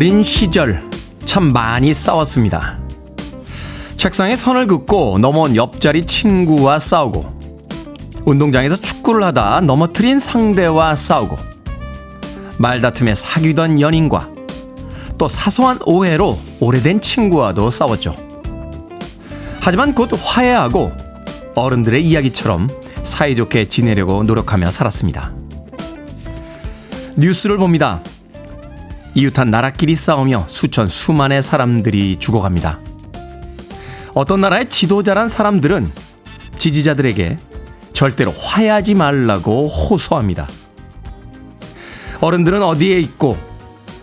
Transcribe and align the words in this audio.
어린 0.00 0.22
시절 0.22 0.82
참 1.26 1.52
많이 1.52 1.92
싸웠습니다. 1.92 2.78
책상에 3.98 4.34
선을 4.34 4.66
긋고 4.66 5.18
넘어온 5.18 5.54
옆자리 5.56 6.06
친구와 6.06 6.78
싸우고 6.78 7.26
운동장에서 8.24 8.76
축구를 8.76 9.22
하다 9.24 9.60
넘어뜨린 9.60 10.18
상대와 10.18 10.94
싸우고 10.94 11.36
말다툼에 12.56 13.14
사귀던 13.14 13.78
연인과 13.82 14.26
또 15.18 15.28
사소한 15.28 15.78
오해로 15.84 16.38
오래된 16.60 17.02
친구와도 17.02 17.70
싸웠죠. 17.70 18.16
하지만 19.60 19.94
곧 19.94 20.08
화해하고 20.18 20.92
어른들의 21.54 22.02
이야기처럼 22.02 22.70
사이좋게 23.02 23.68
지내려고 23.68 24.22
노력하며 24.22 24.70
살았습니다. 24.70 25.30
뉴스를 27.16 27.58
봅니다. 27.58 28.00
이웃한 29.14 29.50
나라끼리 29.50 29.96
싸우며 29.96 30.46
수천 30.48 30.88
수만의 30.88 31.42
사람들이 31.42 32.18
죽어갑니다. 32.18 32.78
어떤 34.14 34.40
나라의 34.40 34.70
지도자란 34.70 35.28
사람들은 35.28 35.90
지지자들에게 36.56 37.38
절대로 37.92 38.32
화해하지 38.32 38.94
말라고 38.94 39.68
호소합니다. 39.68 40.48
어른들은 42.20 42.62
어디에 42.62 43.00
있고 43.00 43.38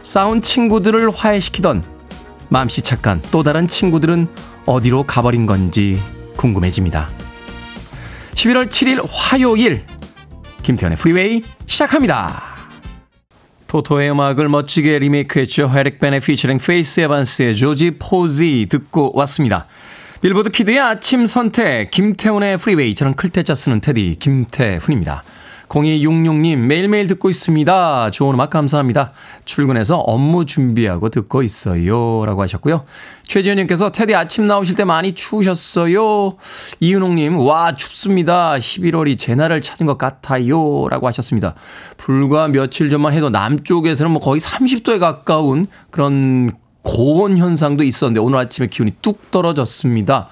싸운 0.04 0.42
친구들을 0.42 1.10
화해시키던 1.12 1.84
맘씨 2.50 2.82
착한 2.82 3.22
또 3.32 3.44
다른 3.44 3.68
친구들은 3.68 4.28
어디로 4.66 5.04
가버린 5.04 5.46
건지 5.46 6.02
궁금해집니다. 6.38 7.10
11월 8.34 8.70
7일 8.70 9.06
화요일 9.10 9.86
김태현의 10.64 10.98
프리웨이 10.98 11.42
시작합니다. 11.66 12.57
토토의 13.68 14.12
음악을 14.12 14.50
멋지게 14.50 15.00
리메이크했죠. 15.00 15.70
에릭 15.74 16.00
베네의 16.00 16.20
피처링 16.22 16.58
페이스 16.58 17.00
에반스의 17.02 17.56
조지 17.56 17.92
포지 18.00 18.68
듣고 18.70 19.12
왔습니다. 19.16 19.68
빌보드 20.22 20.50
키드의 20.50 20.80
아침 20.80 21.26
선택 21.26 21.92
김태훈의 21.92 22.58
프리웨이 22.58 22.96
저는 22.96 23.16
클 23.16 23.33
태자 23.33 23.54
쓰는 23.54 23.82
테디 23.82 24.18
김태훈입니다. 24.20 25.24
0266님 25.70 26.58
매일매일 26.58 27.08
듣고 27.08 27.30
있습니다. 27.30 28.12
좋은 28.12 28.34
음악 28.34 28.50
감사합니다. 28.50 29.12
출근해서 29.46 29.98
업무 29.98 30.46
준비하고 30.46 31.10
듣고 31.10 31.44
있어요. 31.44 32.26
라고 32.26 32.42
하셨고요. 32.42 32.86
최지현님께서 33.24 33.92
테디 33.92 34.16
아침 34.16 34.48
나오실 34.48 34.76
때 34.76 34.86
많이 34.86 35.14
추우셨어요. 35.14 36.38
이은홍님 36.80 37.38
와 37.40 37.74
춥습니다. 37.74 38.56
11월이 38.56 39.20
제 39.20 39.36
날을 39.36 39.62
찾은 39.62 39.86
것 39.86 39.98
같아요. 39.98 40.88
라고 40.90 41.08
하셨습니다. 41.08 41.56
불과 41.98 42.48
며칠 42.48 42.90
전만 42.90 43.14
해도 43.14 43.30
남쪽에서는 43.30 44.12
뭐 44.12 44.22
거의 44.22 44.40
30도에 44.40 45.00
가까운 45.00 45.68
그런 45.92 46.52
고온 46.84 47.38
현상도 47.38 47.84
있었는데 47.84 48.22
오늘 48.22 48.40
아침에 48.40 48.68
기온이 48.68 48.94
뚝 49.02 49.30
떨어졌습니다. 49.30 50.30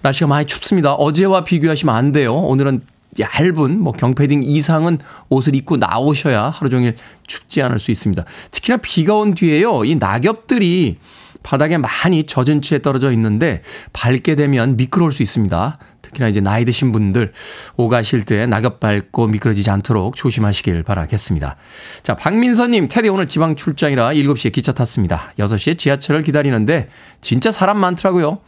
날씨가 0.00 0.26
많이 0.26 0.46
춥습니다. 0.46 0.94
어제와 0.94 1.44
비교하시면 1.44 1.94
안 1.94 2.12
돼요. 2.12 2.34
오늘은 2.34 2.80
얇은 3.18 3.80
뭐 3.80 3.92
경패딩 3.92 4.42
이상은 4.44 4.98
옷을 5.28 5.54
입고 5.54 5.76
나오셔야 5.76 6.50
하루 6.50 6.70
종일 6.70 6.96
춥지 7.26 7.62
않을 7.62 7.78
수 7.78 7.90
있습니다. 7.90 8.24
특히나 8.50 8.78
비가 8.78 9.14
온 9.14 9.34
뒤에요. 9.34 9.84
이 9.84 9.94
낙엽들이 9.96 10.96
바닥에 11.42 11.78
많이 11.78 12.24
젖은 12.24 12.62
채 12.62 12.82
떨어져 12.82 13.12
있는데 13.12 13.62
밟게 13.92 14.34
되면 14.34 14.76
미끄러울 14.76 15.12
수 15.12 15.22
있습니다. 15.22 15.78
특히나 16.02 16.28
이제 16.28 16.40
나이 16.40 16.64
드신 16.64 16.92
분들 16.92 17.32
오가실 17.76 18.24
때 18.24 18.46
낙엽 18.46 18.80
밟고 18.80 19.28
미끄러지지 19.28 19.70
않도록 19.70 20.16
조심하시길 20.16 20.82
바라겠습니다. 20.82 21.56
자, 22.02 22.14
박민서님, 22.16 22.88
테디 22.88 23.08
오늘 23.08 23.28
지방 23.28 23.56
출장이라 23.56 24.10
7시에 24.10 24.52
기차 24.52 24.72
탔습니다. 24.72 25.32
6시에 25.38 25.78
지하철을 25.78 26.22
기다리는데 26.22 26.88
진짜 27.20 27.50
사람 27.50 27.78
많더라고요. 27.78 28.38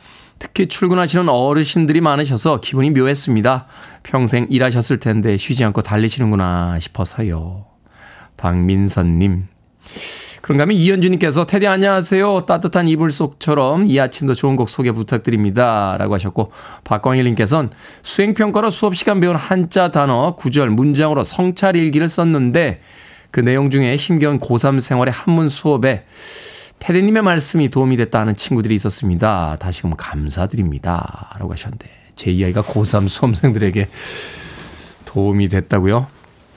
특히 0.41 0.67
출근하시는 0.67 1.29
어르신들이 1.29 2.01
많으셔서 2.01 2.61
기분이 2.61 2.91
묘했습니다. 2.91 3.67
평생 4.03 4.47
일하셨을 4.51 4.99
텐데 4.99 5.37
쉬지 5.37 5.63
않고 5.65 5.83
달리시는구나 5.83 6.79
싶어서요. 6.81 7.67
박민선님. 8.39 9.47
그런가 10.41 10.63
하면 10.63 10.77
이현주님께서 10.77 11.45
테디 11.45 11.67
안녕하세요. 11.67 12.47
따뜻한 12.47 12.89
이불 12.89 13.13
속처럼 13.13 13.87
이 13.87 14.01
아침도 14.01 14.35
좋은 14.35 14.57
곡 14.57 14.71
소개 14.71 14.93
부탁드립니다. 14.93 15.97
라고 15.99 16.15
하셨고 16.15 16.53
박광일님께서는 16.85 17.69
수행평가로 18.03 18.71
수업시간 18.71 19.21
배운 19.21 19.37
한자 19.37 19.91
단어 19.91 20.37
구절 20.37 20.71
문장으로 20.71 21.23
성찰 21.23 21.77
일기를 21.77 22.09
썼는데 22.09 22.81
그 23.31 23.41
내용 23.41 23.71
중에 23.71 23.97
힘겨운 23.97 24.41
고3 24.41 24.81
생활의 24.81 25.13
한문 25.13 25.51
수업에 25.51 26.07
테디님의 26.81 27.23
말씀이 27.23 27.71
도움이 27.71 27.97
됐다는 27.97 28.37
친구들이 28.37 28.75
있었습니다. 28.75 29.57
다시금 29.61 29.95
감사드립니다. 29.97 31.31
라고 31.39 31.53
하셨는데, 31.53 31.89
제 32.17 32.31
이야기가 32.31 32.63
고3 32.63 33.09
수험생들에게 33.09 33.89
도움이 35.05 35.49
됐다고요? 35.49 36.07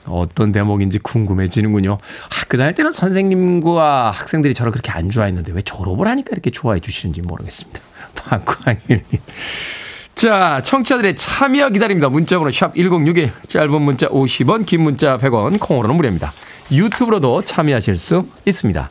어떤 0.06 0.52
대목인지 0.52 0.98
궁금해지는군요. 0.98 1.98
학교 2.30 2.58
다닐 2.58 2.74
때는 2.74 2.92
선생님과 2.92 4.10
학생들이 4.10 4.54
저를 4.54 4.72
그렇게 4.72 4.90
안 4.92 5.08
좋아했는데 5.08 5.52
왜 5.52 5.62
졸업을 5.62 6.06
하니까 6.08 6.30
이렇게 6.32 6.50
좋아해 6.50 6.80
주시는지 6.80 7.22
모르겠습니다. 7.22 7.80
박광일님. 8.14 9.20
자, 10.14 10.60
청취자들의 10.62 11.16
참여 11.16 11.70
기다립니다. 11.70 12.08
문자번호 12.08 12.50
샵 12.50 12.74
1061, 12.76 13.32
짧은 13.48 13.82
문자 13.82 14.08
50원, 14.08 14.64
긴 14.64 14.82
문자 14.82 15.18
100원, 15.18 15.58
콩으로는 15.58 15.96
무료입니다. 15.96 16.32
유튜브로도 16.70 17.42
참여하실 17.42 17.96
수 17.96 18.26
있습니다. 18.44 18.90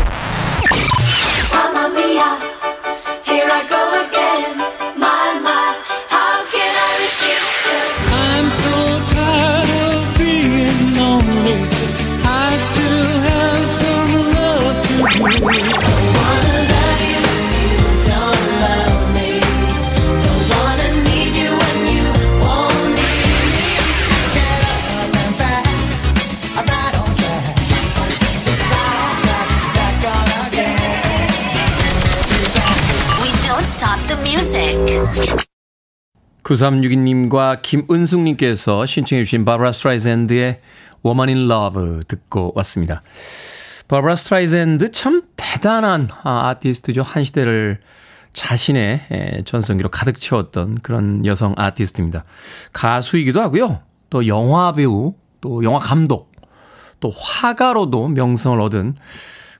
9362님과 36.43 37.61
김은숙님께서 37.61 38.85
신청해 38.85 39.23
주신 39.23 39.45
바브라 39.45 39.71
스트라이샌드의 39.71 40.59
Woman 41.05 41.29
in 41.29 41.49
Love 41.49 42.01
듣고 42.07 42.51
왔습니다. 42.55 43.01
바브라 43.87 44.15
스트라이샌드 44.15 44.91
참 44.91 45.23
대단한 45.35 46.09
아티스트죠. 46.23 47.01
한 47.03 47.23
시대를 47.23 47.79
자신의 48.33 49.43
전성기로 49.45 49.89
가득 49.89 50.19
채웠던 50.19 50.79
그런 50.81 51.25
여성 51.25 51.53
아티스트입니다. 51.57 52.23
가수이기도 52.73 53.41
하고요. 53.41 53.81
또 54.09 54.27
영화 54.27 54.71
배우, 54.71 55.13
또 55.41 55.63
영화 55.63 55.79
감독, 55.79 56.31
또 56.99 57.09
화가로도 57.09 58.09
명성을 58.09 58.59
얻은 58.61 58.95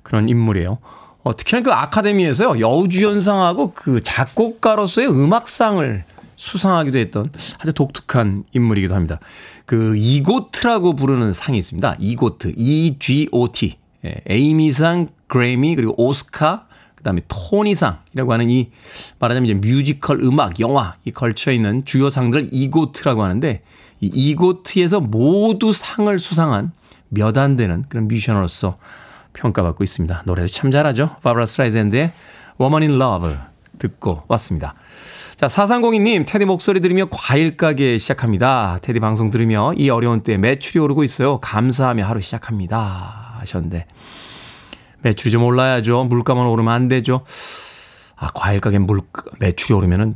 그런 0.03 0.29
인물이에요. 0.29 0.77
어, 1.23 1.35
특히나 1.35 1.61
그 1.61 1.71
아카데미에서요, 1.71 2.59
여우주연상하고 2.59 3.73
그 3.73 4.01
작곡가로서의 4.01 5.07
음악상을 5.09 6.03
수상하기도 6.35 6.97
했던 6.97 7.31
아주 7.59 7.73
독특한 7.73 8.43
인물이기도 8.53 8.95
합니다. 8.95 9.19
그 9.65 9.95
EGOT라고 9.95 10.95
부르는 10.95 11.33
상이 11.33 11.57
있습니다. 11.59 11.97
EGOT, 11.99 12.53
E-G-O-T. 12.57 13.77
예, 14.05 14.15
에이미상, 14.27 15.09
그래미, 15.27 15.75
그리고 15.75 15.93
오스카, 15.97 16.65
그 16.95 17.03
다음에 17.03 17.21
토니상이라고 17.27 18.33
하는 18.33 18.49
이 18.49 18.71
말하자면 19.19 19.49
이제 19.49 19.53
뮤지컬, 19.53 20.21
음악, 20.23 20.59
영화, 20.59 20.95
이 21.05 21.11
걸쳐 21.11 21.51
있는 21.51 21.85
주요 21.85 22.09
상들 22.09 22.49
EGOT라고 22.51 23.23
하는데 23.23 23.61
이 23.99 24.07
EGOT에서 24.07 24.99
모두 24.99 25.71
상을 25.73 26.17
수상한 26.17 26.71
몇 27.09 27.37
안 27.37 27.55
되는 27.55 27.83
그런 27.89 28.07
뮤지션으로서 28.07 28.77
평가받고 29.33 29.83
있습니다. 29.83 30.23
노래도 30.25 30.47
참 30.47 30.71
잘하죠. 30.71 31.15
바브라 31.23 31.45
스트라이샌드의 31.45 32.13
Woman 32.59 32.89
in 32.89 33.01
Love 33.01 33.35
듣고 33.79 34.23
왔습니다. 34.27 34.75
자, 35.35 35.47
4302님, 35.47 36.25
테디 36.27 36.45
목소리 36.45 36.81
들으며 36.81 37.07
과일 37.09 37.57
가게 37.57 37.97
시작합니다. 37.97 38.77
테디 38.83 38.99
방송 38.99 39.31
들으며 39.31 39.73
이 39.75 39.89
어려운 39.89 40.21
때에 40.21 40.37
매출이 40.37 40.79
오르고 40.79 41.03
있어요. 41.03 41.39
감사하며 41.39 42.05
하루 42.05 42.21
시작합니다. 42.21 43.37
하셨는데, 43.39 43.87
매출이 45.01 45.31
좀 45.31 45.43
올라야죠. 45.43 46.03
물가만 46.03 46.45
오르면 46.45 46.71
안 46.71 46.87
되죠. 46.87 47.21
아, 48.15 48.29
과일 48.35 48.59
가게 48.59 48.77
물, 48.77 49.01
매출이 49.39 49.73
오르면은 49.73 50.15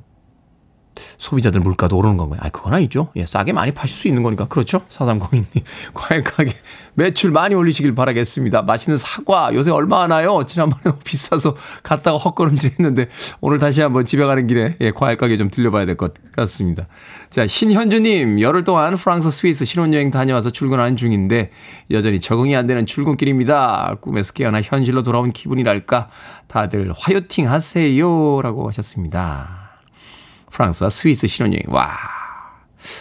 소비자들 1.17 1.59
물가도 1.61 1.97
오르는 1.97 2.17
건가요? 2.17 2.39
아, 2.43 2.49
그건 2.49 2.73
아니죠. 2.73 3.09
예, 3.15 3.25
싸게 3.25 3.53
많이 3.53 3.71
파실 3.73 3.97
수 3.97 4.07
있는 4.07 4.23
거니까. 4.23 4.45
그렇죠? 4.45 4.81
4302님. 4.89 5.45
과일 5.93 6.23
가게 6.23 6.53
매출 6.93 7.31
많이 7.31 7.55
올리시길 7.55 7.93
바라겠습니다. 7.95 8.61
맛있는 8.61 8.97
사과 8.97 9.53
요새 9.53 9.71
얼마 9.71 10.01
하나요? 10.01 10.43
지난번에 10.45 10.95
비싸서 11.03 11.55
갔다가 11.83 12.17
헛걸음질 12.17 12.71
했는데 12.79 13.07
오늘 13.41 13.57
다시 13.57 13.81
한번 13.81 14.05
집에 14.05 14.23
가는 14.25 14.47
길에 14.47 14.75
예, 14.81 14.91
과일 14.91 15.17
가게 15.17 15.37
좀 15.37 15.49
들려봐야 15.49 15.85
될 15.85 15.95
것 15.97 16.13
같습니다. 16.33 16.87
자, 17.29 17.47
신현주님. 17.47 18.39
열흘 18.41 18.63
동안 18.63 18.95
프랑스 18.95 19.31
스위스 19.31 19.65
신혼여행 19.65 20.11
다녀와서 20.11 20.49
출근하는 20.51 20.97
중인데 20.97 21.51
여전히 21.91 22.19
적응이 22.19 22.55
안 22.55 22.67
되는 22.67 22.85
출근길입니다. 22.85 23.97
꿈에서 24.01 24.33
깨어나 24.33 24.61
현실로 24.61 25.03
돌아온 25.03 25.31
기분이랄까. 25.31 26.09
다들 26.47 26.93
화요팅 26.97 27.51
하세요. 27.51 28.41
라고 28.41 28.67
하셨습니다. 28.69 29.54
프랑스와 30.55 30.89
스위스 30.89 31.27
신혼여행. 31.27 31.63
와. 31.67 31.91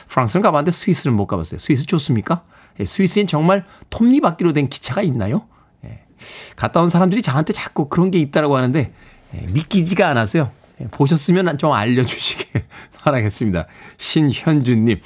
프랑스는 0.08 0.42
가봤는데 0.42 0.72
스위스는 0.72 1.14
못 1.14 1.26
가봤어요. 1.26 1.58
스위스 1.58 1.86
좋습니까? 1.86 2.42
예, 2.80 2.84
스위스엔 2.84 3.28
정말 3.28 3.64
톱니바퀴로 3.90 4.52
된 4.52 4.68
기차가 4.68 5.02
있나요? 5.02 5.46
예, 5.84 6.04
갔다 6.56 6.80
온 6.80 6.88
사람들이 6.88 7.22
저한테 7.22 7.52
자꾸 7.52 7.88
그런 7.88 8.10
게 8.10 8.18
있다라고 8.18 8.56
하는데 8.56 8.92
예, 9.34 9.40
믿기지가 9.52 10.08
않아서요. 10.08 10.50
예, 10.80 10.88
보셨으면 10.88 11.56
좀 11.58 11.72
알려주시길 11.72 12.64
바라겠습니다. 12.98 13.66
신현주님. 13.98 15.00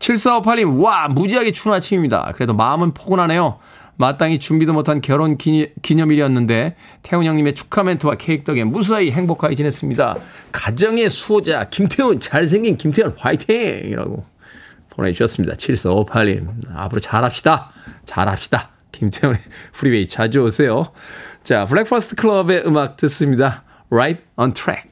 7458님, 0.00 0.82
와, 0.82 1.06
무지하게 1.06 1.52
추운 1.52 1.72
아침입니다. 1.72 2.32
그래도 2.34 2.54
마음은 2.54 2.94
포근하네요. 2.94 3.60
마땅히 3.96 4.38
준비도 4.38 4.72
못한 4.72 5.00
결혼 5.00 5.36
기념, 5.36 5.66
기념일이었는데 5.82 6.76
태훈 7.02 7.24
형님의 7.26 7.54
축하 7.54 7.82
멘트와 7.82 8.14
케이크 8.16 8.44
덕에 8.44 8.64
무사히 8.64 9.10
행복하게 9.10 9.54
지냈습니다. 9.54 10.16
가정의 10.50 11.10
수호자 11.10 11.68
김태훈 11.68 12.20
잘생긴 12.20 12.76
김태훈 12.76 13.14
화이팅이라고 13.16 14.24
보내주셨습니다. 14.90 15.56
7458님 15.56 16.48
앞으로 16.74 17.00
잘합시다. 17.00 17.70
잘합시다. 18.04 18.70
김태훈의 18.92 19.40
프리웨이 19.72 20.08
자주 20.08 20.42
오세요. 20.42 20.84
자 21.42 21.66
Breakfast 21.66 22.16
Club의 22.16 22.64
음악 22.66 22.96
듣습니다. 22.96 23.64
Right 23.90 24.22
on 24.36 24.54
Track. 24.54 24.91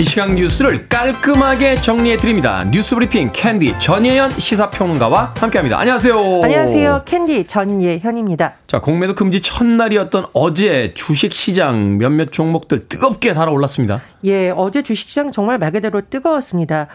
이 0.00 0.04
시간 0.04 0.34
뉴스를 0.34 0.88
깔끔하게 0.88 1.74
정리해 1.74 2.16
드립니다. 2.16 2.64
뉴스 2.70 2.94
브리핑 2.94 3.28
캔디 3.34 3.78
전예현 3.78 4.30
시사평론가와 4.30 5.34
함께합니다. 5.36 5.78
안녕하세요. 5.78 6.40
안녕하세요. 6.42 7.02
캔디 7.04 7.46
전예현입니다. 7.46 8.54
자, 8.66 8.80
공매도 8.80 9.14
금지 9.14 9.42
첫날이었던 9.42 10.28
어제 10.32 10.94
주식 10.94 11.34
시장 11.34 11.98
몇몇 11.98 12.32
종목들 12.32 12.88
뜨겁게 12.88 13.34
달아올랐습니다. 13.34 14.00
예, 14.24 14.48
어제 14.48 14.80
주식 14.80 15.10
시장 15.10 15.32
정말 15.32 15.58
말 15.58 15.70
그대로 15.70 16.00
뜨거웠습니다. 16.00 16.86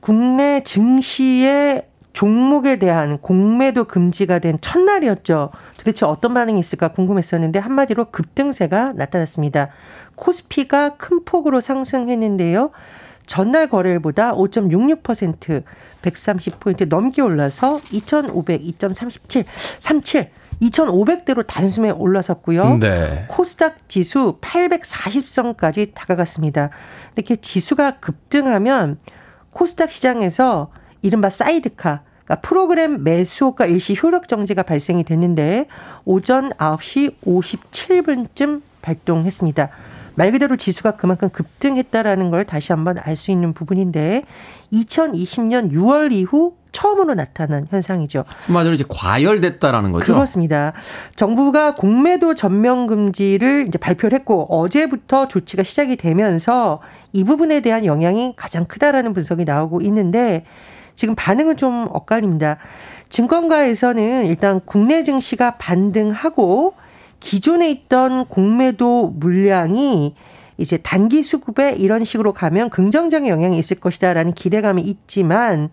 국내 0.00 0.62
증시의 0.62 1.84
종목에 2.14 2.76
대한 2.76 3.18
공매도 3.18 3.84
금지가 3.84 4.38
된 4.38 4.56
첫날이었죠. 4.60 5.50
도대체 5.76 6.06
어떤 6.06 6.32
반응이 6.32 6.60
있을까 6.60 6.88
궁금했었는데 6.88 7.58
한마디로 7.58 8.06
급등세가 8.06 8.92
나타났습니다. 8.94 9.68
코스피가 10.16 10.96
큰 10.96 11.24
폭으로 11.24 11.60
상승했는데요. 11.60 12.70
전날 13.26 13.68
거래일보다 13.68 14.32
5.66% 14.32 15.62
130포인트 16.02 16.88
넘게 16.88 17.22
올라서 17.22 17.80
2,500, 17.90 18.62
2.37, 18.62 19.44
37 19.78 20.30
2,500대로 20.62 21.44
단숨에 21.46 21.90
올라섰고요. 21.90 22.78
네. 22.78 23.24
코스닥 23.28 23.88
지수 23.88 24.38
840선까지 24.40 25.92
다가갔습니다. 25.94 26.70
이렇게 27.16 27.36
지수가 27.36 27.98
급등하면 27.98 28.98
코스닥 29.50 29.90
시장에서 29.90 30.70
이른바 31.02 31.28
사이드카, 31.28 32.02
그러니까 32.24 32.48
프로그램 32.48 33.02
매수호가 33.02 33.66
일시 33.66 33.96
효력 34.00 34.28
정지가 34.28 34.62
발생이 34.62 35.04
됐는데 35.04 35.66
오전 36.04 36.50
9시 36.50 37.16
57분쯤 37.24 38.62
발동했습니다. 38.80 39.70
말 40.16 40.30
그대로 40.32 40.56
지수가 40.56 40.92
그만큼 40.92 41.28
급등했다라는 41.30 42.30
걸 42.30 42.44
다시 42.44 42.72
한번 42.72 42.98
알 42.98 43.16
수 43.16 43.30
있는 43.30 43.52
부분인데 43.52 44.24
2020년 44.72 45.70
6월 45.72 46.12
이후 46.12 46.54
처음으로 46.72 47.14
나타난 47.14 47.64
현상이죠. 47.70 48.24
한마디로 48.46 48.74
이제 48.74 48.84
과열됐다라는 48.88 49.92
거죠. 49.92 50.12
그렇습니다. 50.12 50.72
정부가 51.14 51.76
공매도 51.76 52.34
전면 52.34 52.88
금지를 52.88 53.66
이제 53.68 53.78
발표를 53.78 54.18
했고 54.18 54.46
어제부터 54.50 55.28
조치가 55.28 55.62
시작이 55.62 55.94
되면서 55.96 56.80
이 57.12 57.22
부분에 57.22 57.60
대한 57.60 57.84
영향이 57.84 58.34
가장 58.36 58.64
크다라는 58.64 59.12
분석이 59.14 59.44
나오고 59.44 59.80
있는데 59.82 60.44
지금 60.96 61.14
반응은 61.14 61.56
좀 61.56 61.86
엇갈립니다. 61.90 62.58
증권가에서는 63.08 64.26
일단 64.26 64.60
국내 64.64 65.04
증시가 65.04 65.52
반등하고 65.52 66.74
기존에 67.24 67.70
있던 67.70 68.26
공매도 68.26 69.14
물량이 69.16 70.14
이제 70.58 70.76
단기 70.76 71.22
수급에 71.22 71.72
이런 71.72 72.04
식으로 72.04 72.32
가면 72.32 72.70
긍정적인 72.70 73.28
영향이 73.28 73.58
있을 73.58 73.80
것이다라는 73.80 74.34
기대감이 74.34 74.82
있지만 74.82 75.70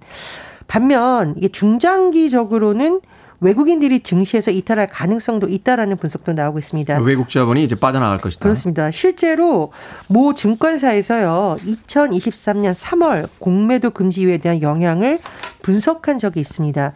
반면 0.68 1.36
이게 1.38 1.50
중장기적으로는 1.50 3.02
외국인들이 3.42 4.02
증시에서 4.02 4.52
이탈할 4.52 4.88
가능성도 4.88 5.50
있다라는 5.50 5.98
분석도 5.98 6.34
나오고 6.34 6.60
있습니다. 6.60 7.00
외국 7.00 7.30
자본이 7.30 7.64
이제 7.64 7.76
빠져나갈 7.76 8.20
것이다. 8.20 8.44
그렇습니다. 8.44 8.92
실제로 8.92 9.72
모 10.08 10.34
증권사에서요, 10.34 11.58
2023년 11.66 12.74
3월 12.74 13.28
공매도 13.40 13.90
금지 13.90 14.22
이유에 14.22 14.38
대한 14.38 14.62
영향을 14.62 15.20
분석한 15.64 16.20
적이 16.20 16.40
있습니다. 16.40 16.94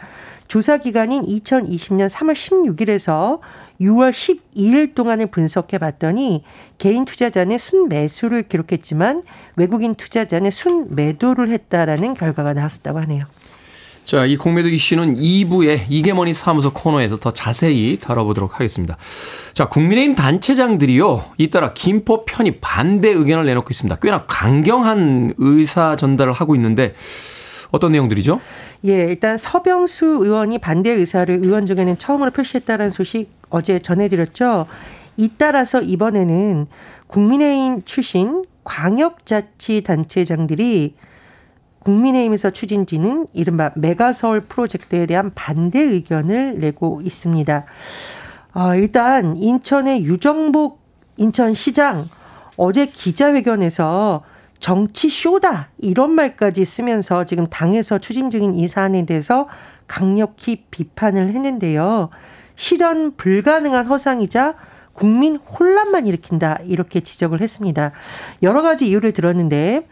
조사 0.47 0.77
기간인 0.77 1.23
2020년 1.23 2.07
3월 2.07 2.33
16일에서 2.33 3.39
6월 3.81 4.11
12일 4.11 4.95
동안을 4.95 5.27
분석해 5.27 5.77
봤더니 5.77 6.43
개인 6.77 7.05
투자자는 7.05 7.57
순매수를 7.57 8.43
기록했지만 8.43 9.23
외국인 9.55 9.95
투자자는 9.95 10.51
순매도를 10.51 11.49
했다라는 11.51 12.13
결과가 12.13 12.53
나왔다고 12.53 12.99
하네요. 13.01 13.25
자, 14.05 14.25
이 14.25 14.37
공매도 14.37 14.69
이슈는 14.69 15.15
2부의 15.15 15.85
이게머니 15.89 16.35
사무소 16.35 16.71
코너에서 16.71 17.17
더 17.17 17.31
자세히 17.31 17.97
다뤄보도록 17.99 18.53
하겠습니다. 18.53 18.97
자, 19.55 19.67
국민의힘 19.67 20.13
단체장들이요, 20.13 21.31
잇따라 21.39 21.73
김포 21.73 22.23
편입 22.23 22.59
반대 22.61 23.09
의견을 23.09 23.47
내놓고 23.47 23.67
있습니다. 23.71 23.97
꽤나 24.03 24.25
강경한 24.27 25.33
의사 25.37 25.95
전달을 25.95 26.33
하고 26.33 26.53
있는데 26.53 26.93
어떤 27.71 27.93
내용들이죠? 27.93 28.39
예, 28.85 29.05
일단 29.05 29.37
서병수 29.37 30.05
의원이 30.05 30.59
반대 30.59 30.91
의사를 30.91 31.33
의원 31.43 31.65
중에는 31.65 31.97
처음으로 31.97 32.29
표시했다는 32.31 32.91
소식 32.91 33.31
어제 33.49 33.79
전해드렸죠. 33.79 34.67
잇따라서 35.17 35.81
이번에는 35.81 36.67
국민의힘 37.07 37.81
출신 37.85 38.45
광역자치단체장들이 38.63 40.93
국민의힘에서 41.79 42.51
추진지는 42.51 43.25
이른바 43.33 43.71
메가서울 43.75 44.41
프로젝트에 44.41 45.07
대한 45.07 45.31
반대 45.33 45.79
의견을 45.79 46.59
내고 46.59 47.01
있습니다. 47.03 47.65
어, 48.53 48.75
일단 48.75 49.35
인천의 49.35 50.03
유정복 50.03 50.85
인천시장 51.17 52.07
어제 52.57 52.85
기자회견에서 52.85 54.23
정치 54.65 55.11
쇼다 55.11 55.69
이런 55.77 56.09
말까지 56.09 56.65
쓰면서 56.65 57.23
지금 57.23 57.45
당에서 57.45 57.99
추진 57.99 58.31
중인 58.31 58.55
이 58.55 58.67
사안에 58.67 59.05
대해서 59.05 59.47
강력히 59.85 60.65
비판을 60.71 61.29
했는데요. 61.29 62.09
실현 62.55 63.15
불가능한 63.15 63.85
허상이자 63.85 64.55
국민 64.93 65.35
혼란만 65.35 66.07
일으킨다 66.07 66.57
이렇게 66.65 67.01
지적을 67.01 67.41
했습니다. 67.41 67.91
여러 68.41 68.63
가지 68.63 68.87
이유를 68.87 69.11
들었는데 69.11 69.87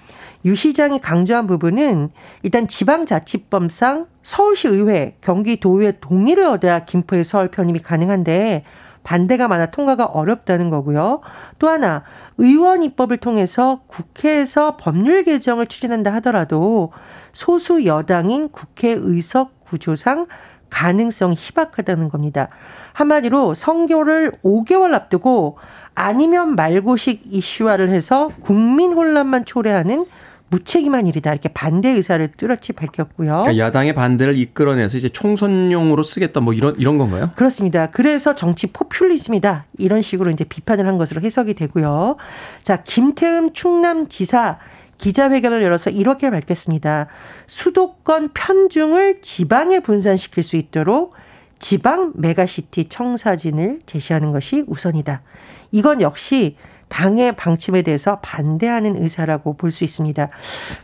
유 0.45 0.55
시장이 0.55 0.97
강조한 0.97 1.45
부분은 1.45 2.09
일단 2.41 2.67
지방자치법상 2.67 4.07
서울시 4.23 4.69
의회, 4.69 5.17
경기도의회 5.21 5.99
동의를 6.01 6.45
얻어야 6.45 6.83
김포의 6.83 7.23
서울 7.23 7.51
편입이 7.51 7.81
가능한데 7.81 8.63
반대가 9.03 9.47
많아 9.47 9.67
통과가 9.67 10.05
어렵다는 10.05 10.69
거고요. 10.69 11.21
또 11.59 11.69
하나 11.69 12.03
의원 12.37 12.83
입법을 12.83 13.17
통해서 13.17 13.81
국회에서 13.87 14.77
법률 14.77 15.23
개정을 15.23 15.67
추진한다 15.67 16.13
하더라도 16.15 16.91
소수 17.31 17.85
여당인 17.85 18.49
국회 18.49 18.89
의석 18.91 19.63
구조상 19.65 20.27
가능성이 20.69 21.35
희박하다는 21.37 22.09
겁니다. 22.09 22.49
한마디로 22.93 23.53
선교를 23.53 24.31
5개월 24.43 24.93
앞두고 24.93 25.57
아니면 25.93 26.55
말고식 26.55 27.23
이슈화를 27.29 27.89
해서 27.89 28.31
국민 28.41 28.93
혼란만 28.93 29.45
초래하는 29.45 30.05
무책임한 30.53 31.07
일이다 31.07 31.31
이렇게 31.31 31.49
반대 31.49 31.89
의사를 31.89 32.25
뚜렷이 32.37 32.73
밝혔고요. 32.73 33.39
그러니까 33.41 33.57
야당의 33.57 33.95
반대를 33.95 34.37
이끌어내서 34.37 34.99
이제 34.99 35.09
총선용으로 35.09 36.03
쓰겠다 36.03 36.41
뭐 36.41 36.53
이런 36.53 36.75
이런 36.79 36.99
건가요? 36.99 37.31
그렇습니다. 37.35 37.89
그래서 37.89 38.35
정치 38.35 38.67
포퓰리즘이다 38.67 39.65
이런 39.79 40.03
식으로 40.03 40.29
이제 40.29 40.43
비판을 40.43 40.85
한 40.85 40.99
것으로 40.99 41.21
해석이 41.21 41.55
되고요. 41.55 42.17
자 42.61 42.83
김태흠 42.83 43.53
충남지사 43.53 44.59
기자회견을 44.99 45.63
열어서 45.63 45.89
이렇게 45.89 46.29
밝혔습니다. 46.29 47.07
수도권 47.47 48.29
편중을 48.33 49.21
지방에 49.21 49.79
분산시킬 49.79 50.43
수 50.43 50.55
있도록 50.55 51.13
지방 51.57 52.13
메가시티 52.15 52.85
청사진을 52.85 53.79
제시하는 53.87 54.31
것이 54.31 54.63
우선이다. 54.67 55.23
이건 55.71 56.01
역시 56.01 56.57
당의 56.93 57.31
방침에 57.35 57.81
대해서 57.81 58.19
반대하는 58.19 59.01
의사라고 59.01 59.57
볼 59.57 59.71
수 59.71 59.83
있습니다. 59.83 60.29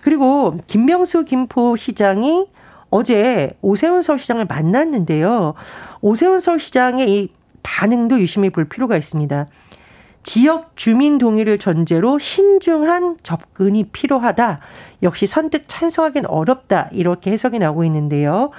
그리고 0.02 0.58
김병수 0.66 1.26
김포시장이 1.26 2.48
어제 2.90 3.52
오세훈 3.62 4.02
서울시장을 4.02 4.46
만났는데요. 4.46 5.54
오세훈 6.02 6.40
서울시장의 6.40 7.08
이 7.12 7.32
반응도 7.62 8.20
유심히 8.20 8.50
볼 8.50 8.68
필요가 8.68 8.98
있습니다. 8.98 9.46
지역 10.24 10.76
주민 10.76 11.20
동의를 11.20 11.60
전제로 11.60 12.18
신중한 12.18 13.18
접근이 13.22 13.84
필요하다. 13.92 14.60
역시 15.04 15.28
선뜻 15.28 15.66
찬성하기는 15.68 16.28
어렵다. 16.28 16.90
이렇게 16.92 17.30
해석이 17.32 17.60
나오고 17.60 17.84
있는데요. 17.84 18.50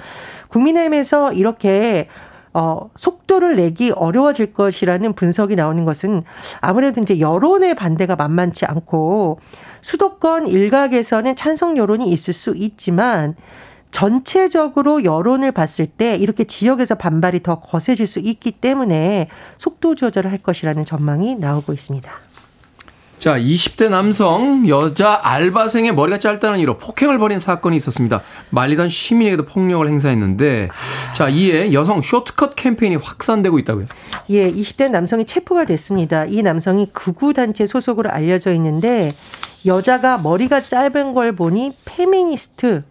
국민의힘에서 0.47 1.33
이렇게 1.33 2.07
어, 2.53 2.89
속도를 2.95 3.55
내기 3.55 3.91
어려워질 3.91 4.53
것이라는 4.53 5.13
분석이 5.13 5.55
나오는 5.55 5.85
것은 5.85 6.23
아무래도 6.59 7.01
이제 7.01 7.19
여론의 7.19 7.75
반대가 7.75 8.15
만만치 8.15 8.65
않고 8.65 9.39
수도권 9.81 10.47
일각에서는 10.47 11.35
찬성 11.35 11.77
여론이 11.77 12.09
있을 12.11 12.33
수 12.33 12.53
있지만 12.55 13.35
전체적으로 13.91 15.03
여론을 15.03 15.51
봤을 15.51 15.85
때 15.85 16.15
이렇게 16.15 16.45
지역에서 16.45 16.95
반발이 16.95 17.43
더 17.43 17.59
거세질 17.59 18.07
수 18.07 18.19
있기 18.19 18.51
때문에 18.51 19.27
속도 19.57 19.95
조절을 19.95 20.31
할 20.31 20.37
것이라는 20.37 20.85
전망이 20.85 21.35
나오고 21.35 21.73
있습니다. 21.73 22.11
자, 23.21 23.37
20대 23.37 23.87
남성 23.87 24.67
여자 24.67 25.19
알바생의 25.21 25.93
머리가 25.93 26.17
짧다는 26.17 26.57
이유로 26.57 26.79
폭행을 26.79 27.19
벌인 27.19 27.37
사건이 27.37 27.77
있었습니다. 27.77 28.23
말리던 28.49 28.89
시민에게도 28.89 29.45
폭력을 29.45 29.87
행사했는데 29.87 30.69
자, 31.13 31.29
이에 31.29 31.71
여성 31.71 32.01
쇼트컷 32.01 32.55
캠페인이 32.55 32.95
확산되고 32.95 33.59
있다고요. 33.59 33.85
예, 34.31 34.51
20대 34.51 34.89
남성이 34.89 35.25
체포가 35.25 35.65
됐습니다. 35.65 36.25
이 36.25 36.41
남성이 36.41 36.87
극우 36.91 37.33
단체 37.35 37.67
소속으로 37.67 38.09
알려져 38.09 38.53
있는데 38.53 39.13
여자가 39.67 40.17
머리가 40.17 40.63
짧은 40.63 41.13
걸 41.13 41.35
보니 41.35 41.73
페미니스트 41.85 42.83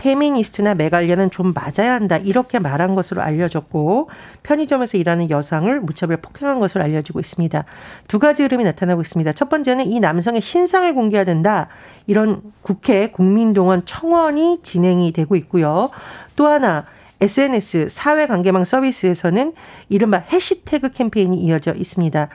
페미니스트나 0.00 0.74
메갈리아는 0.74 1.30
좀 1.30 1.52
맞아야 1.52 1.92
한다. 1.92 2.16
이렇게 2.16 2.58
말한 2.58 2.94
것으로 2.94 3.20
알려졌고 3.20 4.08
편의점에서 4.42 4.96
일하는 4.96 5.28
여성을 5.28 5.80
무차별 5.80 6.16
폭행한 6.16 6.58
것으로 6.58 6.82
알려지고 6.82 7.20
있습니다. 7.20 7.64
두 8.08 8.18
가지 8.18 8.42
흐름이 8.42 8.64
나타나고 8.64 9.02
있습니다. 9.02 9.32
첫 9.34 9.50
번째는 9.50 9.86
이 9.86 10.00
남성의 10.00 10.40
신상을 10.40 10.94
공개해야 10.94 11.24
된다. 11.24 11.68
이런 12.06 12.40
국회 12.62 13.08
국민동의 13.08 13.84
청원이 13.84 14.60
진행이 14.62 15.12
되고 15.12 15.36
있고요. 15.36 15.90
또 16.34 16.46
하나 16.46 16.86
SNS 17.20 17.88
사회관계망 17.90 18.64
서비스에서는 18.64 19.52
이른바 19.90 20.16
해시태그 20.16 20.92
캠페인이 20.92 21.36
이어져 21.36 21.74
있습니다. 21.74 22.28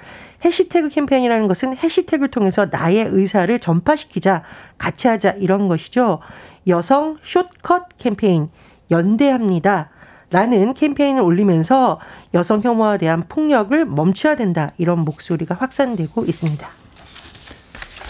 해시태그 0.46 0.90
캠페인이라는 0.90 1.48
것은 1.48 1.76
해시태그를 1.76 2.30
통해서 2.30 2.68
나의 2.70 3.08
의사를 3.10 3.58
전파시키자, 3.58 4.44
같이 4.78 5.08
하자 5.08 5.32
이런 5.40 5.68
것이죠. 5.68 6.20
여성 6.68 7.18
숏컷 7.24 7.98
캠페인 7.98 8.50
연대합니다. 8.92 9.90
라는 10.32 10.74
캠페인을 10.74 11.22
올리면서 11.22 12.00
여성 12.34 12.62
혐오에 12.62 12.98
대한 12.98 13.24
폭력을 13.28 13.86
멈춰야 13.86 14.36
된다. 14.36 14.72
이런 14.78 15.00
목소리가 15.00 15.56
확산되고 15.56 16.26
있습니다. 16.26 16.68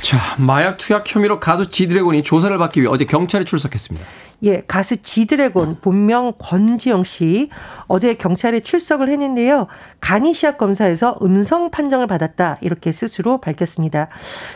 자, 0.05 0.19
마약 0.37 0.77
투약 0.77 1.03
혐의로 1.07 1.39
가수 1.39 1.65
지드래곤이 1.65 2.21
조사를 2.21 2.55
받기 2.59 2.79
위해 2.79 2.91
어제 2.91 3.05
경찰에 3.05 3.43
출석했습니다. 3.43 4.05
예, 4.43 4.61
가수 4.67 5.01
지드래곤 5.01 5.79
본명 5.81 6.33
권지영 6.37 7.03
씨 7.03 7.49
어제 7.87 8.13
경찰에 8.13 8.59
출석을 8.59 9.09
했는데요. 9.09 9.65
간이 10.01 10.35
시약 10.35 10.59
검사에서 10.59 11.17
음성 11.23 11.71
판정을 11.71 12.05
받았다 12.05 12.59
이렇게 12.61 12.91
스스로 12.91 13.39
밝혔습니다. 13.39 14.09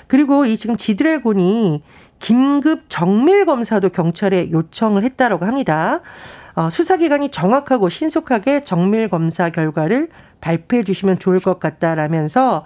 그리고 0.06 0.46
이 0.46 0.56
지금 0.56 0.78
지드래곤이 0.78 1.82
긴급 2.20 2.84
정밀 2.88 3.48
검사도 3.48 3.90
경찰에 3.90 4.52
요청을 4.52 5.04
했다라고 5.04 5.48
합니다. 5.48 6.02
어, 6.54 6.70
수사기관이 6.70 7.30
정확하고 7.30 7.90
신속하게 7.90 8.66
정밀 8.66 9.10
검사 9.10 9.50
결과를 9.50 10.10
발표해 10.42 10.84
주시면 10.84 11.20
좋을 11.20 11.40
것 11.40 11.60
같다라면서 11.60 12.66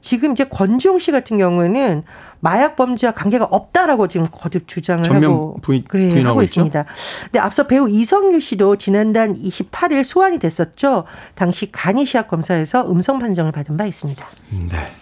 지금 0.00 0.32
이제 0.32 0.44
권지용 0.44 0.98
씨 0.98 1.12
같은 1.12 1.38
경우는 1.38 2.02
마약 2.40 2.76
범죄와 2.76 3.12
관계가 3.12 3.46
없다라고 3.46 4.06
지금 4.06 4.26
거듭 4.30 4.68
주장을 4.68 5.02
하고 5.10 5.56
부인, 5.62 5.82
그래, 5.88 6.22
하고 6.22 6.42
있습니다. 6.42 6.84
근데 7.24 7.38
앞서 7.38 7.66
배우 7.66 7.88
이성규 7.88 8.38
씨도 8.40 8.76
지난달 8.76 9.32
28일 9.32 10.04
소환이 10.04 10.38
됐었죠. 10.38 11.04
당시 11.34 11.72
간이 11.72 12.04
시약 12.04 12.28
검사에서 12.28 12.86
음성 12.90 13.18
판정을 13.18 13.50
받은 13.50 13.78
바 13.78 13.86
있습니다. 13.86 14.26
네. 14.70 14.92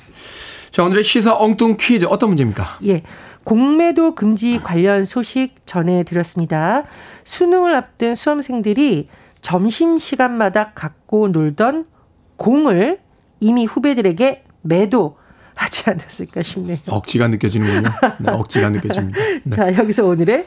자, 0.71 0.85
오늘의 0.85 1.03
시사 1.03 1.35
엉뚱 1.35 1.77
퀴즈 1.79 2.07
어떤 2.07 2.29
문제입니까? 2.29 2.79
예. 2.87 3.03
공매도 3.43 4.15
금지 4.15 4.61
관련 4.63 5.05
소식 5.05 5.67
전해드렸습니다. 5.67 6.85
수능을 7.25 7.75
앞둔 7.75 8.15
수험생들이 8.15 9.09
점심시간마다 9.41 10.73
갖고 10.75 11.27
놀던 11.27 11.87
공을 12.37 13.01
이미 13.41 13.65
후배들에게 13.65 14.45
매도 14.63 15.17
하지 15.55 15.91
않았을까 15.91 16.43
싶네요. 16.43 16.79
억지가 16.89 17.29
느껴지는군요. 17.29 17.91
네, 18.19 18.31
억지가 18.33 18.71
느껴집니다. 18.71 19.19
네. 19.45 19.57
자, 19.57 19.77
여기서 19.77 20.07
오늘의 20.07 20.47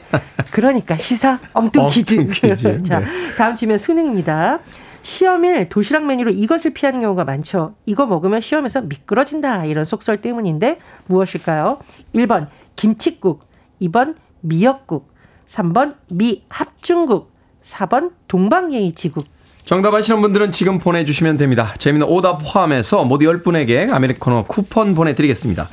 그러니까 0.50 0.96
시사 0.96 1.38
엉뚱 1.52 1.86
퀴즈. 1.86 2.26
퀴즈. 2.26 2.82
자, 2.84 3.00
네. 3.00 3.06
다음 3.36 3.56
주면 3.56 3.78
수능입니다. 3.78 4.60
시험일 5.02 5.68
도시락 5.68 6.04
메뉴로 6.06 6.32
이것을 6.32 6.72
피하는 6.72 7.00
경우가 7.00 7.24
많죠. 7.24 7.76
이거 7.86 8.06
먹으면 8.06 8.40
시험에서 8.40 8.82
미끄러진다. 8.82 9.64
이런 9.66 9.84
속설 9.84 10.20
때문인데 10.20 10.80
무엇일까요? 11.06 11.78
1번 12.14 12.48
김치국, 12.74 13.48
2번 13.82 14.16
미역국, 14.40 15.14
3번 15.46 15.94
미합중국, 16.10 17.32
4번 17.62 18.12
동방예의지국. 18.26 19.24
정답 19.66 19.92
아시는 19.94 20.20
분들은 20.22 20.52
지금 20.52 20.78
보내주시면 20.78 21.38
됩니다. 21.38 21.74
재미는 21.78 22.06
오답 22.06 22.38
포함해서 22.40 23.04
모두 23.04 23.26
10분에게 23.26 23.92
아메리카노 23.92 24.44
쿠폰 24.44 24.94
보내드리겠습니다. 24.94 25.68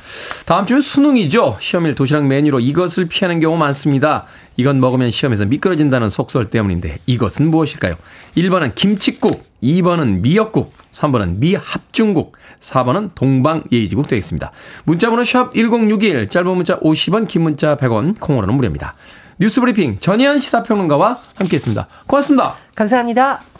다음 0.46 0.66
주면 0.66 0.82
수능이죠. 0.82 1.58
시험일 1.60 1.94
도시락 1.94 2.26
메뉴로 2.26 2.58
이것을 2.58 3.06
피하는 3.06 3.38
경우 3.38 3.56
많습니다. 3.56 4.26
이건 4.56 4.80
먹으면 4.80 5.12
시험에서 5.12 5.46
미끄러진다는 5.46 6.10
속설 6.10 6.50
때문인데 6.50 6.98
이것은 7.06 7.52
무엇일까요? 7.52 7.94
1번은 8.36 8.74
김치국, 8.74 9.44
2번은 9.62 10.22
미역국, 10.22 10.74
3번은 10.90 11.36
미합중국, 11.36 12.36
4번은 12.60 13.10
동방예의지국 13.14 14.08
되겠습니다. 14.08 14.50
문자번호 14.86 15.24
샵 15.24 15.52
1061, 15.52 16.30
짧은 16.30 16.48
문자 16.48 16.80
50원, 16.80 17.28
긴 17.28 17.42
문자 17.42 17.76
100원, 17.76 18.18
콩으로는 18.18 18.56
무료입니다. 18.56 18.96
뉴스 19.38 19.60
브리핑 19.60 19.98
전희연 20.00 20.40
시사평론가와 20.40 21.20
함께했습니다. 21.36 21.86
고맙습니다. 22.08 22.56
감사합니다. 22.74 23.53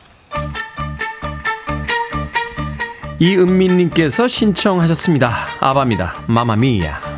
이은민님께서 3.19 4.29
신청하셨습니다. 4.29 5.33
아바입니다. 5.61 6.25
마마미야. 6.26 7.14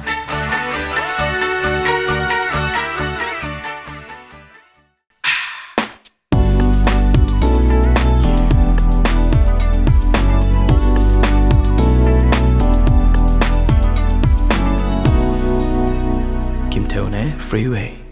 Freeway. 17.46 18.05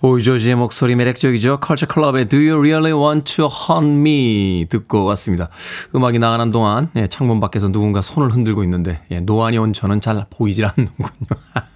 보이조지의 0.00 0.54
목소리 0.54 0.96
매력적이죠. 0.96 1.60
컬처 1.60 1.84
클럽의 1.84 2.26
Do 2.30 2.38
You 2.38 2.58
Really 2.58 2.98
Want 2.98 3.36
to 3.36 3.46
Hunt 3.46 4.00
Me 4.00 4.66
듣고 4.70 5.04
왔습니다. 5.04 5.50
음악이 5.94 6.18
나가는 6.18 6.50
동안 6.50 6.88
예, 6.96 7.06
창문 7.06 7.38
밖에서 7.38 7.68
누군가 7.68 8.00
손을 8.00 8.30
흔들고 8.30 8.64
있는데 8.64 9.02
예, 9.10 9.20
노안이 9.20 9.58
온 9.58 9.74
저는 9.74 10.00
잘 10.00 10.24
보이질 10.30 10.64
않는군요. 10.64 11.10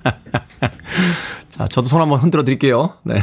자, 1.51 1.67
저도 1.69 1.87
손 1.87 2.01
한번 2.01 2.19
흔들어 2.19 2.45
드릴게요. 2.45 2.95
네. 3.03 3.23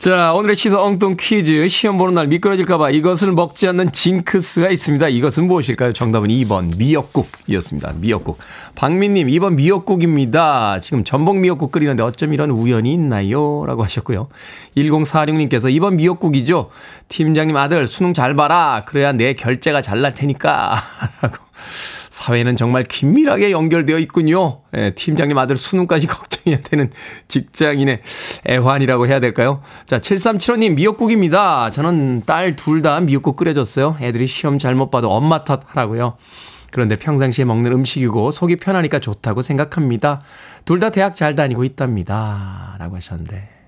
자, 0.00 0.32
오늘의 0.32 0.56
시사 0.56 0.80
엉뚱 0.80 1.18
퀴즈. 1.20 1.68
시험 1.68 1.98
보는 1.98 2.14
날 2.14 2.26
미끄러질까봐 2.28 2.88
이것을 2.88 3.32
먹지 3.32 3.68
않는 3.68 3.92
징크스가 3.92 4.70
있습니다. 4.70 5.08
이것은 5.08 5.46
무엇일까요? 5.46 5.92
정답은 5.92 6.30
2번 6.30 6.74
미역국이었습니다. 6.78 7.92
미역국. 7.96 8.38
박민님, 8.76 9.28
2번 9.28 9.56
미역국입니다. 9.56 10.80
지금 10.80 11.04
전복 11.04 11.36
미역국 11.40 11.70
끓이는데 11.70 12.02
어쩜 12.02 12.32
이런 12.32 12.48
우연이 12.48 12.94
있나요? 12.94 13.66
라고 13.66 13.84
하셨고요. 13.84 14.28
1046님께서 14.74 15.70
2번 15.78 15.96
미역국이죠. 15.96 16.70
팀장님 17.08 17.54
아들 17.58 17.86
수능 17.86 18.14
잘 18.14 18.34
봐라. 18.34 18.86
그래야 18.86 19.12
내 19.12 19.34
결제가 19.34 19.82
잘 19.82 20.00
날 20.00 20.14
테니까. 20.14 20.82
라고. 21.20 21.36
사회는 22.10 22.56
정말 22.56 22.82
긴밀하게 22.82 23.52
연결되어 23.52 23.98
있군요. 24.00 24.62
예, 24.76 24.90
팀장님 24.94 25.38
아들 25.38 25.56
수능까지 25.56 26.06
걱정해야 26.08 26.60
되는 26.62 26.90
직장인의 27.28 28.02
애환이라고 28.48 29.06
해야 29.06 29.20
될까요? 29.20 29.62
자, 29.86 29.98
7375님 30.00 30.74
미역국입니다. 30.74 31.70
저는 31.70 32.22
딸 32.26 32.56
둘 32.56 32.82
다 32.82 33.00
미역국 33.00 33.36
끓여줬어요. 33.36 33.96
애들이 34.00 34.26
시험 34.26 34.58
잘못 34.58 34.90
봐도 34.90 35.10
엄마 35.10 35.44
탓 35.44 35.60
하라고요. 35.66 36.16
그런데 36.72 36.96
평상시에 36.96 37.44
먹는 37.44 37.72
음식이고 37.72 38.30
속이 38.30 38.56
편하니까 38.56 38.98
좋다고 38.98 39.42
생각합니다. 39.42 40.22
둘 40.64 40.78
다 40.80 40.90
대학 40.90 41.14
잘 41.16 41.34
다니고 41.34 41.64
있답니다. 41.64 42.76
라고 42.78 42.96
하셨는데. 42.96 43.59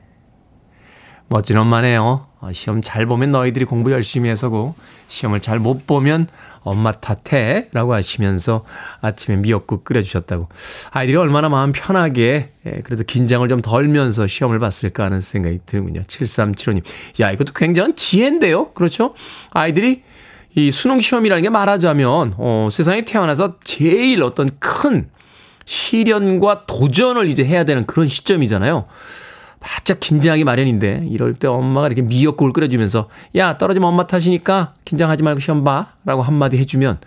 멋진 1.32 1.56
엄마네요. 1.56 2.26
어, 2.40 2.52
시험 2.52 2.82
잘 2.82 3.06
보면 3.06 3.30
너희들이 3.30 3.64
공부 3.64 3.90
열심히 3.90 4.28
해서고 4.28 4.74
시험을 5.08 5.40
잘 5.40 5.58
못 5.58 5.86
보면 5.86 6.26
엄마 6.60 6.92
탓해 6.92 7.68
라고 7.72 7.94
하시면서 7.94 8.64
아침에 9.00 9.36
미역국 9.36 9.84
끓여주셨다고. 9.84 10.48
아이들이 10.90 11.16
얼마나 11.16 11.48
마음 11.48 11.72
편하게 11.72 12.48
예, 12.66 12.80
그래서 12.84 13.02
긴장을 13.02 13.48
좀 13.48 13.62
덜면서 13.62 14.26
시험을 14.26 14.58
봤을까 14.58 15.04
하는 15.04 15.22
생각이 15.22 15.60
드는군요. 15.64 16.02
7375님. 16.02 16.84
야 17.20 17.30
이것도 17.32 17.54
굉장한 17.54 17.96
지혜인데요. 17.96 18.72
그렇죠? 18.72 19.14
아이들이 19.52 20.02
이 20.54 20.70
수능 20.70 21.00
시험이라는 21.00 21.42
게 21.42 21.48
말하자면 21.48 22.34
어, 22.36 22.68
세상에 22.70 23.06
태어나서 23.06 23.56
제일 23.64 24.22
어떤 24.22 24.48
큰 24.58 25.08
시련과 25.64 26.66
도전을 26.66 27.28
이제 27.28 27.42
해야 27.42 27.64
되는 27.64 27.86
그런 27.86 28.06
시점이잖아요. 28.06 28.84
바짝 29.62 30.00
긴장하기 30.00 30.44
마련인데 30.44 31.06
이럴 31.08 31.34
때 31.34 31.46
엄마가 31.48 31.86
이렇게 31.86 32.02
미역국을 32.02 32.52
끓여주면서 32.52 33.08
야 33.36 33.56
떨어지면 33.58 33.88
엄마 33.88 34.06
탓이니까 34.06 34.74
긴장하지 34.84 35.22
말고 35.22 35.40
시험 35.40 35.64
봐. 35.64 35.92
라고 36.04 36.22
한마디 36.22 36.58
해주면 36.58 36.98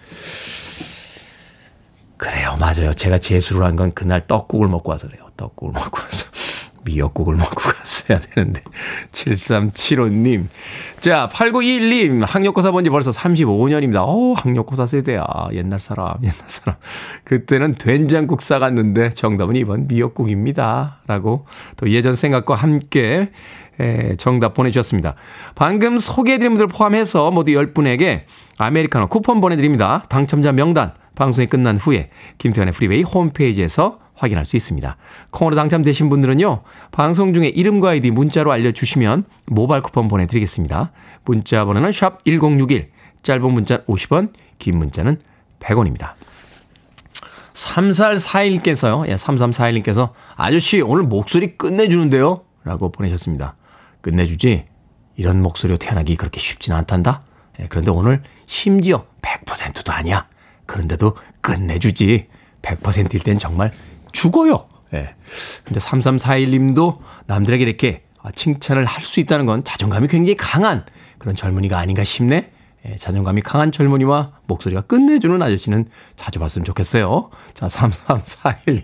그래요 2.17 2.55
맞아요. 2.59 2.93
제가 2.93 3.17
재수를 3.19 3.63
한 3.65 3.75
건 3.75 3.93
그날 3.93 4.25
떡국을 4.25 4.67
먹고 4.69 4.89
와서 4.91 5.07
그래요. 5.07 5.27
떡국을 5.37 5.73
먹고 5.73 5.99
와서 6.01 6.25
미역국을 6.85 7.35
먹고 7.35 7.55
갔어야 7.69 8.19
되는데. 8.19 8.61
7375님. 9.11 10.45
자, 10.99 11.29
8921님. 11.31 12.25
학력고사 12.25 12.71
본 12.71 12.83
지 12.85 12.89
벌써 12.89 13.11
35년입니다. 13.11 13.97
어 14.05 14.33
학력고사 14.33 14.85
세대야. 14.85 15.25
옛날 15.53 15.79
사람, 15.79 16.15
옛날 16.21 16.35
사람. 16.47 16.77
그때는 17.23 17.75
된장국 17.75 18.41
싸갔는데 18.41 19.09
정답은 19.11 19.55
이번 19.55 19.87
미역국입니다. 19.87 20.99
라고 21.07 21.45
또 21.77 21.89
예전 21.89 22.13
생각과 22.13 22.55
함께 22.55 23.31
에, 23.79 24.15
정답 24.17 24.53
보내주셨습니다. 24.53 25.15
방금 25.55 25.97
소개해드린 25.97 26.51
분들 26.53 26.67
포함해서 26.67 27.31
모두 27.31 27.51
10분에게 27.51 28.21
아메리카노 28.57 29.07
쿠폰 29.07 29.41
보내드립니다. 29.41 30.05
당첨자 30.07 30.51
명단 30.53 30.93
방송이 31.15 31.47
끝난 31.47 31.75
후에 31.77 32.09
김태훈의 32.37 32.73
프리웨이 32.73 33.01
홈페이지에서 33.01 33.99
확인할 34.15 34.45
수 34.45 34.55
있습니다. 34.55 34.97
콩으로 35.31 35.55
당첨되신 35.55 36.09
분들은요, 36.09 36.63
방송 36.91 37.33
중에 37.33 37.47
이름과 37.47 37.91
아이디 37.91 38.11
문자로 38.11 38.51
알려주시면 38.51 39.25
모바일 39.47 39.81
쿠폰 39.81 40.07
보내드리겠습니다. 40.07 40.91
문자 41.25 41.65
번호는 41.65 41.91
샵 41.91 42.23
1061, 42.25 42.91
짧은 43.23 43.53
문자 43.53 43.83
50원, 43.85 44.33
긴 44.59 44.77
문자는 44.77 45.19
100원입니다. 45.59 46.13
3441께서요, 47.53 49.07
예, 49.07 49.15
3341님께서 49.15 50.11
아저씨 50.35 50.81
오늘 50.81 51.03
목소리 51.03 51.57
끝내주는데요? 51.57 52.41
라고 52.63 52.91
보내셨습니다. 52.91 53.55
끝내주지? 54.01 54.65
이런 55.15 55.41
목소리로 55.41 55.77
태어나기 55.77 56.15
그렇게 56.17 56.39
쉽지는 56.39 56.77
않단다? 56.79 57.23
예, 57.59 57.67
그런데 57.69 57.91
오늘 57.91 58.21
심지어 58.45 59.05
100%도 59.21 59.93
아니야. 59.93 60.27
그런데도 60.65 61.15
끝내주지. 61.41 62.27
100%일 62.61 63.21
땐 63.21 63.37
정말 63.37 63.71
죽어요. 64.15 64.65
예. 64.93 65.15
근데 65.63 65.79
3341님도 65.79 66.99
남들에게 67.27 67.63
이렇게 67.63 68.03
칭찬을 68.33 68.85
할 68.85 69.03
수 69.03 69.19
있다는 69.19 69.45
건 69.45 69.63
자존감이 69.63 70.07
굉장히 70.07 70.35
강한 70.35 70.83
그런 71.19 71.35
젊은이가 71.35 71.77
아닌가 71.77 72.03
싶네. 72.03 72.51
예, 72.87 72.95
자존감이 72.97 73.41
강한 73.41 73.71
젊은이와 73.71 74.31
목소리가 74.45 74.81
끝내주는 74.81 75.41
아저씨는 75.41 75.85
자주 76.15 76.39
봤으면 76.39 76.65
좋겠어요. 76.65 77.29
자, 77.55 77.67
3341. 77.67 78.83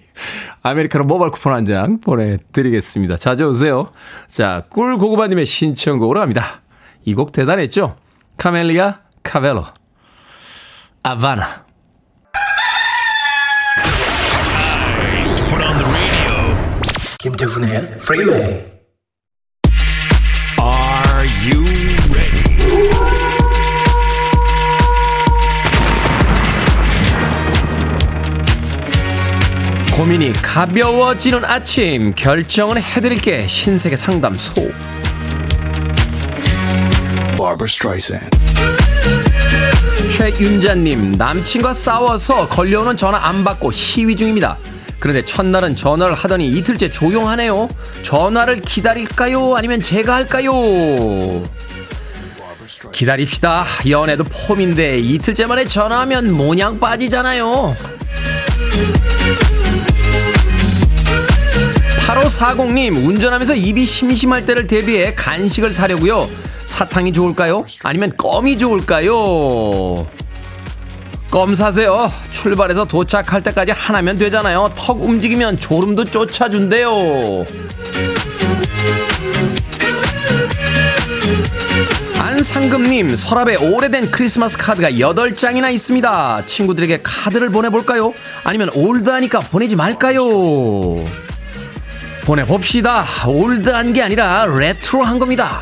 아메리카노 0.63 1.05
모바일 1.05 1.31
쿠폰 1.31 1.53
한 1.53 1.65
장 1.65 1.99
보내드리겠습니다. 1.99 3.17
자주 3.17 3.45
오세요. 3.45 3.91
자, 4.27 4.65
꿀고구마님의 4.69 5.45
신청곡으로 5.45 6.19
합니다. 6.19 6.61
이 7.05 7.13
곡 7.13 7.31
대단했죠? 7.31 7.95
카밀라 8.37 8.99
카벨로. 9.23 9.65
Havana. 11.03 11.65
김태훈의 17.21 17.99
프리웨이 17.99 18.63
Are 20.59 21.27
you 21.43 21.63
ready? 22.09 22.41
고민이 29.95 30.33
가벼워지는 30.33 31.45
아침 31.45 32.15
결정을 32.15 32.81
해드릴게. 32.81 33.45
신세계 33.47 33.95
상담소. 33.95 34.71
최윤자님 40.09 41.11
남친과 41.11 41.73
싸워서 41.73 42.47
걸려오는 42.47 42.97
전화 42.97 43.19
안 43.27 43.43
받고 43.43 43.69
시위 43.69 44.15
중입니다 44.15 44.57
그런데 45.01 45.25
첫날은 45.25 45.75
전화를 45.75 46.13
하더니 46.13 46.47
이틀째 46.47 46.91
조용하네요. 46.91 47.67
전화를 48.03 48.61
기다릴까요? 48.61 49.55
아니면 49.55 49.79
제가 49.79 50.13
할까요? 50.13 50.53
기다립시다. 52.93 53.65
연애도 53.89 54.23
폼인데 54.25 54.99
이틀째 54.99 55.47
만에 55.47 55.65
전화하면 55.65 56.35
모냥 56.35 56.79
빠지잖아요. 56.79 57.75
8540님, 62.05 63.03
운전하면서 63.03 63.55
입이 63.55 63.87
심심할 63.87 64.45
때를 64.45 64.67
대비해 64.67 65.15
간식을 65.15 65.73
사려고요. 65.73 66.29
사탕이 66.67 67.11
좋을까요? 67.11 67.65
아니면 67.81 68.11
껌이 68.15 68.59
좋을까요? 68.59 70.05
껌 71.31 71.55
사세요. 71.55 72.11
출발해서 72.29 72.83
도착할 72.83 73.41
때까지 73.41 73.71
하나면 73.71 74.17
되잖아요. 74.17 74.69
턱 74.75 75.01
움직이면 75.01 75.55
졸음도 75.55 76.03
쫓아준대요. 76.03 77.45
안상금님, 82.19 83.15
서랍에 83.15 83.55
오래된 83.55 84.11
크리스마스 84.11 84.57
카드가 84.57 84.91
8장이나 84.91 85.71
있습니다. 85.71 86.43
친구들에게 86.45 86.99
카드를 87.01 87.49
보내볼까요? 87.49 88.13
아니면 88.43 88.69
올드하니까 88.73 89.39
보내지 89.39 89.77
말까요? 89.77 90.21
보내봅시다. 92.25 93.05
올드한 93.25 93.93
게 93.93 94.01
아니라 94.01 94.47
레트로한 94.47 95.17
겁니다. 95.17 95.61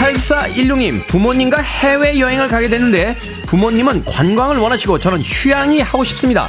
8416님, 0.00 1.06
부모님과 1.06 1.60
해외여행을 1.60 2.48
가게 2.48 2.70
됐는데 2.70 3.16
부모님은 3.46 4.04
관광을 4.06 4.56
원하시고 4.56 4.98
저는 4.98 5.20
휴양이 5.20 5.80
하고 5.80 6.04
싶습니다. 6.04 6.48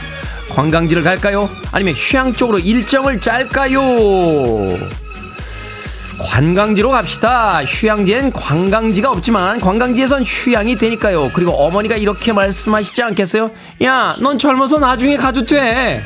관광지를 0.50 1.04
갈까요? 1.04 1.50
아니면 1.72 1.94
휴양 1.96 2.32
쪽으로 2.32 2.60
일정을 2.60 3.20
짤까요? 3.20 3.82
관광지로 6.20 6.92
갑시다. 6.92 7.64
휴양지엔 7.66 8.32
관광지가 8.32 9.12
없지만 9.12 9.60
관광지에선 9.60 10.24
휴양이 10.24 10.76
되니까요. 10.76 11.32
그리고 11.34 11.52
어머니가 11.52 11.96
이렇게 11.98 12.32
말씀하시지 12.32 13.04
않겠어요? 13.04 13.52
야, 13.84 14.16
넌 14.22 14.38
젊어서 14.38 14.78
나중에 14.78 15.18
가도 15.18 15.44
돼. 15.44 16.02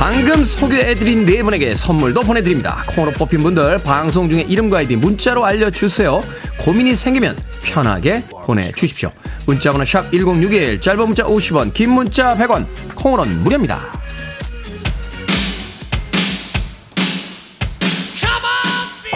방금 0.00 0.42
소개해드린 0.42 1.26
네 1.26 1.42
분에게 1.42 1.74
선물도 1.74 2.22
보내드립니다. 2.22 2.82
콩으로 2.88 3.12
뽑힌 3.12 3.42
분들 3.42 3.76
방송 3.84 4.30
중에 4.30 4.40
이름과 4.40 4.78
아이디 4.78 4.96
문자로 4.96 5.44
알려주세요. 5.44 6.20
고민이 6.60 6.96
생기면 6.96 7.36
편하게 7.62 8.24
보내주십시오. 8.30 9.12
문자번호 9.46 9.84
샵 9.84 10.10
1061, 10.10 10.80
짧은 10.80 11.04
문자 11.04 11.24
50원, 11.24 11.74
긴 11.74 11.90
문자 11.90 12.34
100원, 12.34 12.66
콩으로는 12.94 13.42
무료입니다. 13.42 13.92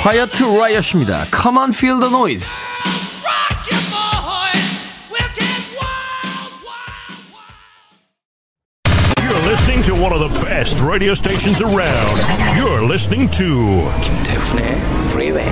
quiet 0.02 0.44
riot입니다. 0.44 1.24
Come 1.34 1.58
on, 1.58 1.70
feel 1.72 1.98
the 1.98 2.14
noise. 2.14 2.60
One 10.04 10.12
of 10.12 10.20
the 10.20 10.44
best 10.44 10.78
radio 10.80 11.14
stations 11.14 11.62
around. 11.62 12.20
You're 12.58 12.84
listening 12.84 13.30
to 13.38 13.88
김태훈의 14.02 14.76
Freeway. 15.08 15.50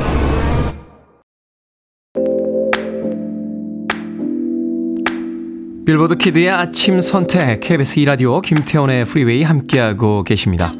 빌보드 5.86 6.16
키드의 6.16 6.50
아침 6.50 7.00
선택 7.00 7.60
KBS 7.60 7.96
2라디오 8.00 8.42
김태훈의 8.42 9.06
프리웨이 9.06 9.42
함께하고 9.42 10.22
계십니다. 10.22 10.74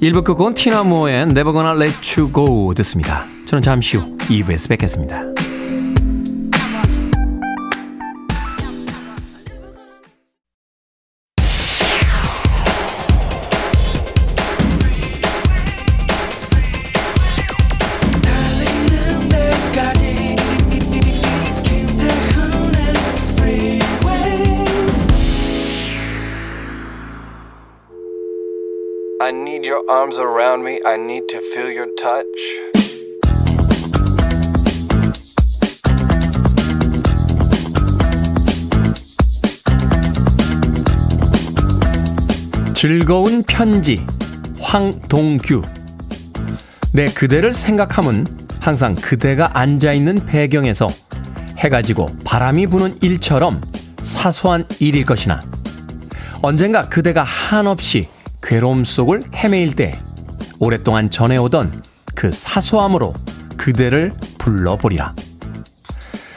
1부 0.00 0.22
끝곡은 0.22 0.54
티나 0.54 0.81
무어의 0.81 1.22
Never 1.22 1.52
Gonna 1.52 1.74
Let 1.74 2.20
You 2.20 2.32
Go 2.32 2.72
듣습니다. 2.74 3.24
저는 3.46 3.62
잠시 3.62 3.96
후 3.96 4.16
2부에서 4.28 4.68
뵙겠습니다. 4.68 5.37
Arms 29.88 30.18
around 30.18 30.62
me. 30.62 30.80
I 30.84 30.96
need 30.96 31.28
to 31.28 31.40
feel 31.40 31.72
your 31.72 31.88
touch. 31.96 32.26
즐거운 42.74 43.42
편지 43.42 44.06
황동규 44.60 45.62
내 46.92 47.06
그대를 47.06 47.52
생각함은 47.52 48.24
항상 48.60 48.94
그대가 48.94 49.50
앉아있는 49.54 50.26
배경에서 50.26 50.88
해가 51.56 51.82
지고 51.82 52.06
바람이 52.24 52.68
부는 52.68 52.98
일처럼 53.00 53.60
사소한 54.02 54.64
일일 54.78 55.04
것이나 55.04 55.40
언젠가 56.40 56.88
그대가 56.88 57.24
한없이 57.24 58.08
괴로움 58.42 58.84
속을 58.84 59.22
헤매일 59.34 59.74
때 59.74 60.00
오랫동안 60.58 61.10
전해오던 61.10 61.82
그 62.14 62.32
사소함으로 62.32 63.14
그대를 63.56 64.12
불러보리라. 64.38 65.14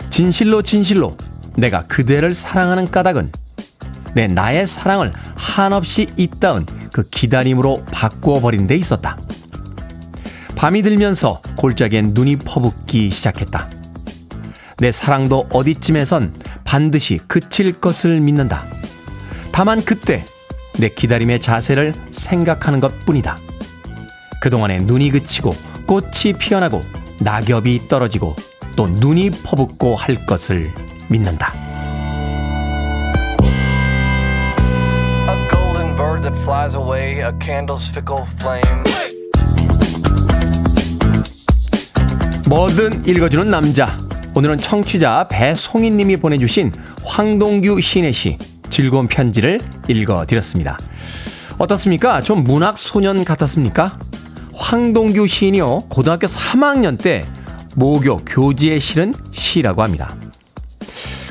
진실로 0.09 0.61
진실로 0.61 1.15
내가 1.55 1.85
그대를 1.87 2.33
사랑하는 2.33 2.91
까닭은 2.91 3.31
내 4.13 4.27
나의 4.27 4.67
사랑을 4.67 5.13
한없이 5.35 6.07
잇따은 6.17 6.65
그 6.91 7.03
기다림으로 7.09 7.85
바꾸어 7.91 8.41
버린 8.41 8.67
데 8.67 8.75
있었다. 8.75 9.17
밤이 10.55 10.83
들면서 10.83 11.41
골짜기엔 11.57 12.11
눈이 12.13 12.37
퍼붓기 12.37 13.09
시작했다. 13.09 13.69
내 14.77 14.91
사랑도 14.91 15.47
어디쯤에선 15.51 16.35
반드시 16.63 17.19
그칠 17.27 17.71
것을 17.71 18.19
믿는다. 18.19 18.65
다만 19.51 19.83
그때 19.83 20.25
내 20.81 20.89
기다림의 20.89 21.39
자세를 21.39 21.93
생각하는 22.11 22.79
것 22.79 23.05
뿐이다. 23.05 23.37
그동안에 24.41 24.79
눈이 24.79 25.11
그치고 25.11 25.55
꽃이 25.85 26.33
피어나고 26.39 26.81
낙엽이 27.19 27.87
떨어지고 27.87 28.35
또 28.75 28.87
눈이 28.87 29.29
퍼붓고 29.29 29.93
할 29.93 30.25
것을 30.25 30.73
믿는다. 31.07 31.53
A 35.29 35.49
golden 35.51 35.95
bird 35.95 36.23
that 36.23 36.35
flies 36.41 36.75
away, 36.75 37.19
a 37.19 37.31
candle's 37.39 37.91
fickle 37.91 38.25
flame. 38.39 38.83
뭐든 42.49 43.05
읽어주는 43.05 43.51
남자. 43.51 43.95
오늘은 44.33 44.57
청취자 44.57 45.27
배송희님이 45.29 46.17
보내주신 46.17 46.71
황동규 47.03 47.79
시인의 47.79 48.13
시 48.13 48.37
즐거운 48.71 49.07
편지를 49.07 49.59
읽어드렸습니다. 49.87 50.79
어떻습니까? 51.59 52.23
좀 52.23 52.43
문학 52.43 52.79
소년 52.79 53.23
같았습니까? 53.23 53.99
황동규 54.55 55.27
시인이요 55.27 55.81
고등학교 55.89 56.25
3학년 56.25 56.99
때 56.99 57.27
모교 57.75 58.17
교지에 58.25 58.79
실은 58.79 59.13
시라고 59.31 59.83
합니다. 59.83 60.15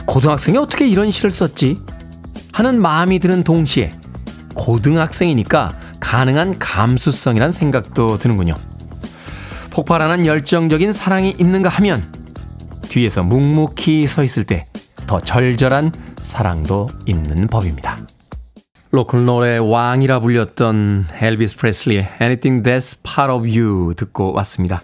고등학생이 0.06 0.58
어떻게 0.58 0.86
이런 0.86 1.10
시를 1.10 1.30
썼지? 1.30 1.76
하는 2.52 2.80
마음이 2.80 3.18
드는 3.18 3.42
동시에 3.42 3.90
고등학생이니까 4.54 5.78
가능한 5.98 6.58
감수성이란 6.58 7.52
생각도 7.52 8.18
드는군요. 8.18 8.54
폭발하는 9.70 10.26
열정적인 10.26 10.92
사랑이 10.92 11.34
있는가 11.38 11.68
하면 11.68 12.12
뒤에서 12.88 13.22
묵묵히 13.22 14.06
서 14.06 14.22
있을 14.22 14.44
때 14.44 14.66
더 15.10 15.18
절절한 15.18 15.90
사랑도 16.30 16.88
있는 17.06 17.48
법입니다. 17.48 17.98
로큰롤의 18.92 19.70
왕이라 19.70 20.20
불렸던 20.20 21.06
엘비스 21.20 21.56
프레슬리의 21.56 22.08
Anything 22.20 22.62
That's 22.62 23.02
Part 23.04 23.32
of 23.32 23.46
You 23.46 23.94
듣고 23.94 24.32
왔습니다. 24.34 24.80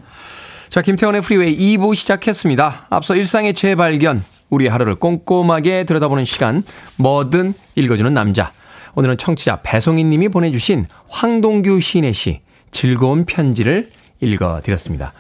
자, 0.69 0.83
김태훈의 0.83 1.23
프리웨이 1.23 1.57
2부 1.57 1.95
시작했습니다. 1.95 2.89
앞서 2.91 3.15
일상의 3.15 3.55
재발견, 3.55 4.25
우리 4.51 4.67
하루를 4.67 4.97
꼼꼼하게 4.97 5.85
들여다보는 5.85 6.25
시간, 6.25 6.65
뭐든 6.97 7.55
읽어주는 7.77 8.13
남자. 8.13 8.53
오늘은 8.97 9.17
청취자 9.17 9.61
배송희 9.63 10.05
님이 10.05 10.29
보내주신 10.29 10.85
황동규 11.09 11.81
시인의 11.81 12.13
시, 12.13 12.41
즐거운 12.73 13.25
편지를 13.25 13.91
읽어드렸습니다. 14.21 15.13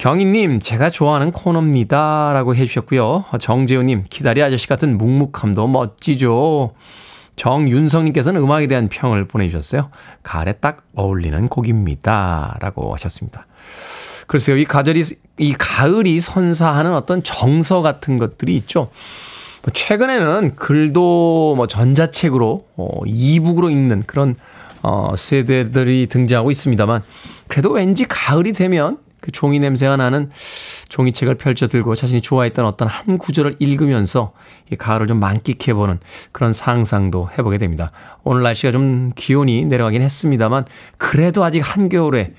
경희님, 0.00 0.60
제가 0.60 0.88
좋아하는 0.88 1.30
코너입니다. 1.30 2.32
라고 2.32 2.54
해주셨고요. 2.54 3.26
정재우님, 3.38 4.04
기다리 4.08 4.42
아저씨 4.42 4.66
같은 4.66 4.96
묵묵함도 4.96 5.66
멋지죠. 5.66 6.72
정윤성님께서는 7.36 8.40
음악에 8.40 8.66
대한 8.66 8.88
평을 8.88 9.28
보내주셨어요. 9.28 9.90
가을에 10.22 10.54
딱 10.54 10.78
어울리는 10.94 11.48
곡입니다. 11.48 12.56
라고 12.60 12.94
하셨습니다. 12.94 13.46
글쎄요, 14.26 14.56
이 14.56 14.64
가을이, 14.64 15.02
이 15.36 15.52
가을이 15.52 16.18
선사하는 16.18 16.94
어떤 16.94 17.22
정서 17.22 17.82
같은 17.82 18.16
것들이 18.16 18.56
있죠. 18.56 18.90
뭐 19.60 19.70
최근에는 19.70 20.56
글도 20.56 21.56
뭐 21.58 21.66
전자책으로, 21.66 22.64
어, 22.78 22.88
이북으로 23.04 23.68
읽는 23.68 24.04
그런, 24.06 24.34
어, 24.80 25.12
세대들이 25.14 26.06
등장하고 26.06 26.50
있습니다만, 26.50 27.02
그래도 27.48 27.72
왠지 27.72 28.06
가을이 28.08 28.54
되면 28.54 28.96
그 29.20 29.30
종이 29.32 29.58
냄새가 29.58 29.96
나는 29.96 30.30
종이책을 30.88 31.36
펼쳐 31.36 31.66
들고 31.68 31.94
자신이 31.94 32.20
좋아했던 32.20 32.64
어떤 32.64 32.88
한 32.88 33.18
구절을 33.18 33.56
읽으면서 33.58 34.32
이 34.72 34.76
가을을 34.76 35.06
좀 35.06 35.20
만끽해보는 35.20 36.00
그런 36.32 36.52
상상도 36.52 37.28
해보게 37.36 37.58
됩니다. 37.58 37.90
오늘 38.24 38.42
날씨가 38.42 38.72
좀 38.72 39.12
기온이 39.14 39.64
내려가긴 39.64 40.02
했습니다만 40.02 40.64
그래도 40.96 41.44
아직 41.44 41.60
한겨울에 41.60 42.32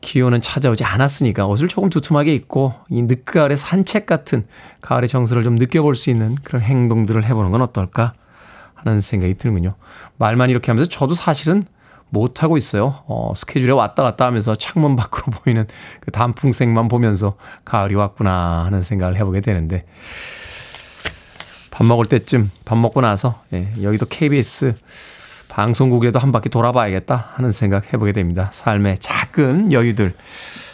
기온은 0.00 0.40
찾아오지 0.40 0.84
않았으니까 0.84 1.46
옷을 1.46 1.68
조금 1.68 1.88
두툼하게 1.88 2.34
입고 2.34 2.74
이 2.90 3.02
늦가을의 3.02 3.56
산책 3.56 4.04
같은 4.04 4.44
가을의 4.80 5.08
정서를 5.08 5.44
좀 5.44 5.54
느껴볼 5.54 5.94
수 5.94 6.10
있는 6.10 6.34
그런 6.42 6.60
행동들을 6.60 7.24
해보는 7.24 7.52
건 7.52 7.62
어떨까 7.62 8.12
하는 8.74 9.00
생각이 9.00 9.34
드는군요. 9.34 9.74
말만 10.18 10.50
이렇게 10.50 10.72
하면서 10.72 10.88
저도 10.88 11.14
사실은 11.14 11.62
못하고 12.12 12.58
있어요. 12.58 13.02
어, 13.06 13.32
스케줄에 13.34 13.72
왔다 13.72 14.02
갔다 14.02 14.26
하면서 14.26 14.54
창문 14.54 14.96
밖으로 14.96 15.24
보이는 15.42 15.66
그 16.00 16.10
단풍색만 16.10 16.88
보면서 16.88 17.36
가을이 17.64 17.94
왔구나 17.94 18.64
하는 18.66 18.82
생각을 18.82 19.16
해보게 19.16 19.40
되는데 19.40 19.84
밥 21.70 21.86
먹을 21.86 22.04
때쯤 22.04 22.50
밥 22.66 22.76
먹고 22.76 23.00
나서 23.00 23.42
예, 23.54 23.68
여기도 23.82 24.04
KBS 24.06 24.74
방송국이라도 25.48 26.18
한 26.18 26.32
바퀴 26.32 26.50
돌아봐야겠다 26.50 27.30
하는 27.34 27.50
생각 27.50 27.92
해보게 27.92 28.12
됩니다. 28.12 28.50
삶의 28.52 28.98
작은 28.98 29.72
여유들 29.72 30.14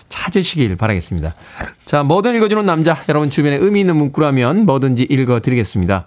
찾으시길 0.08 0.76
바라겠습니다. 0.76 1.34
자, 1.84 2.02
뭐든 2.02 2.34
읽어주는 2.34 2.64
남자. 2.66 2.96
여러분 3.08 3.30
주변에 3.30 3.56
의미 3.56 3.80
있는 3.80 3.96
문구라면 3.96 4.66
뭐든지 4.66 5.04
읽어드리겠습니다. 5.08 6.06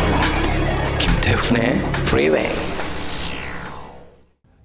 김태훈의 1.31 1.75
Freeway. 2.07 2.49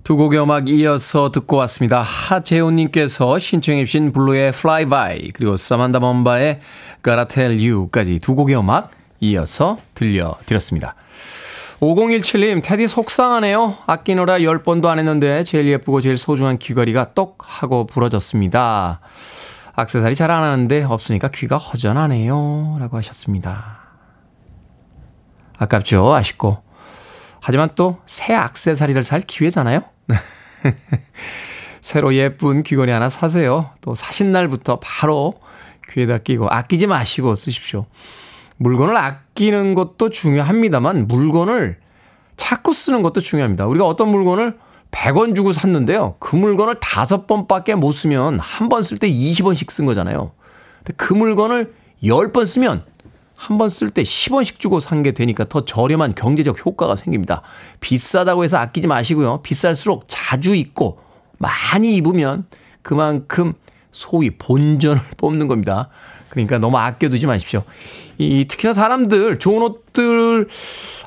두 0.03 0.17
곡의 0.17 0.43
음악 0.43 0.69
이어서 0.69 1.31
듣고 1.31 1.57
왔습니다. 1.59 2.03
하재훈님께서 2.03 3.39
신청해 3.39 3.85
주신 3.85 4.13
블루의 4.13 4.49
Fly 4.49 4.87
By 4.87 5.31
그리고 5.33 5.57
사만다 5.57 6.01
범바의 6.01 6.61
Gotta 7.05 7.29
Tell 7.29 7.73
You까지 7.73 8.19
두 8.19 8.35
곡의 8.35 8.59
음악 8.59 8.91
이어서 9.21 9.79
들려드렸습니다. 9.95 10.95
5017님, 11.81 12.63
테디 12.65 12.89
속상하네요. 12.89 13.77
아끼느라 13.87 14.39
10번도 14.39 14.87
안 14.87 14.99
했는데 14.99 15.45
제일 15.45 15.69
예쁘고 15.69 16.01
제일 16.01 16.17
소중한 16.17 16.59
귀걸이가 16.59 17.15
똑 17.15 17.39
하고 17.43 17.87
부러졌습니다. 17.87 19.01
악세사리 19.75 20.15
잘 20.15 20.31
안 20.31 20.43
하는데 20.43 20.83
없으니까 20.83 21.29
귀가 21.29 21.59
허전하네요. 21.59 22.79
라고 22.81 22.97
하셨습니다. 22.97 23.76
아깝죠? 25.59 26.15
아쉽고. 26.15 26.59
하지만 27.41 27.71
또 27.77 27.99
새 28.07 28.35
악세사리를 28.35 29.03
살 29.03 29.21
기회잖아요? 29.21 29.83
새로 31.81 32.15
예쁜 32.15 32.63
귀걸이 32.63 32.91
하나 32.91 33.09
사세요. 33.09 33.71
또 33.81 33.95
사신 33.95 34.33
날부터 34.33 34.81
바로 34.81 35.35
귀에다 35.91 36.19
끼고 36.19 36.49
아끼지 36.49 36.87
마시고 36.89 37.35
쓰십시오. 37.35 37.87
물건을 38.57 38.97
아끼는 38.97 39.75
것도 39.75 40.11
중요합니다만 40.11 41.07
물건을 41.07 41.79
자꾸 42.37 42.73
쓰는 42.73 43.03
것도 43.03 43.21
중요합니다. 43.21 43.67
우리가 43.67 43.87
어떤 43.87 44.09
물건을 44.09 44.59
100원 44.91 45.35
주고 45.37 45.53
샀는데요. 45.53 46.17
그 46.19 46.37
물건을 46.37 46.81
다섯 46.81 47.27
번밖에 47.27 47.75
못 47.75 47.93
쓰면 47.93 48.41
한 48.41 48.69
번 48.69 48.81
쓸 48.83 48.99
때 48.99 49.09
20원씩 49.09 49.71
쓴 49.71 49.87
거잖아요. 49.87 50.33
근데 50.79 50.93
그 50.97 51.13
물건을 51.15 51.73
10번 52.03 52.47
쓰면 52.47 52.85
한 53.37 53.59
번 53.59 53.69
쓸 53.69 53.91
때 53.91 54.03
10원씩 54.03 54.59
주고 54.59 54.81
산 54.81 55.03
게 55.03 55.13
되니까 55.13 55.45
더 55.45 55.65
저렴한 55.65 56.15
경제적 56.15 56.65
효과가 56.65 56.97
생깁니다. 56.97 57.43
비싸다고 57.81 58.45
해서 58.45 58.57
아끼지 58.59 58.87
마시고요. 58.89 59.41
비쌀수록 59.43 60.05
자주 60.07 60.55
입고 60.55 60.99
많이 61.39 61.97
입으면 61.97 62.47
그만큼 62.83 63.53
소위 63.93 64.31
본전을 64.31 65.01
뽑는 65.19 65.49
겁니다. 65.49 65.89
그러니까 66.31 66.59
너무 66.59 66.79
아껴두지 66.79 67.27
마십시오. 67.27 67.63
이 68.19 68.47
특히나 68.49 68.73
사람들 68.73 69.39
좋은 69.39 69.63
옷들 69.63 70.49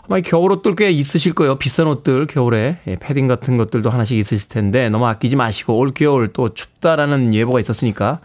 아마 0.07 0.21
겨울 0.21 0.51
옷들 0.51 0.75
꽤 0.75 0.89
있으실 0.91 1.33
거예요. 1.33 1.57
비싼 1.57 1.87
옷들 1.87 2.27
겨울에 2.27 2.77
예, 2.87 2.95
패딩 2.95 3.27
같은 3.27 3.57
것들도 3.57 3.89
하나씩 3.89 4.17
있으실 4.17 4.49
텐데 4.49 4.89
너무 4.89 5.05
아끼지 5.07 5.35
마시고 5.35 5.75
올 5.77 5.91
겨울 5.93 6.29
또 6.33 6.49
춥다라는 6.53 7.33
예보가 7.33 7.59
있었으니까 7.59 8.19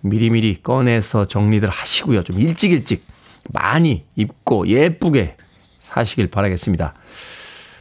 미리미리 0.00 0.62
꺼내서 0.62 1.26
정리들 1.26 1.68
하시고요. 1.68 2.22
좀 2.24 2.40
일찍 2.40 2.72
일찍 2.72 3.04
많이 3.52 4.04
입고 4.16 4.68
예쁘게 4.68 5.36
사시길 5.78 6.28
바라겠습니다. 6.28 6.94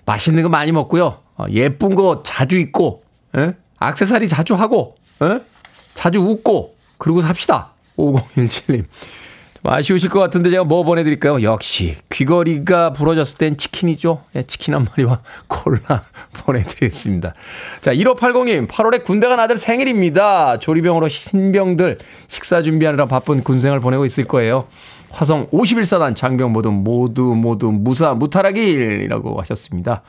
맛있는 0.05 0.43
거 0.43 0.49
많이 0.49 0.71
먹고요. 0.71 1.19
어, 1.37 1.45
예쁜 1.51 1.95
거 1.95 2.23
자주 2.23 2.57
입고, 2.57 3.03
예? 3.37 3.53
악세사리 3.77 4.27
자주 4.27 4.55
하고, 4.55 4.95
예? 5.21 5.39
자주 5.93 6.19
웃고, 6.19 6.75
그러고 6.97 7.21
삽시다. 7.21 7.71
5017님. 7.97 8.85
좀 9.61 9.73
아쉬우실 9.73 10.09
것 10.09 10.19
같은데 10.19 10.49
제가 10.49 10.63
뭐 10.63 10.83
보내드릴까요? 10.83 11.41
역시 11.43 11.95
귀걸이가 12.09 12.93
부러졌을 12.93 13.37
땐 13.37 13.57
치킨이죠. 13.57 14.23
예, 14.35 14.43
치킨 14.43 14.73
한 14.73 14.85
마리와 14.85 15.19
콜라 15.47 16.03
보내드리겠습니다. 16.45 17.33
자, 17.81 17.93
1580님, 17.93 18.67
8월에 18.67 19.03
군대 19.03 19.27
간 19.27 19.39
아들 19.39 19.57
생일입니다. 19.57 20.59
조리병으로 20.59 21.09
신병들 21.09 21.99
식사 22.27 22.61
준비하느라 22.61 23.05
바쁜 23.05 23.43
군생활 23.43 23.79
보내고 23.79 24.05
있을 24.05 24.23
거예요. 24.23 24.67
화성 25.11 25.47
51사단 25.49 26.15
장병 26.15 26.53
모두 26.53 26.71
모두 26.71 27.33
모두 27.35 27.71
무사 27.71 28.13
무탈하길이라고 28.13 29.39
하셨습니다. 29.41 30.03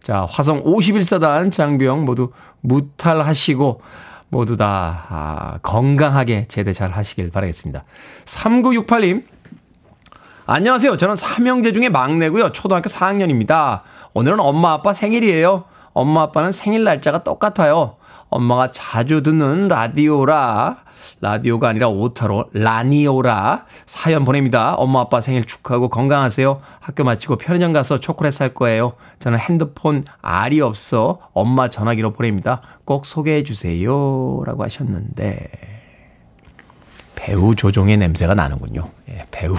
자, 0.00 0.26
화성 0.28 0.64
51사단 0.64 1.52
장병 1.52 2.04
모두 2.04 2.30
무탈하시고 2.60 3.80
모두 4.28 4.56
다 4.56 5.06
아, 5.08 5.58
건강하게 5.62 6.46
제대 6.48 6.72
잘 6.72 6.90
하시길 6.92 7.30
바라겠습니다. 7.30 7.84
3968님 8.24 9.24
안녕하세요. 10.46 10.96
저는 10.96 11.16
삼형제 11.16 11.72
중에 11.72 11.88
막내고요. 11.88 12.52
초등학교 12.52 12.88
4학년입니다. 12.88 13.80
오늘은 14.14 14.38
엄마 14.40 14.72
아빠 14.72 14.92
생일이에요. 14.92 15.64
엄마 15.92 16.22
아빠는 16.22 16.52
생일 16.52 16.84
날짜가 16.84 17.24
똑같아요. 17.24 17.96
엄마가 18.28 18.70
자주 18.70 19.22
듣는 19.22 19.68
라디오라 19.68 20.76
라디오가 21.20 21.68
아니라 21.68 21.88
오타로 21.88 22.50
라니오라 22.52 23.66
사연 23.86 24.24
보냅니다. 24.24 24.74
엄마 24.74 25.00
아빠 25.00 25.20
생일 25.20 25.44
축하하고 25.44 25.88
건강하세요. 25.88 26.60
학교 26.80 27.04
마치고 27.04 27.36
편의점 27.36 27.72
가서 27.72 27.98
초콜릿 28.00 28.32
살 28.32 28.54
거예요. 28.54 28.94
저는 29.18 29.38
핸드폰 29.38 30.04
알이 30.22 30.60
없어 30.60 31.18
엄마 31.32 31.68
전화기로 31.68 32.12
보냅니다. 32.12 32.60
꼭 32.84 33.06
소개해 33.06 33.42
주세요. 33.42 34.42
라고 34.44 34.62
하셨는데 34.62 35.50
배우 37.14 37.54
조종의 37.54 37.96
냄새가 37.96 38.34
나는군요. 38.34 38.90
예, 39.10 39.26
배우 39.30 39.56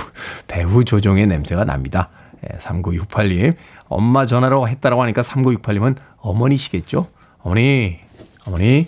배우 0.48 0.86
조종의 0.86 1.28
냄새가 1.28 1.66
납니다. 1.66 2.10
예, 2.44 2.58
3968님 2.58 3.56
엄마 3.90 4.26
전화로 4.26 4.68
했다라고 4.68 5.02
하니까 5.04 5.22
3968님은 5.22 5.98
어머니시겠죠? 6.18 7.08
어머니 7.40 8.00
어머니 8.46 8.88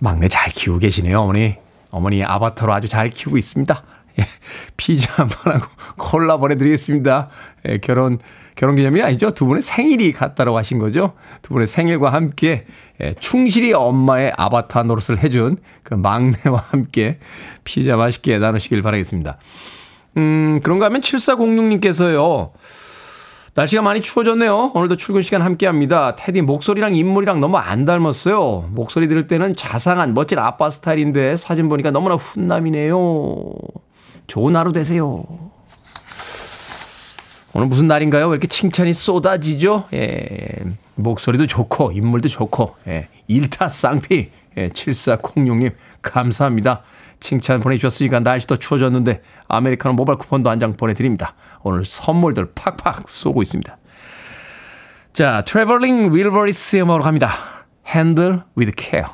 막내 0.00 0.28
잘 0.28 0.50
키우고 0.50 0.80
계시네요, 0.80 1.20
어머니. 1.20 1.56
어머니 1.90 2.24
아바타로 2.24 2.72
아주 2.72 2.88
잘 2.88 3.10
키우고 3.10 3.36
있습니다. 3.36 3.84
예, 4.18 4.26
피자 4.76 5.12
한번 5.22 5.54
하고 5.54 5.66
콜라 5.96 6.38
보내드리겠습니다. 6.38 7.28
예, 7.68 7.78
결혼, 7.78 8.18
결혼 8.56 8.76
기념이 8.76 9.02
아니죠. 9.02 9.30
두 9.30 9.46
분의 9.46 9.62
생일이 9.62 10.12
같다고 10.12 10.56
하신 10.56 10.78
거죠. 10.78 11.12
두 11.42 11.52
분의 11.52 11.66
생일과 11.66 12.12
함께 12.12 12.66
예, 13.02 13.14
충실히 13.20 13.72
엄마의 13.72 14.32
아바타 14.36 14.84
노릇을 14.84 15.22
해준 15.22 15.58
그 15.82 15.94
막내와 15.94 16.64
함께 16.70 17.18
피자 17.64 17.96
맛있게 17.96 18.38
나누시길 18.38 18.82
바라겠습니다. 18.82 19.38
음, 20.16 20.60
그런가 20.62 20.86
하면 20.86 21.02
7406님께서요. 21.02 22.52
날씨가 23.54 23.82
많이 23.82 24.00
추워졌네요. 24.00 24.72
오늘도 24.74 24.96
출근 24.96 25.22
시간 25.22 25.42
함께 25.42 25.66
합니다. 25.66 26.14
테디 26.14 26.42
목소리랑 26.42 26.94
인물이랑 26.94 27.40
너무 27.40 27.56
안 27.56 27.84
닮았어요. 27.84 28.68
목소리 28.70 29.08
들을 29.08 29.26
때는 29.26 29.54
자상한 29.54 30.14
멋진 30.14 30.38
아빠 30.38 30.70
스타일인데 30.70 31.36
사진 31.36 31.68
보니까 31.68 31.90
너무나 31.90 32.14
훈남이네요. 32.14 33.52
좋은 34.28 34.54
하루 34.54 34.72
되세요. 34.72 35.24
오늘 37.52 37.66
무슨 37.66 37.88
날인가요? 37.88 38.28
왜 38.28 38.32
이렇게 38.34 38.46
칭찬이 38.46 38.92
쏟아지죠? 38.92 39.86
예. 39.94 40.48
목소리도 40.94 41.48
좋고, 41.48 41.90
인물도 41.90 42.28
좋고, 42.28 42.76
예. 42.86 43.08
일타 43.26 43.68
쌍피, 43.68 44.30
예. 44.56 44.68
7406님, 44.68 45.72
감사합니다. 46.00 46.82
칭찬 47.20 47.60
보내주셨으니까 47.60 48.20
날씨도 48.20 48.56
추워졌는데 48.56 49.22
아메리카노 49.48 49.94
모바일 49.94 50.18
쿠폰도 50.18 50.50
한 50.50 50.58
장 50.58 50.74
보내드립니다. 50.76 51.34
오늘 51.62 51.84
선물들 51.84 52.52
팍팍 52.54 53.08
쏘고 53.08 53.42
있습니다. 53.42 53.76
자, 55.12 55.42
트래블링 55.46 56.14
윌버리스의 56.14 56.82
음악으로 56.82 57.04
갑니다. 57.04 57.32
Handle 57.88 58.40
with 58.58 58.72
care. 58.76 59.08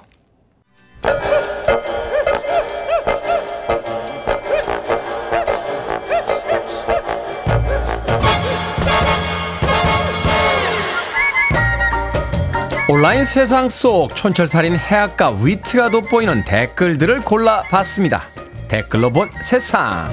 온라인 12.97 13.25
세상 13.25 13.69
속 13.69 14.17
촌철살인 14.17 14.75
해악과 14.75 15.37
위트가 15.43 15.91
돋보이는 15.91 16.47
댓글들을 16.47 17.21
골라봤습니다. 17.21 18.23
댓글로 18.69 19.13
본 19.13 19.29
세상. 19.43 20.09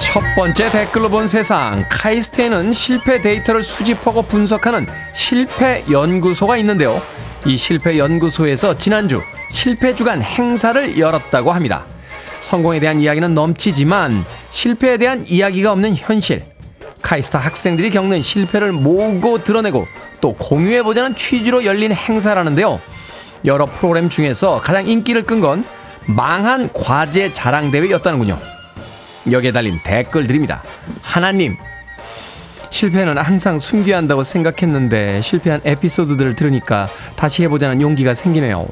첫첫 0.00 0.22
번째 0.36 0.70
댓글로 0.70 1.08
본 1.08 1.26
세상 1.26 1.84
카이스트에는 1.90 2.72
실패 2.72 3.20
데이터를 3.20 3.64
수집하고 3.64 4.22
분석하는 4.22 4.86
실패 5.12 5.82
연구소가 5.90 6.56
있는데요. 6.58 7.02
이 7.46 7.56
실패 7.58 7.98
연구소에서 7.98 8.76
지난주 8.78 9.20
실패 9.50 9.94
주간 9.94 10.22
행사를 10.22 10.98
열었다고 10.98 11.52
합니다. 11.52 11.84
성공에 12.40 12.80
대한 12.80 13.00
이야기는 13.00 13.34
넘치지만 13.34 14.24
실패에 14.50 14.96
대한 14.96 15.24
이야기가 15.26 15.72
없는 15.72 15.94
현실. 15.94 16.42
카이스트 17.02 17.36
학생들이 17.36 17.90
겪는 17.90 18.22
실패를 18.22 18.72
모으고 18.72 19.44
드러내고 19.44 19.86
또 20.22 20.32
공유해보자는 20.34 21.16
취지로 21.16 21.64
열린 21.66 21.92
행사라는데요. 21.92 22.80
여러 23.44 23.66
프로그램 23.66 24.08
중에서 24.08 24.60
가장 24.62 24.86
인기를 24.86 25.24
끈 25.24 25.40
건 25.42 25.64
망한 26.06 26.70
과제 26.72 27.32
자랑 27.34 27.70
대회였다는군요. 27.70 28.38
여기에 29.30 29.52
달린 29.52 29.78
댓글들입니다. 29.84 30.62
하나님, 31.02 31.56
실패는 32.74 33.18
항상 33.18 33.60
숨겨야 33.60 33.96
한다고 33.98 34.24
생각했는데 34.24 35.20
실패한 35.20 35.60
에피소드들을 35.64 36.34
들으니까 36.34 36.88
다시 37.14 37.44
해보자는 37.44 37.80
용기가 37.80 38.14
생기네요. 38.14 38.66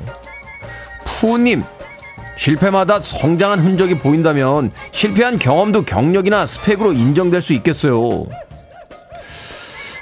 푸님, 1.04 1.62
실패마다 2.36 2.98
성장한 2.98 3.60
흔적이 3.60 3.98
보인다면 3.98 4.72
실패한 4.90 5.38
경험도 5.38 5.84
경력이나 5.84 6.46
스펙으로 6.46 6.94
인정될 6.94 7.40
수 7.40 7.52
있겠어요. 7.52 8.26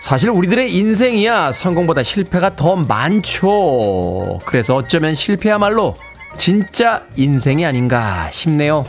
사실 0.00 0.30
우리들의 0.30 0.74
인생이야 0.74 1.52
성공보다 1.52 2.02
실패가 2.02 2.56
더 2.56 2.76
많죠. 2.76 4.38
그래서 4.46 4.76
어쩌면 4.76 5.14
실패야말로 5.14 5.94
진짜 6.38 7.02
인생이 7.16 7.66
아닌가 7.66 8.30
싶네요. 8.30 8.86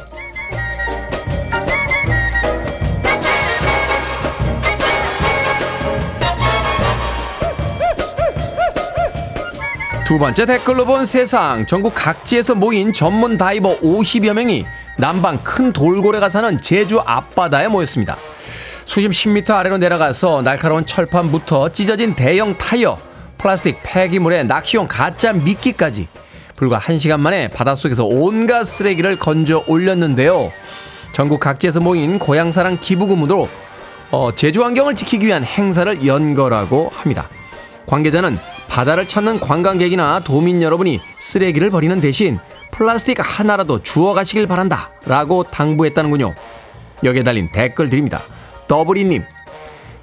두 10.12 10.20
번째 10.20 10.46
댓글로 10.46 10.84
본 10.84 11.06
세상 11.06 11.66
전국 11.66 11.94
각지에서 11.96 12.54
모인 12.54 12.92
전문 12.92 13.38
다이버 13.38 13.80
50여 13.80 14.34
명이 14.34 14.66
남방 14.98 15.42
큰 15.42 15.72
돌고래가 15.72 16.28
사는 16.28 16.58
제주 16.58 17.00
앞바다에 17.00 17.70
모였습니다. 17.70 18.18
수심 18.84 19.12
10m 19.12 19.52
아래로 19.52 19.78
내려가서 19.78 20.42
날카로운 20.42 20.86
철판부터 20.86 21.72
찢어진 21.72 22.14
대형 22.14 22.58
타이어, 22.58 22.98
플라스틱 23.38 23.80
폐기물에 23.84 24.44
낚시용 24.44 24.86
가짜 24.86 25.32
미끼까지 25.32 26.10
불과 26.58 26.78
1시간 26.78 27.22
만에 27.22 27.48
바닷속에서 27.48 28.04
온갖 28.04 28.66
쓰레기를 28.66 29.18
건져 29.18 29.64
올렸는데요. 29.66 30.52
전국 31.14 31.40
각지에서 31.40 31.80
모인 31.80 32.20
고향사랑 32.20 32.80
기부금으로 32.82 33.48
어, 34.12 34.36
제주 34.36 34.66
환경을 34.66 34.94
지키기 34.94 35.26
위한 35.26 35.46
행사를 35.46 36.06
연 36.06 36.34
거라고 36.34 36.92
합니다. 36.94 37.30
관계자는 37.86 38.38
바다를 38.72 39.06
찾는 39.06 39.42
관광객이나 39.42 40.22
도민 40.22 40.62
여러분이 40.62 41.02
쓰레기를 41.20 41.70
버리는 41.72 42.00
대신 42.00 42.40
플라스틱 42.72 43.18
하나라도 43.20 43.84
주워 43.84 44.14
가시길 44.14 44.48
바란다 44.48 44.92
라고 45.06 45.44
당부했다는군요. 45.44 46.34
여기에 47.04 47.24
달린 47.24 47.50
댓글 47.52 47.90
드립니다. 47.90 48.22
더블이님, 48.70 49.24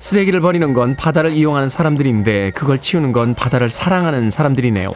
쓰레기를 0.01 0.41
버리는 0.41 0.75
건 0.75 0.97
바다를 0.97 1.33
이용하는 1.33 1.71
사람들인데 1.71 2.51
그걸 2.51 2.79
치우는 2.79 3.13
건 3.13 3.35
바다를 3.35 3.71
사랑하는 3.71 4.29
사람들이네요. 4.29 4.93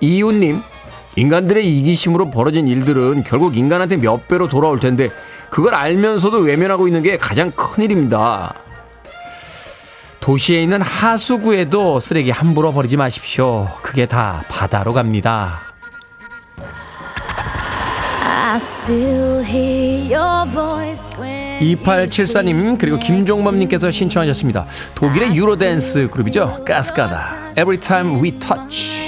이웃님, 0.00 0.62
인간들의 1.16 1.66
이기심으로 1.66 2.30
벌어진 2.30 2.68
일들은 2.68 3.24
결국 3.24 3.56
인간한테 3.56 3.96
몇 3.96 4.28
배로 4.28 4.46
돌아올 4.46 4.78
텐데 4.78 5.10
그걸 5.50 5.74
알면서도 5.74 6.38
외면하고 6.38 6.86
있는 6.86 7.02
게 7.02 7.18
가장 7.18 7.50
큰 7.50 7.82
일입니다. 7.82 8.61
도시에 10.22 10.62
있는 10.62 10.80
하수구에도 10.80 11.98
쓰레기 11.98 12.30
함부로 12.30 12.72
버리지 12.72 12.96
마십시오. 12.96 13.68
그게 13.82 14.06
다 14.06 14.44
바다로 14.48 14.92
갑니다. 14.92 15.60
I 18.24 18.56
still 18.56 19.44
hear 19.44 20.16
your 20.16 20.48
voice 20.50 21.10
when 21.18 21.60
2874님 21.60 22.78
그리고 22.78 22.98
김종범님께서 22.98 23.90
신청하셨습니다. 23.90 24.66
독일의 24.94 25.34
유로댄스 25.34 26.10
그룹이죠. 26.10 26.64
가스가다. 26.64 27.52
Every 27.58 27.78
time 27.78 28.22
we 28.22 28.30
touch. 28.38 29.02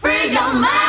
Free 0.00 0.34
your 0.34 0.54
mind. 0.54 0.87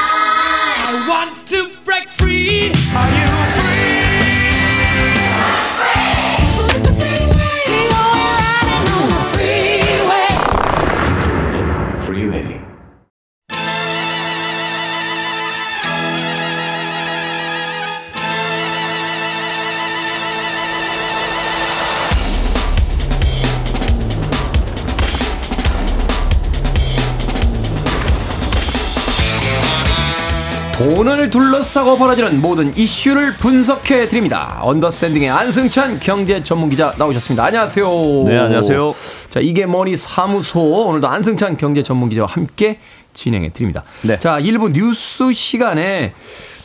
돈을 30.99 31.29
둘러싸고 31.29 31.97
벌어지는 31.97 32.41
모든 32.41 32.75
이슈를 32.75 33.37
분석해 33.37 34.09
드립니다. 34.09 34.59
언더스탠딩의 34.61 35.29
안승찬 35.29 36.01
경제 36.01 36.43
전문 36.43 36.69
기자 36.69 36.93
나오셨습니다. 36.97 37.41
안녕하세요. 37.45 37.87
네, 38.25 38.37
안녕하세요. 38.37 38.93
자, 39.29 39.39
이게 39.39 39.65
머니 39.65 39.95
사무소 39.95 40.59
오늘도 40.59 41.07
안승찬 41.07 41.55
경제 41.55 41.83
전문 41.83 42.09
기자와 42.09 42.27
함께 42.29 42.79
진행해 43.13 43.53
드립니다. 43.53 43.85
네. 44.01 44.19
자, 44.19 44.39
일부 44.39 44.73
뉴스 44.73 45.31
시간에 45.31 46.11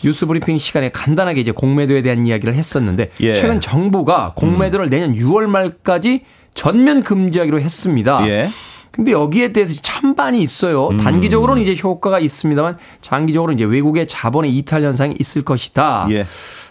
뉴스 0.02 0.26
브리핑 0.26 0.58
시간에 0.58 0.88
간단하게 0.88 1.40
이제 1.40 1.52
공매도에 1.52 2.02
대한 2.02 2.26
이야기를 2.26 2.54
했었는데 2.54 3.10
예. 3.20 3.28
음. 3.28 3.34
최근 3.34 3.60
정부가 3.60 4.32
공매도를 4.34 4.90
내년 4.90 5.14
6월 5.14 5.46
말까지 5.46 6.24
전면 6.54 7.04
금지하기로 7.04 7.60
했습니다. 7.60 8.26
예. 8.26 8.50
근데 8.94 9.10
여기에 9.10 9.52
대해서 9.52 9.74
찬반이 9.82 10.40
있어요. 10.40 10.86
음. 10.86 10.98
단기적으로는 10.98 11.60
이제 11.60 11.74
효과가 11.82 12.20
있습니다만 12.20 12.78
장기적으로 13.00 13.52
이제 13.52 13.64
외국의 13.64 14.06
자본의 14.06 14.56
이탈 14.56 14.84
현상이 14.84 15.16
있을 15.18 15.42
것이다. 15.42 16.06
예. 16.10 16.24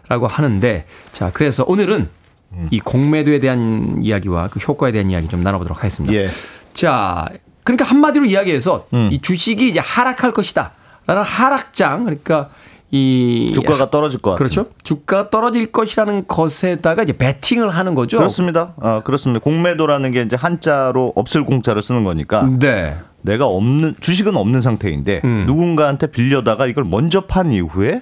라고 0.07 0.27
하는데 0.27 0.85
자, 1.11 1.31
그래서 1.33 1.65
오늘은 1.67 2.09
음. 2.53 2.67
이 2.71 2.79
공매도에 2.79 3.41
대한 3.41 3.99
이야기와 4.01 4.47
그 4.47 4.59
효과에 4.59 4.93
대한 4.93 5.09
이야기 5.09 5.27
좀 5.27 5.43
나눠보도록 5.43 5.79
하겠습니다. 5.79 6.15
예. 6.15 6.29
자, 6.71 7.27
그러니까 7.65 7.83
한마디로 7.83 8.23
이야기해서 8.23 8.87
음. 8.93 9.09
이 9.11 9.19
주식이 9.19 9.67
이제 9.67 9.81
하락할 9.81 10.31
것이다. 10.31 10.71
라는 11.05 11.23
하락장, 11.23 12.05
그러니까 12.05 12.51
이 12.95 13.51
주가가 13.55 13.89
떨어질 13.89 14.21
것. 14.21 14.35
그렇죠. 14.35 14.67
주가가 14.83 15.31
떨어질 15.31 15.65
것이라는 15.71 16.27
것에다가 16.27 17.01
이제 17.01 17.13
베팅을 17.13 17.71
하는 17.71 17.95
거죠. 17.95 18.17
그렇습니다. 18.19 18.75
아, 18.79 19.01
그렇습니다. 19.03 19.39
공매도라는 19.43 20.11
게 20.11 20.21
이제 20.21 20.35
한자로 20.35 21.13
없을 21.15 21.43
공짜를 21.43 21.81
쓰는 21.81 22.03
거니까 22.03 22.47
네. 22.59 22.95
내가 23.23 23.47
없는 23.47 23.95
주식은 23.99 24.35
없는 24.37 24.61
상태인데 24.61 25.21
음. 25.23 25.45
누군가한테 25.47 26.05
빌려다가 26.11 26.67
이걸 26.67 26.83
먼저 26.83 27.21
판 27.21 27.51
이후에 27.51 28.01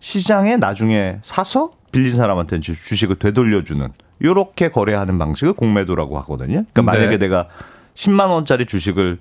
시장에 0.00 0.58
나중에 0.58 1.16
사서 1.22 1.70
빌린 1.90 2.12
사람한테 2.12 2.60
주- 2.60 2.74
주식을 2.76 3.16
되돌려주는 3.16 3.88
요렇게 4.22 4.68
거래하는 4.68 5.16
방식을 5.16 5.54
공매도라고 5.54 6.18
하거든요. 6.18 6.64
그러니까 6.74 6.92
네. 6.92 6.98
만약에 6.98 7.16
내가 7.16 7.48
10만 7.94 8.28
원짜리 8.28 8.66
주식을 8.66 9.18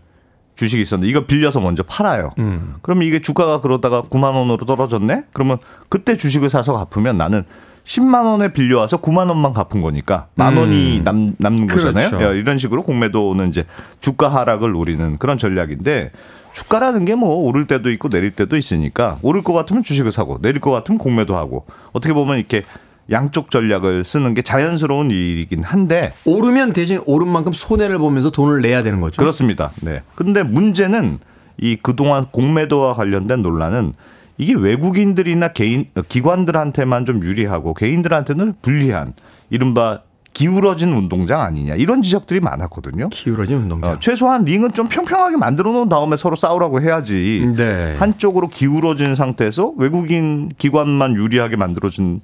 주식이 0.60 0.82
있었는데 0.82 1.10
이거 1.10 1.26
빌려서 1.26 1.62
먼저 1.62 1.84
팔아요. 1.84 2.32
음. 2.38 2.76
그러면 2.82 3.08
이게 3.08 3.22
주가가 3.22 3.62
그러다가 3.62 4.02
9만 4.02 4.34
원으로 4.36 4.58
떨어졌네? 4.66 5.24
그러면 5.32 5.58
그때 5.88 6.18
주식을 6.18 6.50
사서 6.50 6.74
갚으면 6.74 7.18
나는 7.18 7.44
10만 7.86 8.26
원에 8.26 8.52
빌려와서 8.52 8.98
9만 8.98 9.30
원만 9.30 9.54
갚은 9.54 9.82
거니까 9.82 10.28
만 10.36 10.58
원이 10.58 11.02
남, 11.06 11.34
남는 11.38 11.68
거잖아요. 11.68 12.06
음. 12.06 12.10
그렇죠. 12.10 12.26
야, 12.26 12.32
이런 12.34 12.58
식으로 12.58 12.84
공매도는 12.84 13.48
이제 13.50 13.64
주가 14.02 14.28
하락을 14.28 14.74
노리는 14.74 15.18
그런 15.18 15.38
전략인데 15.38 16.12
주가라는 16.52 17.06
게 17.06 17.16
뭐 17.16 17.36
오를 17.36 17.66
때도 17.66 17.90
있고 17.92 18.10
내릴 18.10 18.32
때도 18.32 18.58
있으니까 18.58 19.18
오를 19.22 19.42
것 19.42 19.54
같으면 19.54 19.82
주식을 19.84 20.12
사고 20.12 20.40
내릴 20.42 20.60
것 20.60 20.72
같으면 20.72 20.98
공매도 21.00 21.38
하고 21.38 21.66
어떻게 21.94 22.14
보면 22.14 22.38
이렇게 22.38 22.64
양쪽 23.12 23.52
전략을 23.52 24.04
쓰는 24.04 24.34
게 24.34 24.42
자연스러운 24.42 25.12
일이긴 25.12 25.64
한데 25.64 26.14
오르면 26.26 26.74
대신 26.74 27.02
오른 27.06 27.28
만큼 27.28 27.52
손해를 27.52 27.98
보면서 27.98 28.30
돈을 28.30 28.62
내야 28.62 28.84
되는 28.84 29.02
거죠. 29.02 29.22
그렇습니다. 29.22 29.72
네. 29.82 30.02
근데 30.16 30.44
문제는 30.44 31.20
이 31.58 31.76
그동안 31.82 32.26
공매도와 32.26 32.94
관련된 32.94 33.42
논란은 33.42 33.94
이게 34.38 34.54
외국인들이나 34.54 35.50
개인 35.50 35.88
어, 35.96 36.02
기관들한테만 36.02 37.06
좀 37.06 37.22
유리하고 37.22 37.74
개인들한테는 37.74 38.56
불리한 38.62 39.14
이른바 39.50 40.02
기울어진 40.32 40.94
운동장 40.94 41.42
아니냐 41.42 41.76
이런 41.76 42.02
지적들이 42.02 42.40
많았거든요. 42.40 43.10
기울어진 43.10 43.58
운동장. 43.58 43.94
어, 43.94 44.00
최소한 44.00 44.46
링은 44.46 44.72
좀 44.72 44.88
평평하게 44.88 45.36
만들어 45.38 45.72
놓은 45.74 45.90
다음에 45.90 46.16
서로 46.16 46.36
싸우라고 46.36 46.82
해야지. 46.82 47.54
네. 47.58 47.96
한쪽으로 47.98 48.48
기울어진 48.48 49.16
상태에서 49.16 49.74
외국인 49.76 50.50
기관만 50.58 51.16
유리하게 51.16 51.58
만들어진 51.58 52.22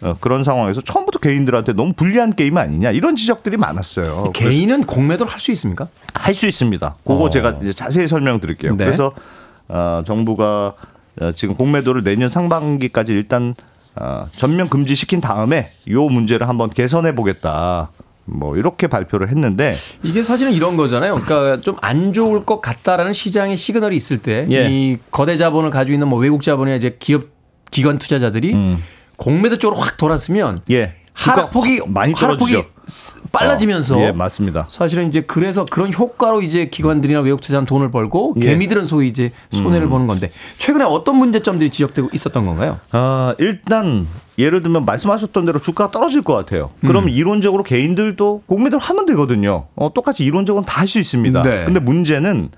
어, 0.00 0.16
그런 0.20 0.42
상황에서 0.44 0.80
처음부터 0.80 1.18
개인들한테 1.18 1.72
너무 1.72 1.92
불리한 1.92 2.34
게임 2.34 2.56
아니냐 2.56 2.90
이런 2.92 3.16
지적들이 3.16 3.56
많았어요. 3.56 4.30
개인은 4.32 4.84
공매도를 4.86 5.32
할 5.32 5.40
수 5.40 5.50
있습니까? 5.52 5.88
할 6.14 6.34
수 6.34 6.46
있습니다. 6.46 6.96
그거 7.02 7.24
어. 7.24 7.30
제가 7.30 7.58
이제 7.62 7.72
자세히 7.72 8.06
설명드릴게요. 8.06 8.76
네. 8.76 8.84
그래서 8.84 9.12
어, 9.68 10.02
정부가 10.06 10.74
어, 11.20 11.32
지금 11.32 11.54
공매도를 11.56 12.04
내년 12.04 12.28
상반기까지 12.28 13.12
일단 13.12 13.54
어, 13.96 14.26
전면 14.36 14.68
금지시킨 14.68 15.20
다음에 15.20 15.72
요 15.90 16.04
문제를 16.04 16.48
한번 16.48 16.70
개선해 16.70 17.14
보겠다. 17.16 17.90
뭐 18.24 18.56
이렇게 18.56 18.86
발표를 18.88 19.30
했는데 19.30 19.74
이게 20.02 20.22
사실은 20.22 20.52
이런 20.52 20.76
거잖아요. 20.76 21.18
그러니까 21.24 21.60
좀 21.62 21.76
안 21.80 22.12
좋을 22.12 22.44
것 22.44 22.60
같다라는 22.60 23.14
시장의 23.14 23.56
시그널이 23.56 23.96
있을 23.96 24.18
때이 24.18 24.52
예. 24.52 24.98
거대 25.10 25.34
자본을 25.34 25.70
가지고 25.70 25.94
있는 25.94 26.08
뭐 26.08 26.18
외국 26.20 26.42
자본의 26.42 26.76
이제 26.76 26.96
기업 27.00 27.24
기관 27.70 27.98
투자자들이 27.98 28.54
공매도 29.18 29.56
쪽으로 29.58 29.78
확 29.78 29.98
돌았으면 29.98 30.62
예 30.70 30.94
하락폭이 31.12 31.80
확 31.80 31.90
많이 31.90 32.14
하락폭이 32.14 32.52
떨어지죠. 32.52 32.78
빨라지면서 33.32 34.00
예 34.00 34.12
맞습니다. 34.12 34.66
사실은 34.70 35.08
이제 35.08 35.20
그래서 35.20 35.66
그런 35.66 35.92
효과로 35.92 36.40
이제 36.40 36.66
기관들이나 36.70 37.20
외국 37.20 37.40
투자자는 37.42 37.66
돈을 37.66 37.90
벌고 37.90 38.34
예. 38.38 38.40
음. 38.40 38.46
개미들은 38.46 38.86
소위 38.86 39.08
이제 39.08 39.32
손해를 39.50 39.88
보는 39.88 40.06
건데 40.06 40.30
최근에 40.56 40.84
어떤 40.84 41.16
문제점들이 41.16 41.68
지적되고 41.68 42.08
있었던 42.14 42.46
건가요? 42.46 42.78
아, 42.92 43.34
일단 43.38 44.06
예를 44.38 44.62
들면 44.62 44.84
말씀하셨던 44.86 45.44
대로 45.44 45.58
주가가 45.58 45.90
떨어질 45.90 46.22
것 46.22 46.32
같아요. 46.34 46.70
그럼 46.80 47.04
음. 47.04 47.08
이론적으로 47.10 47.62
개인들도 47.64 48.44
공매도를 48.46 48.80
하면 48.82 49.04
되거든요. 49.06 49.66
어, 49.76 49.92
똑같이 49.92 50.24
이론적으로는 50.24 50.64
다 50.64 50.78
할 50.80 50.88
수 50.88 50.98
있습니다. 50.98 51.42
네. 51.42 51.64
근데 51.66 51.80
문제는 51.80 52.48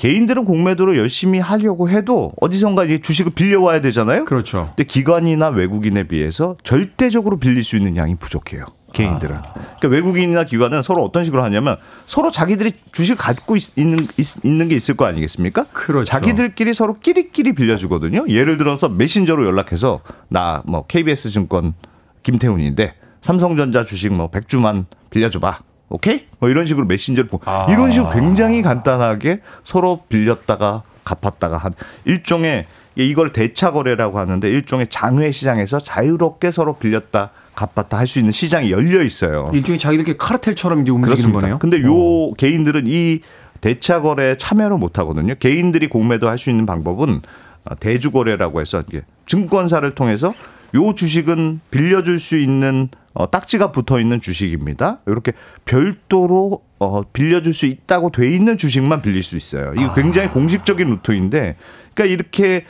개인들은 0.00 0.46
공매도를 0.46 0.96
열심히 0.96 1.38
하려고 1.38 1.90
해도 1.90 2.32
어디선가 2.40 2.84
이제 2.84 3.00
주식을 3.00 3.32
빌려와야 3.32 3.82
되잖아요. 3.82 4.24
그렇죠. 4.24 4.72
근데 4.74 4.84
기관이나 4.84 5.48
외국인에 5.48 6.04
비해서 6.04 6.56
절대적으로 6.62 7.38
빌릴 7.38 7.62
수 7.62 7.76
있는 7.76 7.98
양이 7.98 8.14
부족해요. 8.16 8.64
개인들은. 8.94 9.36
아. 9.36 9.42
그러니까 9.78 9.88
외국인이나 9.88 10.44
기관은 10.44 10.80
서로 10.80 11.04
어떤 11.04 11.22
식으로 11.24 11.44
하냐면 11.44 11.76
서로 12.06 12.30
자기들이 12.30 12.72
주식 12.92 13.16
갖고 13.16 13.56
있, 13.56 13.76
는 13.76 14.08
있는 14.42 14.68
게 14.68 14.74
있을 14.74 14.96
거 14.96 15.04
아니겠습니까? 15.04 15.66
그렇죠. 15.74 16.06
자기들끼리 16.06 16.72
서로 16.72 16.98
끼리끼리 16.98 17.54
빌려주거든요. 17.54 18.24
예를 18.30 18.56
들어서 18.56 18.88
메신저로 18.88 19.44
연락해서 19.46 20.00
나 20.28 20.62
뭐 20.64 20.86
KBS 20.86 21.30
증권 21.30 21.74
김태훈인데 22.22 22.94
삼성전자 23.20 23.84
주식 23.84 24.12
뭐 24.14 24.30
100주만 24.30 24.86
빌려줘봐. 25.10 25.58
오케이? 25.90 26.26
뭐 26.38 26.48
이런 26.48 26.66
식으로 26.66 26.86
메신저를 26.86 27.28
보 27.28 27.40
아. 27.44 27.66
이런 27.68 27.90
식으로 27.90 28.10
굉장히 28.12 28.62
간단하게 28.62 29.40
서로 29.64 30.02
빌렸다가 30.08 30.82
갚았다가 31.04 31.58
한 31.58 31.74
일종의 32.04 32.66
이걸 32.94 33.32
대차 33.32 33.72
거래라고 33.72 34.18
하는데 34.18 34.48
일종의 34.48 34.86
장외 34.88 35.30
시장에서 35.32 35.78
자유롭게 35.80 36.50
서로 36.52 36.74
빌렸다 36.76 37.30
갚았다 37.54 37.98
할 37.98 38.06
수 38.06 38.18
있는 38.20 38.32
시장이 38.32 38.70
열려 38.70 39.02
있어요. 39.02 39.46
일종의 39.52 39.78
자기들끼리 39.78 40.16
카르텔처럼 40.16 40.82
이제 40.82 40.92
움직이는 40.92 41.32
거네요. 41.32 41.58
근데 41.58 41.82
요 41.82 42.32
개인들은 42.34 42.84
이 42.86 43.20
대차 43.60 44.00
거래에 44.00 44.36
참여를 44.36 44.78
못 44.78 44.98
하거든요. 45.00 45.34
개인들이 45.38 45.88
공매도 45.88 46.28
할 46.28 46.38
수 46.38 46.50
있는 46.50 46.66
방법은 46.66 47.20
아, 47.64 47.74
대주 47.74 48.10
거래라고 48.10 48.60
해서 48.60 48.82
증권사를 49.26 49.94
통해서 49.94 50.32
요 50.74 50.94
주식은 50.94 51.60
빌려줄 51.70 52.18
수 52.18 52.38
있는 52.38 52.88
어, 53.12 53.30
딱지가 53.30 53.72
붙어 53.72 53.98
있는 54.00 54.20
주식입니다. 54.20 55.00
이렇게 55.06 55.32
별도로 55.64 56.62
어, 56.78 57.02
빌려줄 57.02 57.52
수 57.52 57.66
있다고 57.66 58.10
돼 58.10 58.30
있는 58.30 58.56
주식만 58.56 59.02
빌릴 59.02 59.22
수 59.22 59.36
있어요. 59.36 59.72
이거 59.76 59.92
굉장히 59.94 60.28
공식적인 60.28 60.88
루트인데, 60.88 61.56
그러니까 61.94 62.14
이렇게 62.14 62.64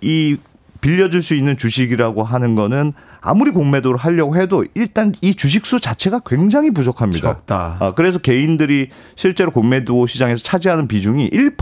이 0.00 0.36
빌려줄 0.80 1.22
수 1.22 1.34
있는 1.34 1.56
주식이라고 1.56 2.22
하는 2.22 2.54
거는 2.54 2.92
아무리 3.20 3.50
공매도를 3.50 3.98
하려고 3.98 4.36
해도 4.36 4.64
일단 4.74 5.12
이 5.20 5.34
주식수 5.34 5.80
자체가 5.80 6.20
굉장히 6.24 6.70
부족합니다. 6.70 7.32
적다. 7.32 7.76
아, 7.80 7.94
그래서 7.94 8.18
개인들이 8.18 8.90
실제로 9.16 9.50
공매도 9.50 10.06
시장에서 10.06 10.44
차지하는 10.44 10.86
비중이 10.86 11.30
1% 11.30 11.56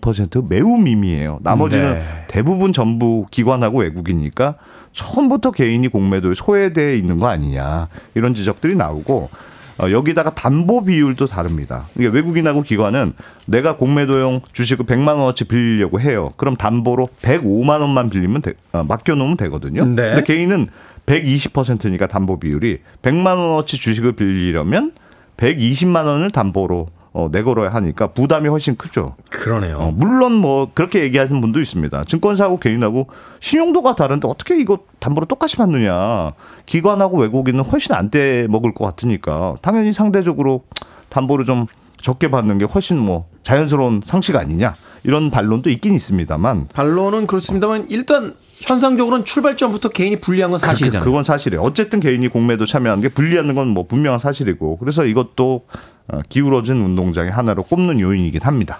2% 0.00 0.48
매우 0.48 0.78
미미해요. 0.78 1.40
나머지는 1.42 1.94
네. 1.94 2.24
대부분 2.28 2.72
전부 2.72 3.26
기관하고 3.30 3.80
외국이니까 3.80 4.56
처음부터 4.92 5.50
개인이 5.50 5.86
공매도에 5.88 6.34
소외되어 6.34 6.92
있는 6.92 7.18
거 7.18 7.28
아니냐 7.28 7.88
이런 8.14 8.34
지적들이 8.34 8.76
나오고 8.76 9.30
어, 9.78 9.90
여기다가 9.90 10.34
담보 10.34 10.84
비율도 10.84 11.26
다릅니다. 11.26 11.86
이게 11.96 12.06
외국인하고 12.06 12.62
기관은 12.62 13.14
내가 13.46 13.76
공매도용 13.76 14.42
주식을 14.52 14.86
100만 14.86 15.16
원어치 15.16 15.44
빌리려고 15.44 15.98
해요. 16.00 16.32
그럼 16.36 16.56
담보로 16.56 17.08
105만 17.22 17.80
원만 17.80 18.10
빌리면 18.10 18.42
돼, 18.42 18.52
어, 18.72 18.84
맡겨놓으면 18.84 19.36
되거든요. 19.38 19.84
네. 19.86 20.14
근데 20.14 20.22
개인은 20.22 20.68
120%니까 21.06 22.06
담보 22.06 22.38
비율이 22.38 22.78
100만 23.02 23.36
원어치 23.38 23.78
주식을 23.78 24.12
빌리려면 24.12 24.92
120만 25.36 26.04
원을 26.04 26.30
담보로 26.30 26.88
어, 27.14 27.28
내걸어야 27.30 27.70
하니까 27.70 28.08
부담이 28.08 28.48
훨씬 28.48 28.76
크죠. 28.76 29.16
그러네요. 29.30 29.76
어, 29.76 29.90
물론 29.94 30.32
뭐 30.32 30.70
그렇게 30.72 31.02
얘기하시는 31.02 31.40
분도 31.40 31.60
있습니다. 31.60 32.04
증권사하고 32.04 32.56
개인하고 32.58 33.08
신용도가 33.40 33.94
다른데 33.94 34.26
어떻게 34.28 34.58
이거 34.58 34.78
담보로 34.98 35.26
똑같이 35.26 35.56
받느냐. 35.58 36.32
기관하고 36.66 37.18
외국인은 37.18 37.64
훨씬 37.64 37.94
안 37.94 38.10
떼 38.10 38.46
먹을 38.48 38.74
것 38.74 38.84
같으니까 38.84 39.56
당연히 39.62 39.92
상대적으로 39.92 40.64
담보를 41.08 41.44
좀 41.44 41.66
적게 42.00 42.30
받는 42.30 42.58
게 42.58 42.64
훨씬 42.64 42.98
뭐 42.98 43.26
자연스러운 43.42 44.00
상식 44.04 44.36
아니냐. 44.36 44.74
이런 45.04 45.30
반론도 45.30 45.68
있긴 45.70 45.94
있습니다만 45.94 46.68
반론은 46.72 47.26
그렇습니다만 47.26 47.86
일단 47.88 48.34
현상적으로는 48.62 49.24
출발점부터 49.24 49.88
개인이 49.90 50.16
불리한 50.20 50.50
건 50.50 50.58
사실이잖아요. 50.58 51.04
그건 51.04 51.24
사실이에요. 51.24 51.62
어쨌든 51.62 52.00
개인이 52.00 52.26
공매도 52.28 52.64
참여하는 52.66 53.02
게 53.02 53.08
불리하는 53.08 53.54
건 53.54 53.68
뭐 53.72 53.86
분명한 53.86 54.18
사실이고 54.18 54.78
그래서 54.78 55.04
이것도 55.04 55.66
어, 56.08 56.20
기울어진 56.28 56.76
운동장의 56.76 57.30
하나로 57.32 57.62
꼽는 57.64 58.00
요인이긴 58.00 58.42
합니다. 58.42 58.78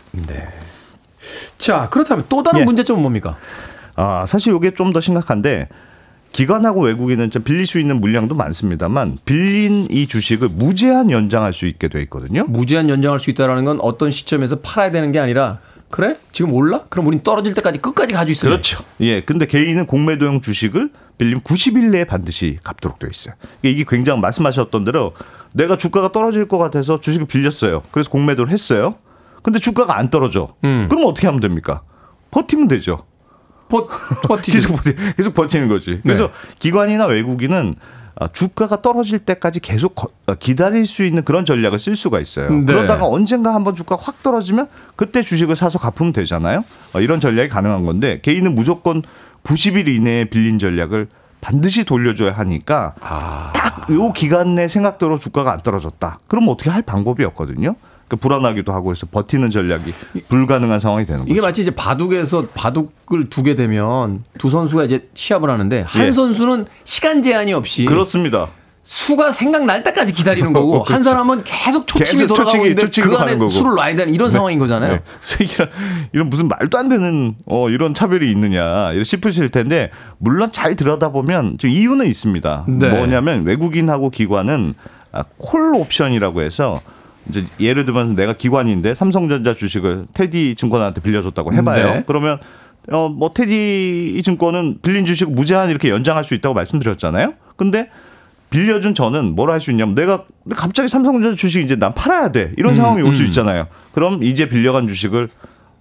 자, 1.59 1.89
그렇다면 1.91 2.25
또 2.29 2.43
다른 2.43 2.61
예. 2.61 2.65
문제점은 2.65 3.01
뭡니까? 3.03 3.37
아, 3.95 4.25
사실 4.27 4.55
이게 4.57 4.75
좀 4.75 4.93
더 4.93 5.01
심각한데 5.01 5.69
기관하고 6.33 6.83
외국인은 6.83 7.31
좀 7.31 7.43
빌릴 7.43 7.67
수 7.67 7.79
있는 7.79 8.01
물량도 8.01 8.35
많습니다만 8.35 9.19
빌린 9.25 9.87
이 9.91 10.07
주식을 10.07 10.49
무제한 10.49 11.11
연장할 11.11 11.53
수 11.53 11.67
있게 11.67 11.89
돼 11.89 12.01
있거든요. 12.03 12.45
무제한 12.45 12.89
연장할 12.89 13.21
수 13.21 13.31
있다라는 13.31 13.65
건 13.65 13.79
어떤 13.81 14.11
시점에서 14.11 14.61
팔아야 14.61 14.91
되는 14.91 15.13
게 15.13 15.19
아니라 15.21 15.59
그래? 15.93 16.17
지금 16.33 16.55
올라? 16.55 16.85
그럼 16.89 17.07
우린 17.07 17.23
떨어질 17.23 17.53
때까지 17.53 17.79
끝까지 17.79 18.15
가지고 18.15 18.33
있을래. 18.33 18.51
그렇죠. 18.53 18.83
예. 19.01 19.21
근데 19.21 19.45
개인은 19.45 19.87
공매도용 19.87 20.41
주식을 20.41 20.91
빌리면 21.19 21.43
90일 21.43 21.91
내에 21.91 22.05
반드시 22.07 22.59
갚도록 22.65 22.99
되어 22.99 23.11
있어요. 23.11 23.35
이게 23.61 23.85
굉장히 23.87 24.23
말씀하셨던 24.23 24.85
대로 24.85 25.13
내가 25.53 25.77
주가가 25.77 26.11
떨어질 26.11 26.49
것 26.49 26.57
같아서 26.57 26.99
주식을 26.99 27.27
빌렸어요. 27.27 27.83
그래서 27.91 28.09
공매도를 28.09 28.51
했어요. 28.51 28.95
근데 29.43 29.59
주가가 29.59 29.99
안 29.99 30.09
떨어져. 30.09 30.55
음. 30.65 30.87
그럼 30.89 31.05
어떻게 31.05 31.27
하면 31.27 31.41
됩니까? 31.41 31.83
버티면 32.31 32.69
되죠. 32.69 33.05
버, 33.69 33.87
버티죠. 34.29 34.53
계속 34.53 34.77
버티, 34.77 34.97
계속 35.19 35.35
버티는 35.35 35.69
거지. 35.69 36.01
그래서 36.03 36.29
네. 36.29 36.33
기관이나 36.59 37.05
외국인은 37.05 37.77
아, 37.77 38.02
주가가 38.33 38.83
떨어질 38.83 39.19
때까지 39.21 39.61
계속 39.61 39.95
거- 39.95 40.09
어, 40.27 40.35
기다릴 40.35 40.87
수 40.87 41.05
있는 41.05 41.25
그런 41.25 41.45
전략을 41.45 41.79
쓸 41.79 41.97
수가 41.97 42.21
있어요. 42.21 42.51
네. 42.51 42.65
그러다가 42.67 43.07
언젠가 43.07 43.55
한번 43.55 43.75
주가가 43.75 44.03
확 44.05 44.23
떨어지면 44.23 44.69
그때 44.97 45.23
주식을 45.23 45.57
사서 45.57 45.79
갚으면 45.79 46.13
되잖아요. 46.13 46.65
어, 46.95 47.01
이런 47.01 47.21
전략이 47.21 47.49
가능한 47.49 47.85
건데 47.85 48.21
개인은 48.23 48.55
무조건 48.55 49.03
90일 49.45 49.89
이내에 49.89 50.27
빌린 50.27 50.59
전략을 50.59 51.09
반드시 51.41 51.85
돌려줘야 51.85 52.33
하니까 52.33 52.95
아. 53.01 53.51
딱요 53.53 54.13
기간 54.13 54.55
내 54.55 54.69
생각대로 54.69 55.19
주가가 55.19 55.53
안 55.53 55.61
떨어졌다. 55.63 56.21
그럼 56.29 56.49
어떻게 56.49 56.71
할 56.71 56.83
방법이 56.83 57.25
없거든요. 57.25 57.75
그러니까 58.13 58.17
불안하기도 58.17 58.73
하고 58.73 58.91
해서 58.91 59.07
버티는 59.11 59.51
전략이 59.51 59.93
불가능한 60.29 60.81
상황이 60.81 61.07
되는 61.07 61.25
이게 61.25 61.35
거죠. 61.35 61.47
마치 61.47 61.63
이제 61.63 61.71
바둑에서 61.71 62.49
바둑을 62.55 63.31
두게 63.31 63.55
되면 63.55 64.25
두 64.39 64.51
선수가 64.51 64.85
이제 64.85 65.09
시합을 65.15 65.49
하는데 65.49 65.85
한 65.87 66.07
예. 66.07 66.13
선수는 66.13 66.67
시간 66.85 67.23
제한이 67.23 67.55
없이 67.55 67.85
그렇습니다. 67.87 68.49
수가 68.85 69.31
생각날 69.31 69.85
때까지 69.85 70.13
기다리는 70.13 70.53
거고 70.53 70.79
한 70.83 70.85
그렇죠. 70.85 71.05
사람은 71.05 71.45
계속 71.45 71.87
초침이 71.87 72.23
계속 72.23 72.35
초치기로 72.35 73.17
그 73.17 73.23
안에. 73.23 73.49
술을 73.49 73.77
놔야 73.77 73.95
되는 73.95 74.13
이런 74.13 74.31
상황인 74.31 74.59
거잖아요. 74.59 74.95
네. 74.95 75.01
이런, 75.41 75.71
이런 76.13 76.29
무슨 76.29 76.49
말도 76.49 76.77
안 76.77 76.89
되는 76.89 77.37
어, 77.47 77.71
이런 77.71 77.95
차별이 77.95 78.31
있느냐 78.33 78.91
싶으실 79.05 79.51
텐데 79.51 79.91
물론 80.19 80.51
잘 80.53 80.75
들여다보면 80.75 81.59
이유는 81.65 82.07
있습니다. 82.07 82.65
네. 82.69 82.89
뭐냐면 82.89 83.45
외국인하고 83.45 84.11
기관은 84.11 84.75
아, 85.13 85.23
콜 85.39 85.75
옵션이라고 85.75 86.43
해서 86.43 86.81
이제 87.29 87.45
예를 87.61 87.85
들면 87.85 88.15
내가 88.17 88.33
기관인데 88.33 88.95
삼성전자 88.95 89.55
주식을 89.55 90.07
테디 90.15 90.55
증권한테 90.57 91.01
빌려줬다고 91.01 91.53
해봐요. 91.55 91.87
네. 91.95 92.05
그러면 92.07 92.39
어, 92.91 93.09
뭐 93.09 93.33
테디 93.33 94.21
증권은 94.25 94.79
빌린 94.83 95.05
주식 95.05 95.31
무제한 95.31 95.71
이렇게 95.71 95.89
연장할 95.89 96.25
수 96.25 96.35
있다고 96.35 96.55
말씀드렸잖아요. 96.55 97.35
근데 97.57 97.89
빌려준 98.51 98.95
저는 98.95 99.35
뭘 99.35 99.51
할 99.51 99.61
수 99.61 99.71
있냐면 99.71 99.95
내가 99.95 100.25
갑자기 100.51 100.89
삼성전자 100.89 101.37
주식 101.37 101.63
이제 101.65 101.77
난 101.77 101.95
팔아야 101.95 102.33
돼 102.33 102.53
이런 102.59 102.73
음, 102.73 102.75
상황이 102.75 103.03
올수 103.03 103.23
음. 103.23 103.29
있잖아요. 103.29 103.67
그럼 103.93 104.23
이제 104.25 104.49
빌려간 104.49 104.89
주식을 104.89 105.29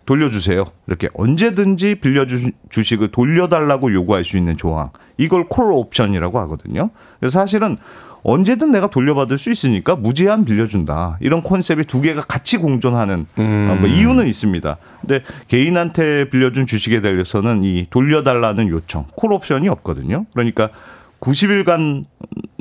돌려주세요. 0.05 0.65
이렇게 0.87 1.09
언제든지 1.13 1.95
빌려준 1.95 2.51
주식을 2.69 3.09
돌려달라고 3.11 3.93
요구할 3.93 4.23
수 4.23 4.37
있는 4.37 4.57
조항. 4.57 4.89
이걸 5.17 5.47
콜 5.47 5.71
옵션이라고 5.73 6.39
하거든요. 6.41 6.89
그래서 7.19 7.39
사실은 7.39 7.77
언제든 8.24 8.72
내가 8.72 8.88
돌려받을 8.88 9.38
수 9.38 9.51
있으니까 9.51 9.95
무제한 9.95 10.45
빌려준다. 10.45 11.17
이런 11.22 11.41
컨셉이 11.41 11.86
두 11.86 12.01
개가 12.01 12.22
같이 12.22 12.57
공존하는 12.57 13.26
어, 13.36 13.78
뭐 13.80 13.88
이유는 13.88 14.28
있습니다. 14.28 14.78
근데 15.01 15.24
개인한테 15.47 16.30
빌려준 16.30 16.67
주식에 16.67 17.01
대해서는 17.01 17.63
이 17.63 17.88
돌려달라는 17.89 18.69
요청, 18.69 19.05
콜 19.15 19.34
옵션이 19.34 19.69
없거든요. 19.69 20.26
그러니까 20.34 20.69
90일간 21.19 22.05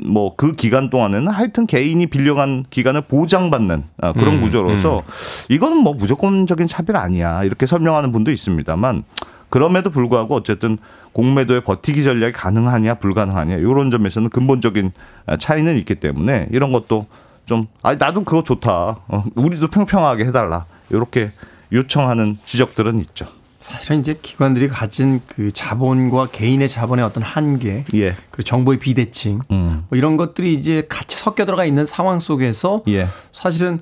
뭐 0.03 0.35
그 0.35 0.55
기간 0.55 0.89
동안에는 0.89 1.27
하여튼 1.27 1.67
개인이 1.67 2.03
빌려간 2.07 2.65
기간을 2.69 3.01
보장받는 3.01 3.83
아, 4.01 4.13
그런 4.13 4.35
음, 4.35 4.41
구조로서 4.41 5.03
이거는 5.49 5.77
뭐 5.77 5.93
무조건적인 5.93 6.67
차별 6.67 6.97
아니야 6.97 7.43
이렇게 7.43 7.65
설명하는 7.65 8.11
분도 8.11 8.31
있습니다만 8.31 9.03
그럼에도 9.51 9.91
불구하고 9.91 10.35
어쨌든 10.35 10.79
공매도의 11.13 11.61
버티기 11.61 12.03
전략이 12.03 12.33
가능하냐 12.33 12.95
불가능하냐 12.95 13.57
이런 13.57 13.91
점에서는 13.91 14.29
근본적인 14.29 14.91
아, 15.27 15.37
차이는 15.37 15.77
있기 15.77 15.95
때문에 15.95 16.47
이런 16.51 16.71
것도 16.71 17.05
좀 17.45 17.67
아 17.83 17.95
나도 17.95 18.23
그거 18.23 18.43
좋다 18.43 18.97
어, 19.07 19.23
우리도 19.35 19.67
평평하게 19.67 20.25
해달라 20.25 20.65
이렇게 20.89 21.31
요청하는 21.71 22.37
지적들은 22.45 22.99
있죠. 22.99 23.27
사실은 23.59 23.99
이제 23.99 24.17
기관들이 24.19 24.67
가진 24.67 25.21
그 25.27 25.51
자본과 25.51 26.27
개인의 26.31 26.67
자본의 26.67 27.05
어떤 27.05 27.21
한계, 27.21 27.85
예. 27.93 28.15
그리고 28.31 28.41
정보의 28.43 28.79
비대칭, 28.79 29.41
음. 29.51 29.85
뭐 29.87 29.97
이런 29.97 30.17
것들이 30.17 30.53
이제 30.55 30.85
같이 30.89 31.15
섞여 31.15 31.45
들어가 31.45 31.63
있는 31.63 31.85
상황 31.85 32.19
속에서 32.19 32.81
예. 32.87 33.07
사실은 33.31 33.79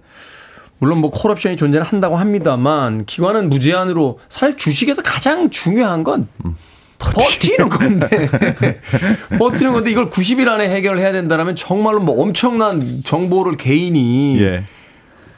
물론 0.80 1.00
뭐 1.00 1.12
콜옵션이 1.12 1.56
존재는 1.58 1.86
한다고 1.86 2.16
합니다만 2.18 3.06
기관은 3.06 3.50
무제한으로 3.50 4.20
사실 4.30 4.58
주식에서 4.58 5.02
가장 5.02 5.50
중요한 5.50 6.04
건 6.04 6.28
음. 6.46 6.56
버티는 6.98 7.70
건데 7.70 8.08
버티는 9.40 9.72
건데 9.74 9.92
이걸 9.92 10.10
90일 10.10 10.48
안에 10.50 10.68
해결을 10.70 11.00
해야 11.00 11.12
된다면 11.14 11.56
정말로 11.56 12.00
뭐 12.02 12.22
엄청난 12.22 13.02
정보를 13.06 13.56
개인이 13.56 14.40
예. 14.42 14.64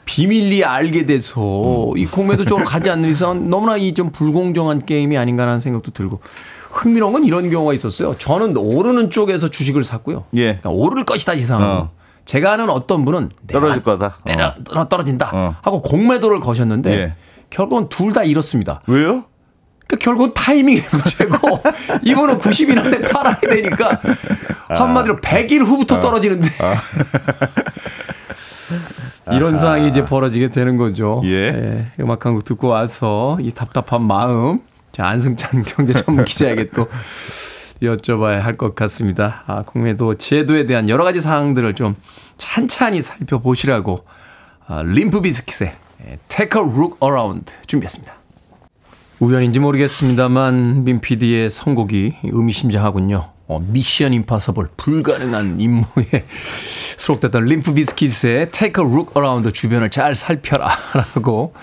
비밀리에 0.06 0.64
알게 0.64 1.06
돼서 1.06 1.92
이 1.96 2.06
공매도 2.06 2.46
쪽으로 2.46 2.66
가지 2.66 2.90
않는 2.90 3.10
이상 3.10 3.50
너무나 3.50 3.78
이 3.78 3.94
좀 3.94 4.12
불공정한 4.12 4.86
게임이 4.86 5.18
아닌가라는 5.18 5.60
생각도 5.60 5.92
들고 5.92 6.20
흥미로운 6.72 7.14
건 7.14 7.24
이런 7.26 7.50
경우가 7.50 7.74
있었어요. 7.74 8.16
저는 8.18 8.58
오르는 8.58 9.10
쪽에서 9.12 9.50
주식을 9.50 9.84
샀고요. 9.84 10.24
예. 10.36 10.58
그러니까 10.60 10.70
오를 10.72 11.04
것이다 11.06 11.38
예상. 11.38 11.62
어. 11.62 11.92
제가 12.26 12.54
아는 12.54 12.70
어떤 12.70 13.04
분은 13.06 13.32
떨어질 13.52 13.84
거다. 13.84 14.18
때려 14.26 14.54
떨어- 14.64 14.88
떨어진다 14.88 15.30
어. 15.34 15.56
하고 15.62 15.82
공매도를 15.82 16.40
거셨는데 16.40 16.92
예. 16.94 17.14
결국은 17.50 17.90
둘 17.90 18.14
다 18.14 18.24
잃었습니다. 18.24 18.82
왜요? 18.88 19.26
그러니까 19.88 20.06
결국은 20.06 20.34
타이밍의 20.34 20.82
문제고 20.92 21.62
이분은 22.04 22.40
90일 22.40 22.78
안에 22.78 23.02
팔아야 23.02 23.40
되니까 23.42 24.00
한마디로 24.70 25.18
100일 25.20 25.66
후부터 25.66 26.00
떨어지는데 26.00 26.50
이런 29.34 29.58
상황이 29.58 29.88
이제 29.88 30.04
벌어지게 30.06 30.50
되는 30.50 30.78
거죠. 30.78 31.22
예. 31.26 31.88
음악 32.00 32.26
한 32.26 32.34
곡 32.36 32.44
듣고 32.46 32.68
와서 32.70 33.38
이 33.42 33.52
답답한 33.52 34.04
마음 34.04 34.60
자 34.92 35.08
안승찬 35.08 35.64
경제 35.64 35.94
전문 35.94 36.26
기자에게 36.26 36.70
또 36.72 36.88
여쭤봐야 37.82 38.40
할 38.40 38.56
것 38.58 38.76
같습니다. 38.76 39.44
아, 39.48 39.64
공매도 39.64 40.16
제도에 40.16 40.66
대한 40.66 40.90
여러 40.90 41.04
가지 41.04 41.20
사항들을 41.22 41.74
좀 41.76 41.96
찬찬히 42.38 43.02
살펴보시라고 43.02 44.06
아, 44.68 44.84
림프 44.84 45.22
비스킷의 45.22 45.76
Take 46.28 46.62
a 46.62 46.68
Look 46.68 46.98
Around 47.04 47.52
준비했습니다. 47.68 48.14
우연인지 49.20 49.60
모르겠습니다만 49.60 50.84
민 50.84 51.00
PD의 51.02 51.50
선곡이 51.50 52.18
의미심장하군요. 52.24 53.30
어, 53.48 53.60
미션 53.60 54.14
임파서블 54.14 54.70
불가능한 54.78 55.60
임무에 55.60 56.26
수록됐던 56.98 57.46
림프 57.46 57.74
비스킷의 57.74 58.52
Take 58.52 58.84
a 58.84 58.90
Look 58.90 59.12
Around 59.16 59.52
주변을 59.52 59.90
잘 59.90 60.16
살펴라 60.16 60.70
라고 61.16 61.54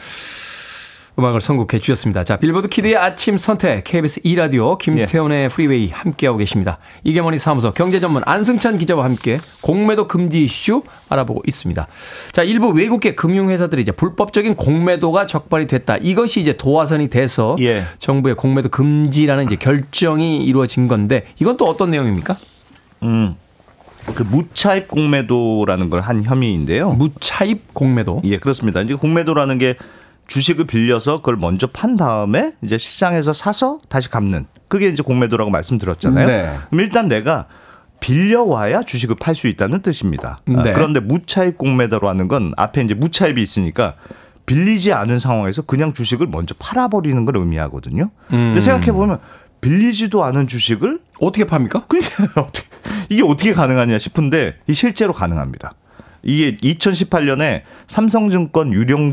음악을 1.18 1.40
선곡해 1.40 1.80
주셨습니다. 1.80 2.22
자, 2.22 2.36
빌보드 2.36 2.68
키드의 2.68 2.96
아침 2.96 3.36
선택, 3.36 3.82
KBS 3.84 4.20
2 4.22 4.36
라디오, 4.36 4.78
김태훈의 4.78 5.48
프리웨이 5.48 5.88
함께하고 5.88 6.38
계십니다. 6.38 6.78
이게머니 7.02 7.38
사무소 7.38 7.72
경제 7.72 7.98
전문 7.98 8.22
안승찬 8.24 8.78
기자와 8.78 9.04
함께 9.04 9.38
공매도 9.60 10.06
금지 10.06 10.44
이슈 10.44 10.82
알아보고 11.08 11.42
있습니다. 11.46 11.88
자, 12.30 12.42
일부 12.44 12.68
외국계 12.68 13.16
금융 13.16 13.50
회사들이 13.50 13.82
이제 13.82 13.90
불법적인 13.90 14.54
공매도가 14.54 15.26
적발이 15.26 15.66
됐다. 15.66 15.96
이것이 15.96 16.40
이제 16.40 16.52
도화선이 16.56 17.08
돼서 17.08 17.56
예. 17.60 17.82
정부의 17.98 18.36
공매도 18.36 18.68
금지라는 18.68 19.46
이제 19.46 19.56
결정이 19.56 20.44
이루어진 20.44 20.86
건데 20.86 21.24
이건 21.40 21.56
또 21.56 21.64
어떤 21.66 21.90
내용입니까? 21.90 22.36
음. 23.02 23.34
그 24.14 24.22
무차입 24.22 24.88
공매도라는 24.88 25.90
걸 25.90 26.00
한 26.00 26.22
혐의인데요. 26.24 26.92
무차입 26.92 27.74
공매도. 27.74 28.22
예, 28.24 28.38
그렇습니다. 28.38 28.80
이제 28.80 28.94
공매도라는 28.94 29.58
게 29.58 29.74
주식을 30.28 30.66
빌려서 30.66 31.16
그걸 31.16 31.36
먼저 31.36 31.66
판 31.66 31.96
다음에 31.96 32.52
이제 32.62 32.78
시장에서 32.78 33.32
사서 33.32 33.80
다시 33.88 34.08
갚는 34.10 34.46
그게 34.68 34.88
이제 34.88 35.02
공매도라고 35.02 35.50
말씀드렸잖아요. 35.50 36.26
네. 36.26 36.56
그럼 36.70 36.80
일단 36.80 37.08
내가 37.08 37.46
빌려와야 38.00 38.82
주식을 38.82 39.16
팔 39.18 39.34
수 39.34 39.48
있다는 39.48 39.82
뜻입니다. 39.82 40.40
아, 40.46 40.62
네. 40.62 40.72
그런데 40.72 41.00
무차입 41.00 41.58
공매도라는 41.58 42.28
건 42.28 42.52
앞에 42.56 42.82
이제 42.82 42.94
무차입이 42.94 43.42
있으니까 43.42 43.94
빌리지 44.46 44.92
않은 44.92 45.18
상황에서 45.18 45.62
그냥 45.62 45.92
주식을 45.92 46.26
먼저 46.28 46.54
팔아버리는 46.58 47.24
걸 47.24 47.36
의미하거든요. 47.36 48.10
근데 48.28 48.60
생각해 48.60 48.92
보면 48.92 49.18
빌리지도 49.60 50.24
않은 50.24 50.46
주식을 50.46 51.00
어떻게 51.20 51.44
팝니까? 51.44 51.86
이게 53.10 53.22
어떻게 53.22 53.52
가능하냐 53.52 53.98
싶은데 53.98 54.56
이 54.66 54.74
실제로 54.74 55.12
가능합니다. 55.12 55.72
이게 56.22 56.56
2018년에 56.56 57.62
삼성증권 57.88 58.72
유령 58.72 59.12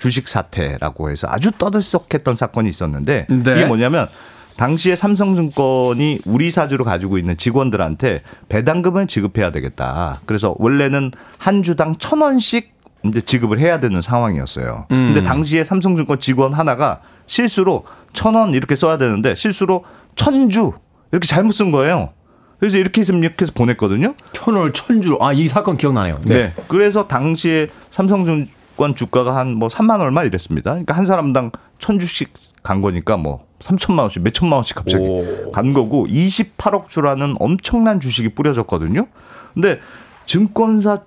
주- 0.00 0.10
주식 0.10 0.28
사태라고 0.28 1.10
해서 1.10 1.28
아주 1.30 1.52
떠들썩했던 1.52 2.34
사건이 2.34 2.68
있었는데 2.68 3.26
네. 3.28 3.38
이게 3.38 3.64
뭐냐면 3.66 4.08
당시에 4.56 4.96
삼성증권이 4.96 6.20
우리 6.26 6.50
사주로 6.50 6.84
가지고 6.84 7.16
있는 7.18 7.36
직원들한테 7.36 8.22
배당금을 8.48 9.06
지급해야 9.06 9.52
되겠다. 9.52 10.20
그래서 10.26 10.54
원래는 10.58 11.12
한 11.38 11.62
주당 11.62 11.94
천 11.96 12.20
원씩 12.20 12.72
이제 13.04 13.20
지급을 13.22 13.58
해야 13.58 13.80
되는 13.80 14.00
상황이었어요. 14.00 14.86
근데 14.88 15.22
당시에 15.22 15.64
삼성증권 15.64 16.18
직원 16.20 16.52
하나가 16.52 17.00
실수로 17.26 17.84
천 18.12 18.34
원 18.34 18.52
이렇게 18.52 18.74
써야 18.74 18.98
되는데 18.98 19.34
실수로 19.34 19.84
천주 20.16 20.72
이렇게 21.12 21.26
잘못 21.26 21.52
쓴 21.52 21.70
거예요. 21.70 22.10
그래서 22.58 22.76
이렇게 22.76 23.00
해서 23.00 23.14
이렇게 23.14 23.36
해서 23.44 23.52
보냈거든요. 23.54 24.14
천을 24.32 24.72
천주로. 24.74 25.16
아, 25.24 25.32
이 25.32 25.48
사건 25.48 25.78
기억나네요. 25.78 26.20
네. 26.24 26.52
그래서 26.68 27.08
당시에 27.08 27.68
삼성증 27.90 28.48
권 28.80 28.94
주가가 28.94 29.36
한 29.36 29.50
뭐 29.56 29.68
3만 29.68 30.00
얼마 30.00 30.24
이랬습니다. 30.24 30.70
그러니까 30.70 30.96
한 30.96 31.04
사람당 31.04 31.50
천 31.78 31.98
주씩 31.98 32.32
간 32.62 32.80
거니까 32.80 33.18
뭐 33.18 33.46
3천만 33.58 34.00
원씩 34.00 34.22
몇 34.22 34.32
천만 34.32 34.56
원씩 34.56 34.74
갑자기 34.74 35.04
오. 35.04 35.52
간 35.52 35.74
거고 35.74 36.06
28억 36.06 36.88
주라는 36.88 37.36
엄청난 37.38 38.00
주식이 38.00 38.30
뿌려졌거든요. 38.30 39.06
근데 39.52 39.80
증권사 40.24 41.02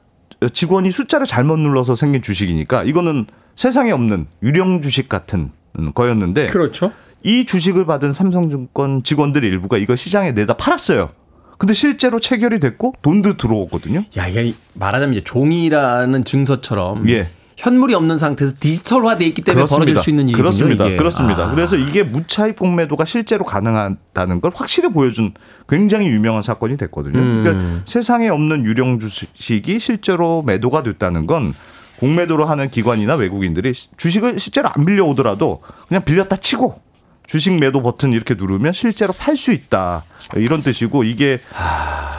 직원이 0.54 0.92
숫자를 0.92 1.26
잘못 1.26 1.58
눌러서 1.58 1.96
생긴 1.96 2.22
주식이니까 2.22 2.84
이거는 2.84 3.26
세상에 3.56 3.92
없는 3.92 4.28
유령 4.44 4.82
주식 4.84 5.10
같은 5.10 5.50
거였는데 5.96 6.48
그렇죠. 6.48 6.92
이 7.24 7.46
주식을 7.46 7.86
받은 7.88 8.12
삼성증권 8.12 9.02
직원들 9.04 9.44
일부가 9.44 9.78
이거 9.80 9.96
시장에 9.96 10.32
내다 10.34 10.58
팔았어요. 10.58 11.10
근데 11.58 11.74
실제로 11.74 12.20
체결이 12.20 12.60
됐고 12.60 12.94
돈도 13.02 13.38
들어오거든요. 13.38 14.04
야, 14.18 14.28
이게 14.28 14.54
말하자면 14.74 15.16
이제 15.16 15.24
종이라는 15.24 16.24
증서처럼 16.26 17.10
예. 17.10 17.30
현물이 17.64 17.94
없는 17.94 18.18
상태에서 18.18 18.56
디지털화돼 18.60 19.26
있기 19.28 19.42
때문에 19.42 19.66
벌어질 19.66 19.96
수 19.96 20.10
있는 20.10 20.26
일이군요. 20.26 20.44
그렇습니다. 20.44 20.86
이게. 20.86 20.98
그렇습니다. 20.98 21.46
아. 21.46 21.52
그래서 21.52 21.78
이게 21.78 22.04
무차입 22.04 22.60
공매도가 22.60 23.06
실제로 23.06 23.46
가능하다는 23.46 24.42
걸 24.42 24.52
확실히 24.54 24.90
보여준 24.90 25.34
굉장히 25.70 26.08
유명한 26.08 26.42
사건이 26.42 26.76
됐거든요. 26.76 27.18
음. 27.18 27.44
그러니까 27.44 27.82
세상에 27.86 28.28
없는 28.28 28.66
유령 28.66 29.00
주식이 29.00 29.80
실제로 29.80 30.44
매도가 30.46 30.84
됐다는 30.84 31.26
건 31.26 31.54
공매도로 32.00 32.44
하는 32.44 32.70
기관이나 32.70 33.16
외국인들이 33.16 33.72
주식을 33.96 34.40
실제로 34.40 34.68
안 34.68 34.84
빌려오더라도 34.86 35.62
그냥 35.88 36.04
빌렸다 36.04 36.36
치고 36.36 36.82
주식 37.26 37.58
매도 37.58 37.82
버튼 37.82 38.12
이렇게 38.12 38.34
누르면 38.34 38.74
실제로 38.74 39.14
팔 39.14 39.38
수 39.38 39.54
있다. 39.54 40.04
이런 40.36 40.62
뜻이고 40.62 41.06
이게 41.06 41.40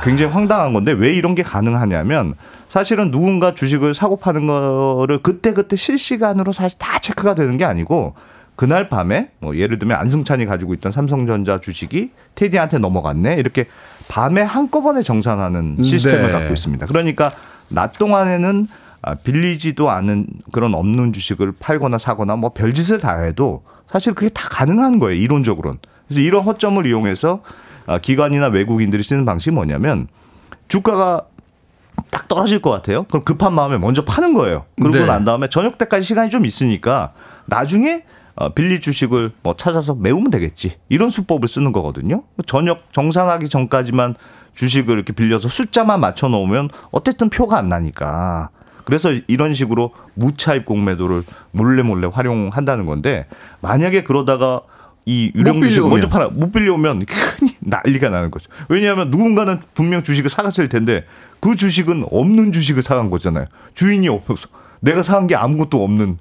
굉장히 0.05 0.32
황당한 0.32 0.72
건데 0.72 0.92
왜 0.92 1.12
이런 1.12 1.34
게 1.34 1.42
가능하냐면 1.42 2.34
사실은 2.68 3.11
누군가 3.11 3.55
주식을 3.55 3.94
사고 3.94 4.16
파는 4.16 4.46
거를 4.46 5.22
그때 5.22 5.52
그때 5.52 5.76
실시간으로 5.76 6.52
사실 6.52 6.78
다 6.78 6.98
체크가 6.98 7.34
되는 7.34 7.57
게 7.57 7.64
아니고 7.64 8.14
그날 8.57 8.88
밤에 8.88 9.30
뭐 9.40 9.57
예를 9.57 9.78
들면 9.78 9.98
안승찬이 9.98 10.46
가지고 10.46 10.74
있던 10.74 10.92
삼성전자 10.92 11.61
주식이 11.61 12.11
테디한테 12.34 12.78
넘어갔네 12.78 13.34
이렇게 13.34 13.66
밤에 14.09 14.42
한꺼번에 14.42 15.02
정산하는 15.02 15.82
시스템을 15.82 16.26
네. 16.26 16.32
갖고 16.32 16.52
있습니다. 16.52 16.86
그러니까 16.86 17.32
낮 17.68 17.92
동안에는 17.98 18.68
아, 19.02 19.14
빌리지도 19.16 19.90
않은 19.90 20.26
그런 20.52 20.74
없는 20.74 21.12
주식을 21.12 21.52
팔거나 21.59 21.98
사거나 21.98 22.36
뭐 22.36 22.52
별짓을 22.55 23.00
다 23.00 23.20
해도 23.20 23.62
사실 23.90 24.14
그게 24.14 24.30
다 24.30 24.48
가능한 24.50 24.98
거예요. 24.98 25.20
이론적으로는. 25.20 25.78
그래서 26.09 26.20
이런 26.20 26.42
허점을 26.42 26.84
이용해서 26.86 27.42
아, 27.42 27.74
기관이나 28.03 28.47
외국인들이 28.49 29.03
쓰는 29.03 29.24
방식이 29.24 29.51
뭐냐면 29.55 30.09
주가가 30.68 31.26
딱 32.11 32.28
떨어질 32.28 32.61
것 32.61 32.70
같아요. 32.70 33.05
그럼 33.05 33.24
급한 33.24 33.53
마음에 33.53 33.78
먼저 33.78 34.05
파는 34.05 34.35
거예요. 34.35 34.64
그러고 34.76 34.99
네. 34.99 35.07
난 35.07 35.24
다음에 35.24 35.49
저녁 35.49 35.78
때까지 35.78 36.05
시간이 36.05 36.30
좀 36.30 36.45
있으니까 36.45 37.12
나중에 37.47 38.05
어, 38.37 38.53
빌릴 38.53 38.80
주식을 38.80 39.32
뭐 39.43 39.55
찾아서 39.57 39.95
메우면 39.95 40.30
되겠지. 40.30 40.76
이런 40.89 41.11
수법을 41.11 41.47
쓰는 41.47 41.70
거거든요. 41.72 42.24
저녁 42.47 42.93
정산하기 42.93 43.49
전까지만 43.49 44.16
주식을 44.55 44.95
이렇게 44.97 45.12
빌려서 45.12 45.49
숫자만 45.49 46.01
맞춰 46.01 46.28
놓으면 46.28 46.70
어쨌든 46.91 47.30
표가 47.30 47.59
안 47.59 47.68
나니까. 47.68 48.51
그래서 48.85 49.12
이런 49.28 49.55
식으로 49.55 49.93
무차입 50.14 50.66
공매도를 50.66 51.22
몰래 51.53 51.82
몰래 51.82 52.09
활용한다는 52.12 52.87
건데 52.87 53.26
만약에 53.61 54.05
그러다가 54.05 54.61
이 55.07 55.30
유령 55.34 55.61
주식. 55.61 55.80
먼저 55.80 56.09
팔아 56.09 56.28
못 56.28 56.50
빌려오면 56.52 57.05
큰일 57.07 57.52
난리가 57.61 58.09
나는 58.09 58.30
거죠. 58.30 58.48
왜냐하면 58.68 59.11
누군가는 59.11 59.61
분명 59.74 60.02
주식을 60.02 60.30
사갔을 60.30 60.68
텐데 60.68 61.05
그 61.40 61.57
주식은 61.57 62.07
없는 62.11 62.52
주식을 62.52 62.82
사간 62.82 63.11
거잖아요. 63.11 63.46
주인이 63.74 64.09
없어서 64.09 64.48
내가 64.80 65.02
사간 65.02 65.26
게 65.26 65.34
아무것도 65.34 65.82
없는 65.82 66.18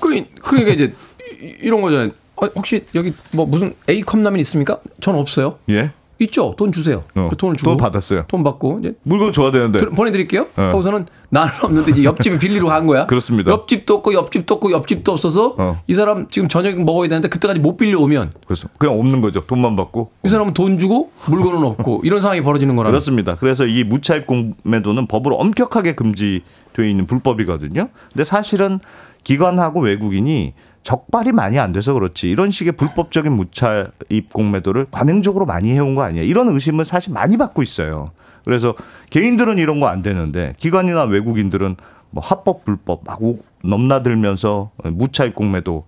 그, 0.00 0.24
그러니까 0.40 0.72
이제 0.72 0.94
이- 1.40 1.56
이런 1.60 1.80
거잖아요. 1.82 2.10
어, 2.36 2.46
혹시 2.56 2.84
여기 2.94 3.12
뭐 3.32 3.46
무슨 3.46 3.74
A 3.88 4.00
컵라면 4.02 4.40
있습니까? 4.40 4.80
전 5.00 5.14
없어요. 5.14 5.58
예 5.68 5.92
있죠. 6.20 6.54
돈 6.56 6.70
주세요. 6.70 7.02
어, 7.14 7.28
그 7.30 7.36
돈을 7.36 7.56
주고 7.56 7.70
돈 7.70 7.76
받았어요. 7.78 8.24
돈 8.28 8.44
받고 8.44 8.80
이제 8.80 8.94
물건 9.02 9.32
줘야 9.32 9.50
되는데 9.50 9.78
들- 9.78 9.90
보내드릴게요. 9.90 10.46
네. 10.56 10.62
하고서는 10.64 11.06
나는 11.30 11.52
없는데 11.62 11.92
이제 11.92 12.04
옆집에 12.04 12.38
빌리러 12.38 12.66
간 12.68 12.86
거야. 12.86 13.06
그렇습니다. 13.08 13.50
옆집도 13.50 13.94
없고 13.96 14.12
옆집도 14.14 14.54
없고 14.54 14.70
옆집도 14.72 15.12
없어서 15.12 15.54
어. 15.58 15.80
이 15.86 15.94
사람 15.94 16.28
지금 16.28 16.46
저녁 16.48 16.78
먹어야 16.82 17.08
되는데 17.08 17.28
그때까지 17.28 17.60
못 17.60 17.76
빌려 17.76 17.98
오면 18.00 18.32
그래서 18.46 18.68
그냥 18.78 18.98
없는 18.98 19.20
거죠. 19.22 19.40
돈만 19.46 19.76
받고 19.76 20.10
이 20.24 20.28
사람은 20.28 20.52
돈 20.54 20.78
주고 20.78 21.10
물건은 21.28 21.62
없고 21.64 22.02
이런 22.04 22.20
상황이 22.20 22.42
벌어지는 22.42 22.76
거라는. 22.76 22.92
그렇습니다. 22.92 23.36
그래서 23.36 23.66
이 23.66 23.82
무차입 23.84 24.26
공매도는 24.26 25.06
법으로 25.06 25.36
엄격하게 25.36 25.94
금지되어 25.94 26.84
있는 26.86 27.06
불법이거든요. 27.06 27.88
근데 28.12 28.24
사실은 28.24 28.78
기관하고 29.24 29.80
외국인이 29.80 30.54
적발이 30.82 31.32
많이 31.32 31.58
안 31.58 31.72
돼서 31.72 31.92
그렇지 31.92 32.28
이런 32.30 32.50
식의 32.50 32.72
불법적인 32.72 33.32
무차입 33.32 34.32
공매도를 34.32 34.86
관행적으로 34.90 35.44
많이 35.46 35.72
해온 35.72 35.94
거 35.94 36.02
아니야 36.02 36.22
이런 36.22 36.48
의심을 36.48 36.84
사실 36.84 37.12
많이 37.12 37.36
받고 37.36 37.62
있어요. 37.62 38.10
그래서 38.44 38.74
개인들은 39.10 39.58
이런 39.58 39.80
거 39.80 39.88
안 39.88 40.02
되는데 40.02 40.54
기관이나 40.58 41.04
외국인들은 41.04 41.76
뭐 42.10 42.22
합법 42.24 42.64
불법 42.64 43.02
막 43.04 43.22
오- 43.22 43.38
넘나들면서 43.62 44.70
무차입 44.84 45.34
공매도를 45.34 45.82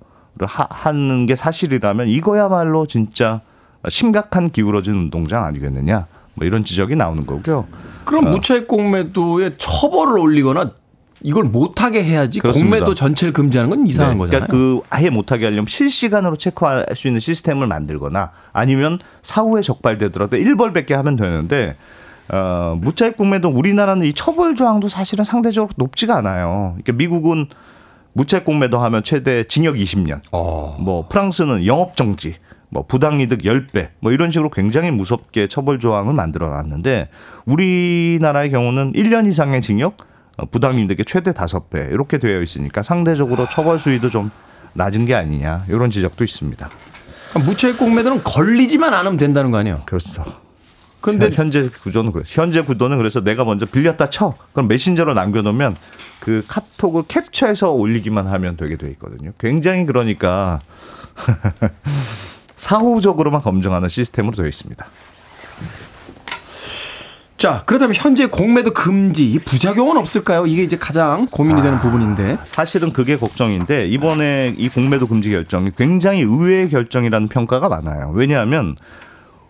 하, 0.47 0.66
하는 0.70 1.26
게 1.26 1.36
사실이라면 1.36 2.09
이거야말로 2.09 2.86
진짜 2.86 3.40
심각한 3.88 4.51
기울어진 4.51 4.95
운동장 4.95 5.45
아니겠느냐 5.45 6.07
뭐 6.34 6.47
이런 6.47 6.64
지적이 6.64 6.97
나오는 6.97 7.24
거고요. 7.26 7.66
그럼 8.05 8.30
무차익 8.30 8.68
공매도에 8.68 9.57
처벌을 9.57 10.18
올리거나 10.18 10.72
이걸 11.24 11.44
못하게 11.44 12.02
해야지 12.02 12.40
그렇습니다. 12.40 12.76
공매도 12.76 12.94
전체를 12.94 13.32
금지하는 13.32 13.70
건 13.70 13.86
이상한 13.86 14.14
네, 14.14 14.18
거잖아요. 14.18 14.48
그러니까 14.48 14.52
그 14.52 14.80
아예 14.90 15.10
못하게 15.10 15.44
하려면 15.46 15.66
실시간으로 15.68 16.36
체크할 16.36 16.86
수 16.94 17.06
있는 17.08 17.20
시스템을 17.20 17.66
만들거나 17.66 18.32
아니면 18.52 18.98
사후에 19.22 19.62
적발되더라도 19.62 20.36
일벌백계 20.36 20.94
하면 20.94 21.16
되는데 21.16 21.76
어, 22.28 22.78
무차익 22.80 23.16
공매도 23.16 23.48
우리나라는 23.48 24.06
이 24.06 24.12
처벌 24.12 24.54
조항도 24.54 24.88
사실은 24.88 25.24
상대적으로 25.24 25.72
높지가 25.76 26.16
않아요. 26.18 26.76
그러니까 26.82 26.92
미국은 26.92 27.46
무차익 28.14 28.44
공매도 28.44 28.78
하면 28.78 29.02
최대 29.02 29.44
징역 29.44 29.76
20년. 29.76 30.20
어. 30.32 30.76
뭐 30.80 31.08
프랑스는 31.08 31.66
영업 31.66 31.96
정지, 31.96 32.36
뭐 32.68 32.86
부당이득 32.86 33.42
10배, 33.42 33.88
뭐 34.00 34.12
이런 34.12 34.30
식으로 34.30 34.50
굉장히 34.50 34.90
무섭게 34.90 35.46
처벌 35.46 35.78
조항을 35.78 36.14
만들어 36.14 36.48
놨는데 36.50 37.08
우리나라의 37.44 38.50
경우는 38.50 38.92
1년 38.92 39.28
이상의 39.28 39.60
징역, 39.60 39.96
어, 39.98 40.11
부당이득의 40.51 41.05
최대 41.05 41.33
5배 41.33 41.93
이렇게 41.93 42.18
되어 42.18 42.41
있으니까 42.43 42.83
상대적으로 42.83 43.49
처벌 43.49 43.78
수위도 43.78 44.11
좀 44.11 44.30
낮은 44.74 45.07
게 45.07 45.14
아니냐 45.14 45.64
이런 45.68 45.91
지적도 45.91 46.24
있습니다. 46.24 46.70
그러니까 47.30 47.51
무차익 47.51 47.78
공매도는 47.78 48.22
걸리지만 48.24 48.95
않으면 48.95 49.16
된다는 49.16 49.51
거 49.51 49.59
아니에요. 49.59 49.83
그렇죠. 49.87 50.24
근데 51.01 51.30
현재 51.30 51.68
구조는 51.68 52.12
그래요. 52.12 52.24
현재 52.28 52.62
구도는 52.62 52.97
그래서 52.97 53.20
내가 53.20 53.45
먼저 53.45 53.66
빌렸다 53.66 54.09
쳐. 54.09 54.35
그럼 54.53 54.68
메신저로 54.68 55.14
남겨놓으면 55.14 55.74
그 56.20 56.45
카톡을 56.47 57.05
캡처해서 57.09 57.72
올리기만 57.72 58.28
하면 58.28 58.57
되게 58.57 58.76
돼 58.76 58.89
있거든요. 58.91 59.33
굉장히 59.39 59.85
그러니까 59.85 60.61
사후적으로만 62.55 63.41
검증하는 63.41 63.89
시스템으로 63.89 64.37
되어 64.37 64.47
있습니다. 64.47 64.87
자 67.43 67.61
그렇다면 67.66 67.93
현재 67.97 68.26
공매도 68.26 68.72
금지 68.72 69.32
이 69.32 69.40
부작용은 69.40 69.97
없을까요? 69.97 70.47
이게 70.47 70.62
이제 70.62 70.78
가장 70.78 71.26
고민이 71.26 71.61
되는 71.61 71.80
부분인데. 71.80 72.38
사실은 72.45 72.93
그게 72.93 73.16
걱정인데 73.16 73.88
이번에 73.88 74.55
이 74.57 74.68
공매도 74.68 75.09
금지 75.09 75.30
결정이 75.30 75.72
굉장히 75.76 76.20
의외의 76.20 76.68
결정이라는 76.68 77.26
평가가 77.26 77.68
많아요. 77.68 78.12
왜냐하면 78.14 78.76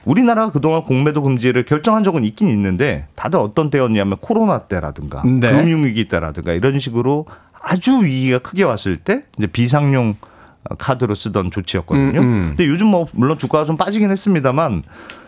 우리나라가 0.07 0.51
그동안 0.51 0.85
공매도 0.85 1.21
금지를 1.21 1.67
결정한 1.67 2.03
적은 2.03 2.25
있긴 2.25 2.49
있는데 2.49 3.09
다들 3.15 3.39
어떤 3.39 3.69
때였냐면 3.69 4.17
코로나 4.23 4.61
때라든가 4.61 5.23
네. 5.27 5.53
금융위기 5.53 6.09
때라든가 6.09 6.55
이런 6.55 6.79
식으로 6.79 7.27
아주 7.61 8.05
위기가 8.05 8.39
크게 8.39 8.63
왔을 8.63 8.97
때 8.97 9.25
이제 9.37 9.47
비상용 9.47 10.15
카드로 10.79 11.15
쓰던 11.15 11.51
조치였거든요. 11.51 12.21
음, 12.21 12.25
음. 12.25 12.45
근데 12.57 12.67
요즘 12.67 12.87
뭐 12.87 13.05
물론 13.13 13.37
주가가 13.37 13.67
좀 13.67 13.77
빠지긴 13.77 14.11
했습니다만 14.11 14.83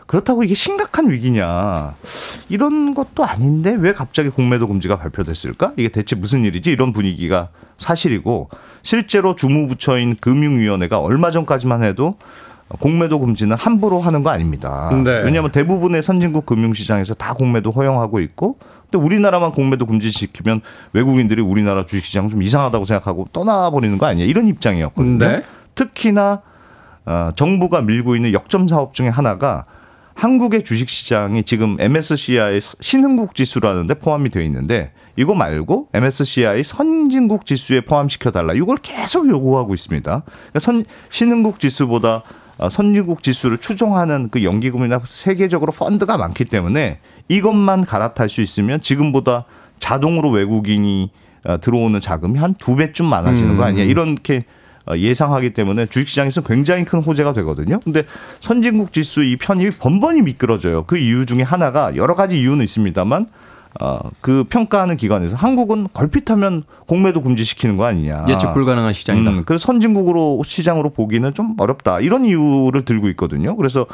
그렇다고 0.06 0.44
이게 0.44 0.54
심각한 0.54 1.10
위기냐 1.10 1.94
이런 2.48 2.94
것도 2.94 3.24
아닌데 3.24 3.76
왜 3.78 3.92
갑자기 3.92 4.28
공매도 4.28 4.66
금지가 4.68 4.98
발표됐을까? 4.98 5.72
이게 5.76 5.88
대체 5.88 6.16
무슨 6.16 6.44
일이지? 6.44 6.70
이런 6.70 6.92
분위기가 6.92 7.48
사실이고 7.78 8.50
실제로 8.82 9.34
주무부처인 9.34 10.16
금융위원회가 10.20 11.00
얼마 11.00 11.30
전까지만 11.30 11.82
해도 11.84 12.16
공매도 12.80 13.18
금지는 13.20 13.56
함부로 13.56 14.00
하는 14.00 14.22
거 14.22 14.30
아닙니다. 14.30 14.90
네. 15.04 15.22
왜냐하면 15.22 15.50
대부분의 15.50 16.02
선진국 16.02 16.46
금융시장에서 16.46 17.14
다 17.14 17.34
공매도 17.34 17.70
허용하고 17.70 18.20
있고 18.20 18.58
또 18.90 19.00
우리나라만 19.00 19.52
공매도 19.52 19.86
금지 19.86 20.10
시키면 20.10 20.60
외국인들이 20.92 21.42
우리나라 21.42 21.84
주식시장 21.86 22.28
좀 22.28 22.42
이상하다고 22.42 22.84
생각하고 22.84 23.28
떠나버리는 23.32 23.98
거 23.98 24.06
아니냐 24.06 24.24
이런 24.24 24.46
입장이었거든요. 24.48 25.18
네. 25.18 25.42
특히나 25.74 26.42
어, 27.06 27.30
정부가 27.36 27.82
밀고 27.82 28.16
있는 28.16 28.32
역점 28.32 28.68
사업 28.68 28.94
중에 28.94 29.08
하나가 29.08 29.66
한국의 30.14 30.62
주식 30.62 30.88
시장이 30.88 31.42
지금 31.42 31.76
MSCI 31.80 32.60
신흥국 32.80 33.34
지수라는 33.34 33.86
데 33.86 33.94
포함이 33.94 34.30
되어 34.30 34.42
있는데 34.44 34.92
이거 35.16 35.34
말고 35.34 35.88
MSCI 35.92 36.62
선진국 36.64 37.46
지수에 37.46 37.82
포함시켜 37.82 38.30
달라. 38.30 38.52
이걸 38.54 38.76
계속 38.78 39.28
요구하고 39.28 39.74
있습니다. 39.74 40.22
그러니까 40.24 40.58
선 40.58 40.84
신흥국 41.10 41.58
지수보다 41.60 42.22
어, 42.58 42.68
선진국 42.68 43.22
지수를 43.22 43.58
추종하는 43.58 44.28
그 44.30 44.44
연기금이나 44.44 45.00
세계적으로 45.08 45.72
펀드가 45.72 46.16
많기 46.16 46.44
때문에 46.44 47.00
이것만 47.28 47.84
갈아탈 47.84 48.28
수 48.28 48.40
있으면 48.42 48.80
지금보다 48.80 49.44
자동으로 49.80 50.30
외국인이 50.30 51.10
어, 51.44 51.60
들어오는 51.60 51.98
자금이 52.00 52.38
한 52.38 52.54
두 52.58 52.76
배쯤 52.76 53.06
많아지는 53.06 53.56
거 53.56 53.64
아니야. 53.64 53.84
이렇게 53.84 54.36
어, 54.38 54.40
예상하기 54.92 55.54
때문에 55.54 55.86
주식시장에서 55.86 56.42
굉장히 56.42 56.84
큰 56.84 57.00
호재가 57.00 57.32
되거든요. 57.34 57.80
근데 57.80 58.04
선진국 58.40 58.92
지수 58.92 59.22
이 59.22 59.36
편입이 59.36 59.76
번번이 59.78 60.22
미끄러져요. 60.22 60.84
그 60.84 60.98
이유 60.98 61.26
중에 61.26 61.42
하나가 61.42 61.96
여러 61.96 62.14
가지 62.14 62.40
이유는 62.40 62.64
있습니다만 62.64 63.26
어, 63.80 63.98
그 64.20 64.44
평가하는 64.48 64.96
기관에서 64.96 65.36
한국은 65.36 65.88
걸핏하면 65.92 66.62
공매도 66.86 67.22
금지시키는 67.22 67.76
거 67.76 67.86
아니냐. 67.86 68.26
예측 68.28 68.52
불가능한 68.54 68.92
시장이다. 68.92 69.30
음, 69.30 69.42
그래서 69.44 69.66
선진국으로 69.66 70.42
시장으로 70.44 70.90
보기는 70.90 71.34
좀 71.34 71.56
어렵다. 71.58 72.00
이런 72.00 72.24
이유를 72.24 72.84
들고 72.84 73.08
있거든요. 73.10 73.56
그래서 73.56 73.86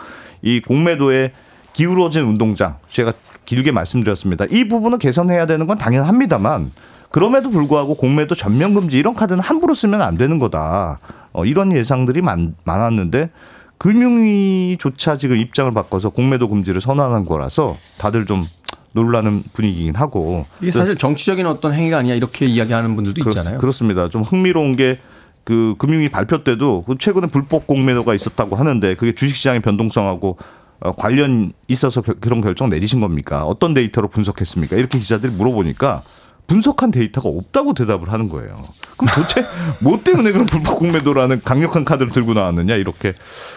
이 0.43 0.61
공매도의 0.61 1.33
기울어진 1.73 2.23
운동장 2.23 2.77
제가 2.89 3.15
길게 3.47 3.73
말씀드렸습니다. 3.73 4.45
이 4.51 4.69
부분은 4.69 4.99
개선해야 4.99 5.47
되는 5.47 5.67
건 5.67 5.79
당연합니다만 5.79 6.71
그럼에도 7.11 7.51
불구하고 7.51 7.95
공매도 7.95 8.35
전면 8.35 8.75
금지 8.75 8.99
이런 8.99 9.15
카드는 9.15 9.41
함부로 9.41 9.75
쓰면 9.75 10.01
안 10.01 10.17
되는 10.17 10.39
거다. 10.39 10.99
어, 11.33 11.45
이런 11.45 11.73
예상들이 11.73 12.21
많, 12.23 12.55
많았는데 12.65 13.31
금융위조차 13.79 15.17
지금 15.17 15.37
입장을 15.37 15.73
바꿔서 15.73 16.11
공매도 16.11 16.49
금지를 16.49 16.81
선언한 16.81 17.25
거라서 17.25 17.77
다들 17.99 18.27
좀 18.27 18.45
놀라는 18.93 19.43
분위기긴 19.53 19.95
하고 19.95 20.45
이게 20.61 20.71
사실 20.73 20.97
정치적인 20.97 21.47
어떤 21.47 21.73
행위가 21.73 21.99
아니야 21.99 22.15
이렇게 22.15 22.47
이야기하는 22.47 22.97
분들도 22.97 23.29
있잖아요. 23.29 23.59
그렇, 23.59 23.71
습니다 23.73 24.09
좀 24.09 24.23
흥미로운 24.23 24.77
게 24.77 24.99
그 25.43 25.75
금융위 25.79 26.11
발표 26.11 26.45
때도 26.45 26.85
그 26.87 26.97
최근에 26.99 27.27
불법 27.29 27.67
공매도가 27.67 28.15
있었다고 28.15 28.57
하는데 28.57 28.95
그게 28.95 29.13
주식시장의 29.15 29.63
변동성하고 29.63 30.37
어, 30.81 30.93
관련 30.93 31.53
있어서 31.67 32.03
겨- 32.03 32.15
그런 32.21 32.41
결정 32.43 32.69
내리신 32.69 33.01
겁니까? 33.01 33.45
어떤 33.45 33.73
데이터로 33.75 34.09
분석했습니까? 34.09 34.77
이렇게 34.77 34.99
기자들이 34.99 35.33
물어보니까 35.33 36.03
분석한 36.51 36.91
데이터가 36.91 37.29
없다고 37.29 37.75
대답을 37.75 38.13
하는 38.13 38.29
거예요. 38.29 38.61
그럼 38.99 39.15
도대체 39.15 39.45
뭐 39.81 40.01
때문에 40.03 40.33
그런 40.33 40.47
불법 40.47 40.81
공매도라는 40.81 41.43
강력한 41.45 41.85
카드를 41.85 42.11
들고 42.11 42.35
나왔느냐 42.35 42.75
이렇게 42.75 43.13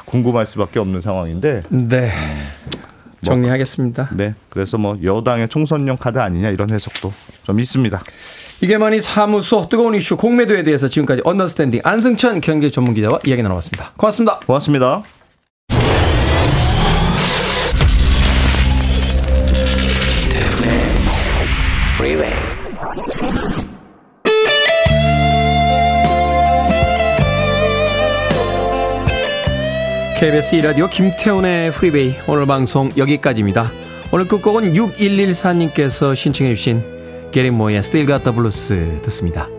궁금할 0.06 0.46
수밖에 0.46 0.80
없는 0.80 1.02
상황인데 1.02 1.64
네. 1.70 2.12
정리하겠습니다. 3.24 4.12
네 4.14 4.36
그래서 4.50 4.78
뭐 4.78 4.96
여당의 5.02 5.50
총선용 5.50 5.98
카드 5.98 6.20
아니냐 6.20 6.50
이런 6.52 6.70
해석도 6.70 7.12
좀 7.44 7.60
있습니다. 7.60 8.00
이게 8.62 8.77
머니 8.77 9.02
사무소 9.02 9.68
뜨거운 9.68 9.96
이슈 9.96 10.16
공매도에 10.16 10.62
대해서 10.62 10.88
지금까지 10.88 11.24
언더스탠딩 11.26 11.82
안승찬 11.84 12.42
경제 12.42 12.70
전문 12.70 12.94
기자와 12.94 13.22
이야기 13.26 13.42
나눠봤습니다. 13.42 13.94
고맙습니다. 13.98 14.40
고맙습니다. 14.46 15.02
KBS 30.24 30.56
2라디오 30.62 30.90
김태훈의 30.90 31.74
프리베이 31.74 32.16
오늘 32.30 32.46
방송 32.46 32.90
여기까지입니다. 32.96 33.70
오늘 34.10 34.26
끝곡은 34.26 34.72
6114님께서 34.72 36.16
신청해 36.16 36.56
주신 36.56 36.82
게리모의 37.34 37.80
Still 37.80 38.08
Got 38.08 38.24
the 38.24 38.34
Blues 38.34 39.02
듣습니다. 39.02 39.50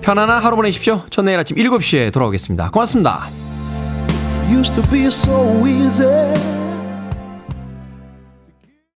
편안한 0.00 0.42
하루 0.42 0.56
보내십시오. 0.56 1.04
전 1.10 1.26
내일 1.26 1.38
아침 1.38 1.56
7시에 1.56 2.12
돌아오겠습니다. 2.12 2.70
고맙습니다. 2.70 3.30